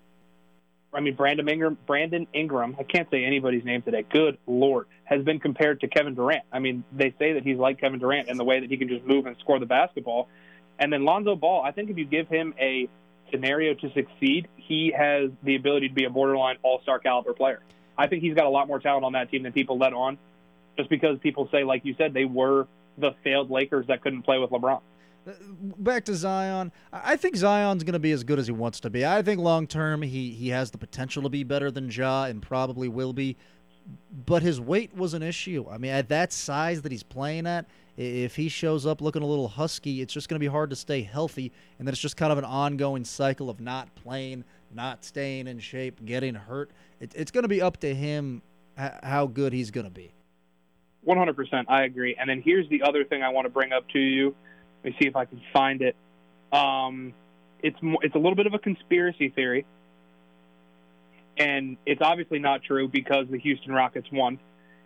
I 0.95 1.01
mean, 1.01 1.15
Brandon 1.15 1.49
Ingram, 1.49 1.79
Brandon 1.87 2.27
Ingram, 2.35 2.77
I 2.79 2.83
can't 2.83 3.09
say 3.11 3.25
anybody's 3.25 3.65
name 3.65 3.83
today. 3.83 4.05
Good 4.11 4.37
lord, 4.47 4.87
has 5.05 5.25
been 5.25 5.41
compared 5.41 5.81
to 5.81 5.89
Kevin 5.89 6.15
Durant. 6.15 6.45
I 6.53 6.59
mean, 6.59 6.85
they 6.93 7.15
say 7.19 7.33
that 7.33 7.43
he's 7.43 7.57
like 7.57 7.81
Kevin 7.81 7.99
Durant 7.99 8.29
in 8.29 8.37
the 8.37 8.45
way 8.45 8.61
that 8.61 8.71
he 8.71 8.77
can 8.77 8.89
just 8.89 9.05
move 9.05 9.27
and 9.27 9.35
score 9.39 9.59
the 9.59 9.67
basketball. 9.67 10.29
And 10.79 10.93
then 10.93 11.05
Lonzo 11.05 11.35
Ball, 11.35 11.63
I 11.63 11.71
think 11.71 11.89
if 11.89 11.97
you 11.97 12.05
give 12.05 12.29
him 12.29 12.55
a 12.61 12.89
scenario 13.33 13.75
to 13.75 13.93
succeed, 13.93 14.49
he 14.57 14.93
has 14.97 15.31
the 15.43 15.57
ability 15.57 15.89
to 15.89 15.95
be 15.95 16.05
a 16.05 16.11
borderline 16.11 16.57
all-star 16.63 16.99
caliber 16.99 17.33
player. 17.33 17.61
I 17.99 18.07
think 18.07 18.23
he's 18.23 18.35
got 18.35 18.47
a 18.47 18.51
lot 18.51 18.69
more 18.69 18.79
talent 18.79 19.05
on 19.05 19.13
that 19.15 19.31
team 19.31 19.43
than 19.43 19.53
people 19.53 19.79
let 19.79 19.93
on, 19.93 20.19
just 20.77 20.89
because 20.89 21.19
people 21.19 21.49
say, 21.51 21.65
like 21.65 21.85
you 21.85 21.95
said, 21.99 22.15
they 22.15 22.25
were 22.25 22.69
the 22.99 23.13
failed 23.25 23.51
Lakers 23.51 23.87
that 23.89 24.03
couldn't 24.03 24.23
play 24.23 24.39
with 24.39 24.51
LeBron. 24.51 24.81
Uh, 25.27 25.33
back 25.79 26.05
to 26.07 26.15
Zion, 26.15 26.73
I 26.93 27.17
think 27.17 27.37
Zion's 27.37 27.85
going 27.85 27.93
to 27.93 27.99
be 28.01 28.13
as 28.13 28.25
good 28.25 28.39
as 28.39 28.47
he 28.47 28.53
wants 28.53 28.81
to 28.81 28.91
be. 28.91 29.07
I 29.07 29.23
think 29.23 29.41
long 29.41 29.67
term 29.67 30.03
he 30.03 30.31
he 30.31 30.49
has 30.49 30.71
the 30.71 30.79
potential 30.79 31.23
to 31.23 31.29
be 31.29 31.45
better 31.45 31.71
than 31.71 31.91
Ja 31.91 32.25
and 32.25 32.43
probably 32.43 32.89
will 32.89 33.13
be, 33.13 33.37
but 34.27 34.43
his 34.43 34.61
weight 34.61 34.95
was 34.97 35.15
an 35.15 35.23
issue. 35.23 35.67
I 35.71 35.79
mean, 35.79 35.93
at 35.93 36.09
that 36.09 36.33
size 36.33 36.83
that 36.83 36.93
he's 36.93 37.03
playing 37.03 37.47
at, 37.47 37.67
if 37.97 38.37
he 38.37 38.49
shows 38.49 38.87
up 38.87 39.01
looking 39.01 39.23
a 39.23 39.27
little 39.27 39.49
husky, 39.49 40.01
it's 40.01 40.15
just 40.15 40.29
going 40.29 40.37
to 40.37 40.41
be 40.41 40.51
hard 40.51 40.71
to 40.71 40.77
stay 40.77 41.03
healthy, 41.03 41.53
and 41.79 41.87
then 41.87 41.93
it's 41.93 42.01
just 42.01 42.17
kind 42.17 42.33
of 42.33 42.39
an 42.39 42.45
ongoing 42.45 43.05
cycle 43.05 43.51
of 43.51 43.61
not 43.61 43.95
playing, 43.95 44.45
not 44.75 45.05
staying 45.05 45.47
in 45.47 45.59
shape, 45.59 46.05
getting 46.05 46.35
hurt. 46.35 46.71
It, 47.01 47.13
it's 47.15 47.31
going 47.31 47.43
to 47.43 47.49
be 47.49 47.61
up 47.61 47.79
to 47.79 47.95
him 47.95 48.43
how 48.77 49.27
good 49.27 49.53
he's 49.53 49.71
going 49.71 49.85
to 49.85 49.91
be. 49.91 50.13
100%, 51.07 51.65
I 51.69 51.83
agree. 51.83 52.17
And 52.19 52.31
then 52.31 52.41
here's 52.43 52.69
the 52.69 52.83
other 52.83 53.05
thing 53.05 53.23
I 53.23 53.29
want 53.29 53.45
to 53.45 53.51
bring 53.51 53.73
up 53.73 53.89
to 53.91 53.99
you. 53.99 54.35
Let 54.85 54.93
me 54.93 54.97
see 55.01 55.09
if 55.09 55.17
I 55.17 55.25
can 55.25 55.41
find 55.53 55.83
it. 55.83 55.97
Um, 56.53 57.13
it's 57.63 57.79
it's 58.03 58.15
a 58.15 58.19
little 58.19 58.35
bit 58.35 58.47
of 58.47 58.55
a 58.55 58.59
conspiracy 58.59 59.29
theory, 59.31 59.65
and 61.39 61.77
it's 61.87 62.01
obviously 62.03 62.39
not 62.39 62.63
true 62.63 62.89
because 62.89 63.27
the 63.31 63.39
Houston 63.39 63.73
Rockets 63.73 64.07
won. 64.13 64.39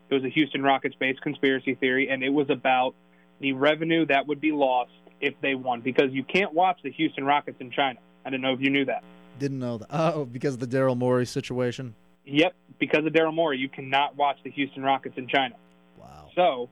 It 0.09 0.15
was 0.15 0.25
a 0.25 0.29
Houston 0.29 0.63
Rockets-based 0.63 1.21
conspiracy 1.21 1.75
theory, 1.75 2.09
and 2.09 2.23
it 2.23 2.29
was 2.29 2.49
about 2.51 2.95
the 3.41 3.53
revenue 3.53 4.07
that 4.07 4.27
would 4.27 4.41
be 4.41 4.53
lost 4.53 4.93
if 5.21 5.35
they 5.41 5.55
won 5.55 5.81
because 5.81 6.13
you 6.13 6.23
can't 6.23 6.53
watch 6.53 6.79
the 6.83 6.91
Houston 6.93 7.25
Rockets 7.25 7.57
in 7.61 7.71
China. 7.71 7.99
I 8.25 8.31
didn't 8.31 8.43
know 8.43 8.53
if 8.53 8.61
you 8.61 8.71
knew 8.71 8.85
that. 8.85 9.03
Didn't 9.39 9.59
know 9.59 9.79
that. 9.79 9.89
Oh, 9.91 10.25
because 10.25 10.55
of 10.55 10.61
the 10.61 10.67
Daryl 10.67 10.97
Morey 10.97 11.27
situation. 11.27 11.95
Yep, 12.25 12.55
because 12.79 13.05
of 13.05 13.13
Daryl 13.13 13.35
Morey, 13.35 13.59
you 13.59 13.69
cannot 13.69 14.17
watch 14.17 14.39
the 14.43 14.51
Houston 14.51 14.83
Rockets 14.83 15.17
in 15.17 15.29
China. 15.29 15.57
Wow. 15.99 16.31
So, 16.35 16.69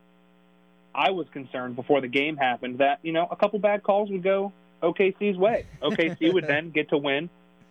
I 0.95 1.11
was 1.11 1.27
concerned 1.33 1.77
before 1.77 2.01
the 2.01 2.09
game 2.09 2.37
happened 2.37 2.79
that 2.79 3.01
you 3.03 3.13
know 3.13 3.27
a 3.31 3.37
couple 3.37 3.59
bad 3.59 3.83
calls 3.83 4.11
would 4.11 4.23
go 4.23 4.53
OKC's 4.83 5.37
way. 5.37 5.67
OKC 5.83 6.33
would 6.33 6.47
then 6.49 6.71
get 6.71 6.91
to 6.91 6.99
win, 6.99 7.29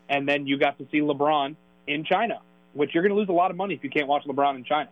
and 0.09 0.27
then 0.27 0.45
you 0.47 0.57
got 0.57 0.77
to 0.77 0.87
see 0.91 0.99
LeBron 0.99 1.55
in 1.87 2.03
China, 2.03 2.39
which 2.73 2.93
you're 2.93 3.03
going 3.03 3.13
to 3.13 3.19
lose 3.19 3.29
a 3.29 3.33
lot 3.33 3.51
of 3.51 3.57
money 3.57 3.73
if 3.73 3.83
you 3.83 3.89
can't 3.89 4.07
watch 4.07 4.23
LeBron 4.25 4.55
in 4.55 4.63
China. 4.63 4.89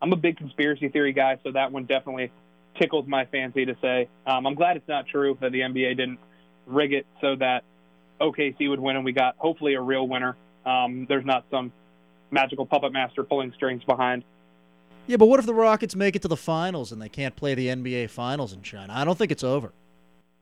I'm 0.00 0.12
a 0.12 0.16
big 0.16 0.36
conspiracy 0.36 0.88
theory 0.88 1.12
guy, 1.12 1.38
so 1.42 1.52
that 1.52 1.72
one 1.72 1.84
definitely 1.84 2.30
tickles 2.78 3.06
my 3.06 3.24
fancy 3.26 3.64
to 3.64 3.76
say. 3.80 4.08
Um, 4.26 4.46
I'm 4.46 4.54
glad 4.54 4.76
it's 4.76 4.88
not 4.88 5.06
true 5.06 5.38
that 5.40 5.52
the 5.52 5.60
NBA 5.60 5.96
didn't 5.96 6.18
rig 6.66 6.92
it 6.92 7.06
so 7.20 7.36
that 7.36 7.64
OKC 8.20 8.68
would 8.68 8.80
win 8.80 8.96
and 8.96 9.04
we 9.04 9.12
got 9.12 9.36
hopefully 9.38 9.74
a 9.74 9.80
real 9.80 10.06
winner. 10.06 10.36
Um, 10.66 11.06
there's 11.08 11.24
not 11.24 11.44
some 11.50 11.72
magical 12.30 12.66
puppet 12.66 12.92
master 12.92 13.22
pulling 13.22 13.52
strings 13.52 13.84
behind. 13.84 14.24
Yeah, 15.06 15.18
but 15.18 15.26
what 15.26 15.38
if 15.38 15.46
the 15.46 15.54
Rockets 15.54 15.94
make 15.94 16.16
it 16.16 16.22
to 16.22 16.28
the 16.28 16.36
finals 16.36 16.90
and 16.90 17.00
they 17.00 17.10
can't 17.10 17.36
play 17.36 17.54
the 17.54 17.68
NBA 17.68 18.10
finals 18.10 18.52
in 18.52 18.62
China? 18.62 18.92
I 18.94 19.04
don't 19.04 19.16
think 19.16 19.30
it's 19.30 19.44
over. 19.44 19.72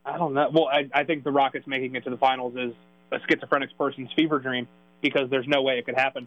I 0.05 0.17
don't 0.17 0.35
know. 0.35 0.49
Well, 0.53 0.69
I, 0.69 0.89
I 0.95 1.05
think 1.05 1.25
the 1.25 1.33
Rockets 1.33 1.67
making 1.67 1.95
it 1.95 2.05
to 2.05 2.11
the 2.11 2.17
finals 2.17 2.55
is 2.57 2.73
a 3.11 3.19
schizophrenic 3.29 3.77
person's 3.77 4.11
fever 4.15 4.39
dream 4.39 4.69
because 5.03 5.29
there's 5.29 5.49
no 5.49 5.63
way 5.63 5.79
it 5.79 5.85
could 5.85 5.97
happen. 5.97 6.27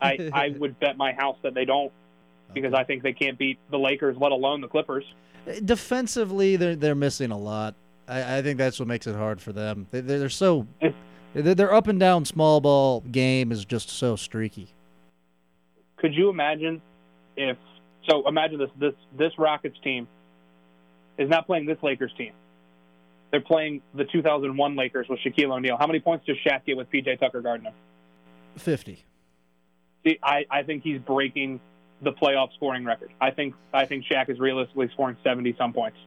I, 0.00 0.30
I 0.32 0.48
would 0.58 0.78
bet 0.78 0.98
my 0.98 1.12
house 1.12 1.38
that 1.42 1.54
they 1.54 1.64
don't 1.64 1.92
because 2.52 2.74
I 2.74 2.84
think 2.84 3.02
they 3.02 3.12
can't 3.12 3.38
beat 3.38 3.58
the 3.70 3.78
Lakers, 3.78 4.16
let 4.18 4.32
alone 4.32 4.60
the 4.60 4.68
Clippers. 4.68 5.04
Defensively, 5.64 6.56
they're 6.56 6.76
they're 6.76 6.94
missing 6.94 7.30
a 7.30 7.38
lot. 7.38 7.74
I, 8.08 8.38
I 8.38 8.42
think 8.42 8.58
that's 8.58 8.78
what 8.78 8.88
makes 8.88 9.06
it 9.06 9.14
hard 9.14 9.40
for 9.40 9.52
them. 9.52 9.86
They, 9.90 10.00
they're, 10.00 10.28
so 10.28 10.66
their 11.34 11.72
up 11.72 11.86
and 11.86 11.98
down 12.00 12.24
small 12.24 12.60
ball 12.60 13.00
game 13.00 13.52
is 13.52 13.64
just 13.64 13.90
so 13.90 14.16
streaky. 14.16 14.68
Could 15.96 16.14
you 16.14 16.28
imagine 16.30 16.82
if 17.36 17.56
so? 18.08 18.26
Imagine 18.28 18.58
this 18.58 18.70
this 18.78 18.94
this 19.16 19.32
Rockets 19.38 19.78
team 19.82 20.08
is 21.18 21.28
not 21.28 21.46
playing 21.46 21.66
this 21.66 21.78
Lakers 21.82 22.12
team. 22.18 22.32
They're 23.30 23.40
playing 23.40 23.82
the 23.94 24.04
2001 24.04 24.76
Lakers 24.76 25.08
with 25.08 25.18
Shaquille 25.20 25.54
O'Neal. 25.54 25.76
How 25.78 25.86
many 25.86 26.00
points 26.00 26.26
does 26.26 26.36
Shaq 26.46 26.64
get 26.64 26.76
with 26.76 26.90
PJ 26.90 27.18
Tucker 27.18 27.40
guarding 27.40 27.66
him? 27.66 27.74
Fifty. 28.56 29.04
See, 30.04 30.18
I, 30.22 30.46
I 30.50 30.62
think 30.62 30.82
he's 30.82 31.00
breaking 31.00 31.60
the 32.02 32.12
playoff 32.12 32.54
scoring 32.54 32.84
record. 32.84 33.10
I 33.20 33.30
think 33.30 33.54
I 33.72 33.86
think 33.86 34.04
Shaq 34.04 34.28
is 34.28 34.38
realistically 34.38 34.88
scoring 34.92 35.16
seventy 35.24 35.54
some 35.58 35.72
points. 35.72 35.98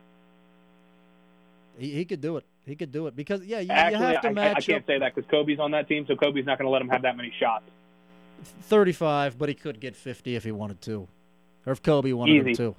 He, 1.77 1.91
he 1.93 2.05
could 2.05 2.21
do 2.21 2.37
it. 2.37 2.45
He 2.65 2.75
could 2.75 2.91
do 2.91 3.07
it 3.07 3.15
because 3.15 3.43
yeah, 3.45 3.59
you, 3.59 3.71
Actually, 3.71 3.99
you 3.99 4.05
have 4.05 4.21
to 4.21 4.27
I, 4.29 4.33
match 4.33 4.55
I, 4.55 4.57
I 4.57 4.61
can't 4.61 4.83
up 4.83 4.87
say 4.87 4.99
that 4.99 5.15
because 5.15 5.29
Kobe's 5.29 5.59
on 5.59 5.71
that 5.71 5.87
team, 5.87 6.05
so 6.07 6.15
Kobe's 6.15 6.45
not 6.45 6.57
going 6.57 6.67
to 6.67 6.71
let 6.71 6.81
him 6.81 6.89
have 6.89 7.01
that 7.01 7.17
many 7.17 7.33
shots. 7.39 7.65
thirty-five, 8.43 9.37
but 9.37 9.49
he 9.49 9.55
could 9.55 9.79
get 9.79 9.95
fifty 9.95 10.35
if 10.35 10.43
he 10.43 10.51
wanted 10.51 10.81
to, 10.83 11.07
or 11.65 11.73
if 11.73 11.81
Kobe 11.81 12.11
wanted 12.11 12.35
Easy. 12.35 12.49
him 12.49 12.55
to. 12.55 12.75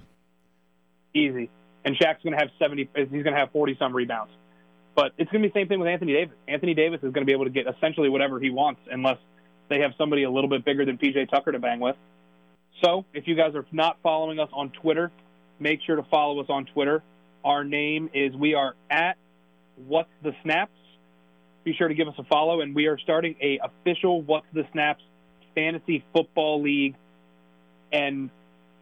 Easy. 1.13 1.49
And 1.83 1.95
Shaq's 1.97 2.23
going 2.23 2.33
to 2.33 2.39
have 2.39 2.49
seventy. 2.57 2.89
Uh, 2.95 2.99
he's 2.99 3.23
going 3.23 3.33
to 3.33 3.39
have 3.39 3.51
forty 3.51 3.75
some 3.77 3.95
rebounds. 3.95 4.31
But 4.95 5.13
it's 5.17 5.31
going 5.31 5.41
to 5.41 5.47
be 5.47 5.53
the 5.53 5.59
same 5.59 5.67
thing 5.67 5.79
with 5.79 5.87
Anthony 5.87 6.13
Davis. 6.13 6.35
Anthony 6.47 6.73
Davis 6.73 6.97
is 6.97 7.13
going 7.13 7.21
to 7.21 7.25
be 7.25 7.31
able 7.31 7.45
to 7.45 7.49
get 7.49 7.65
essentially 7.67 8.09
whatever 8.09 8.39
he 8.39 8.49
wants, 8.49 8.81
unless 8.91 9.17
they 9.71 9.79
have 9.79 9.93
somebody 9.97 10.23
a 10.23 10.29
little 10.29 10.49
bit 10.49 10.65
bigger 10.65 10.85
than 10.85 10.97
PJ 10.97 11.29
Tucker 11.29 11.51
to 11.51 11.59
bang 11.59 11.79
with. 11.79 11.95
So, 12.83 13.05
if 13.13 13.27
you 13.27 13.35
guys 13.35 13.55
are 13.55 13.65
not 13.71 13.97
following 14.03 14.39
us 14.39 14.49
on 14.51 14.71
Twitter, 14.71 15.11
make 15.59 15.79
sure 15.85 15.95
to 15.95 16.03
follow 16.03 16.39
us 16.41 16.47
on 16.49 16.65
Twitter. 16.65 17.01
Our 17.43 17.63
name 17.63 18.09
is 18.13 18.35
we 18.35 18.53
are 18.53 18.75
at 18.89 19.17
What's 19.87 20.09
the 20.23 20.33
Snaps. 20.43 20.71
Be 21.63 21.73
sure 21.73 21.87
to 21.87 21.93
give 21.93 22.07
us 22.07 22.15
a 22.17 22.23
follow, 22.23 22.61
and 22.61 22.75
we 22.75 22.87
are 22.87 22.97
starting 22.97 23.35
a 23.41 23.59
official 23.63 24.21
What's 24.21 24.47
the 24.53 24.65
Snaps 24.73 25.03
fantasy 25.55 26.03
football 26.13 26.61
league, 26.61 26.95
and 27.91 28.29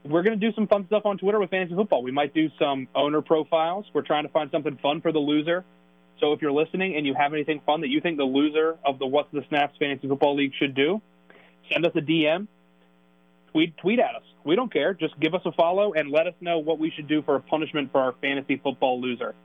we're 0.04 0.24
going 0.24 0.40
to 0.40 0.46
do 0.50 0.54
some 0.56 0.68
fun 0.68 0.86
stuff 0.88 1.06
on 1.06 1.18
Twitter 1.18 1.40
with 1.40 1.50
fantasy 1.50 1.76
football. 1.76 2.04
We 2.04 2.12
might 2.12 2.34
do 2.34 2.50
some 2.58 2.88
owner 2.96 3.22
profiles. 3.22 3.86
We're 3.94 4.02
trying 4.02 4.24
to 4.24 4.30
find 4.30 4.50
something 4.50 4.78
fun 4.82 5.02
for 5.02 5.12
the 5.12 5.20
loser. 5.20 5.66
So 6.20 6.34
if 6.34 6.42
you're 6.42 6.52
listening 6.52 6.96
and 6.96 7.06
you 7.06 7.14
have 7.14 7.34
anything 7.34 7.62
fun 7.66 7.82
that 7.82 7.90
you 7.90 8.02
think 8.02 8.18
the 8.18 8.24
loser 8.24 8.78
of 8.86 9.00
the 9.00 9.06
What's 9.06 9.32
the 9.32 9.44
Snaps 9.50 9.78
fantasy 9.78 10.08
football 10.08 10.36
league 10.36 10.54
should 10.60 10.76
do, 10.76 11.02
send 11.72 11.86
us 11.86 11.92
a 11.96 12.02
DM 12.02 12.48
tweet 13.52 13.78
tweet 13.78 14.00
at 14.00 14.16
us. 14.16 14.24
We 14.44 14.56
don't 14.56 14.72
care. 14.72 14.94
Just 14.94 15.20
give 15.20 15.34
us 15.34 15.42
a 15.46 15.52
follow 15.52 15.94
and 15.94 16.12
let 16.12 16.28
us 16.28 16.34
know 16.42 16.60
what 16.60 16.80
we 16.80 16.92
should 16.92 17.08
do 17.08 17.22
for 17.22 17.36
a 17.36 17.40
punishment 17.40 17.92
for 17.92 18.02
our 18.02 18.14
fantasy 18.22 18.58
football 18.58 19.02
loser. 19.02 19.36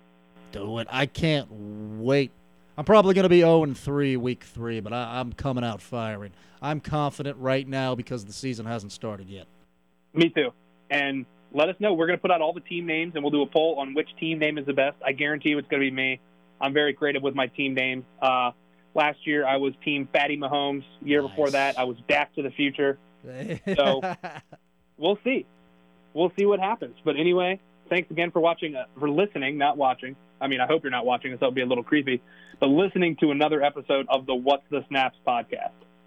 Do 0.53 0.79
it. 0.79 0.89
I 0.91 1.07
can't 1.07 1.49
wait. 1.51 2.31
I'm 2.77 2.85
probably 2.85 3.15
going 3.15 3.25
to 3.25 3.29
be 3.29 3.41
0 3.41 3.65
and 3.65 3.77
3 3.77 4.17
week 4.17 4.45
three, 4.45 4.81
but 4.81 4.93
I, 4.93 5.21
I'm 5.21 5.33
coming 5.33 5.65
out 5.65 5.81
firing. 5.81 6.33
I'm 6.61 6.81
confident 6.81 7.37
right 7.39 7.67
now 7.67 7.95
because 7.95 8.25
the 8.25 8.33
season 8.33 8.67
hasn't 8.67 8.93
started 8.93 9.29
yet. 9.29 9.47
Me 10.13 10.29
too. 10.29 10.51
And 10.91 11.27
let 11.53 11.69
us 11.69 11.77
know. 11.79 11.95
We're 11.95 12.07
going 12.07 12.19
to 12.19 12.23
put 12.23 12.31
out 12.31 12.41
all 12.41 12.53
the 12.53 12.61
team 12.61 12.87
names 12.87 13.15
and 13.15 13.23
we'll 13.23 13.31
do 13.31 13.43
a 13.43 13.47
poll 13.47 13.77
on 13.79 13.95
which 13.95 14.09
team 14.19 14.39
name 14.39 14.59
is 14.59 14.67
the 14.67 14.73
best. 14.73 14.97
I 15.05 15.13
guarantee 15.13 15.51
you 15.51 15.59
it's 15.59 15.69
going 15.69 15.83
to 15.83 15.91
be 15.91 15.95
me. 15.95 16.21
I'm 16.65 16.73
very 16.73 16.95
creative 16.95 17.23
with 17.23 17.35
my 17.35 17.47
team 17.49 17.75
names. 17.75 18.05
Uh, 18.21 18.51
last 18.95 19.19
year 19.27 19.47
I 19.47 19.57
was 19.59 19.75
Team 19.85 20.09
Fatty 20.13 20.37
Mahomes. 20.37 20.85
Year 21.03 21.23
Nice. 21.23 21.31
before 21.31 21.51
that 21.51 21.79
I 21.79 21.85
was 21.85 21.97
Back 22.09 22.35
to 22.37 22.43
the 22.43 22.51
Future. 22.51 22.99
So- 23.77 24.01
We'll 24.97 25.19
see. 25.25 25.45
We'll 26.13 26.33
see 26.39 26.47
what 26.47 26.61
happens. 26.61 26.97
But 27.05 27.17
anyway, 27.17 27.59
thanks 27.91 28.09
again 28.11 28.31
for 28.31 28.39
watching, 28.41 28.77
uh, 28.77 28.85
for 28.99 29.11
listening, 29.11 29.59
not 29.59 29.77
watching. 29.77 30.15
I 30.41 30.47
mean, 30.47 30.61
I 30.61 30.67
hope 30.67 30.85
you're 30.85 30.93
not 30.93 31.05
watching, 31.05 31.33
so 31.33 31.37
it'll 31.47 31.51
be 31.53 31.63
a 31.63 31.67
little 31.67 31.83
creepy. 31.83 32.23
But 32.61 32.69
listening 32.69 33.17
to 33.17 33.33
another 33.33 33.61
episode 33.63 34.07
of 34.09 34.27
the 34.27 34.35
What's 34.35 34.63
the 34.71 34.85
Snaps 34.89 35.17
podcast. 35.27 35.73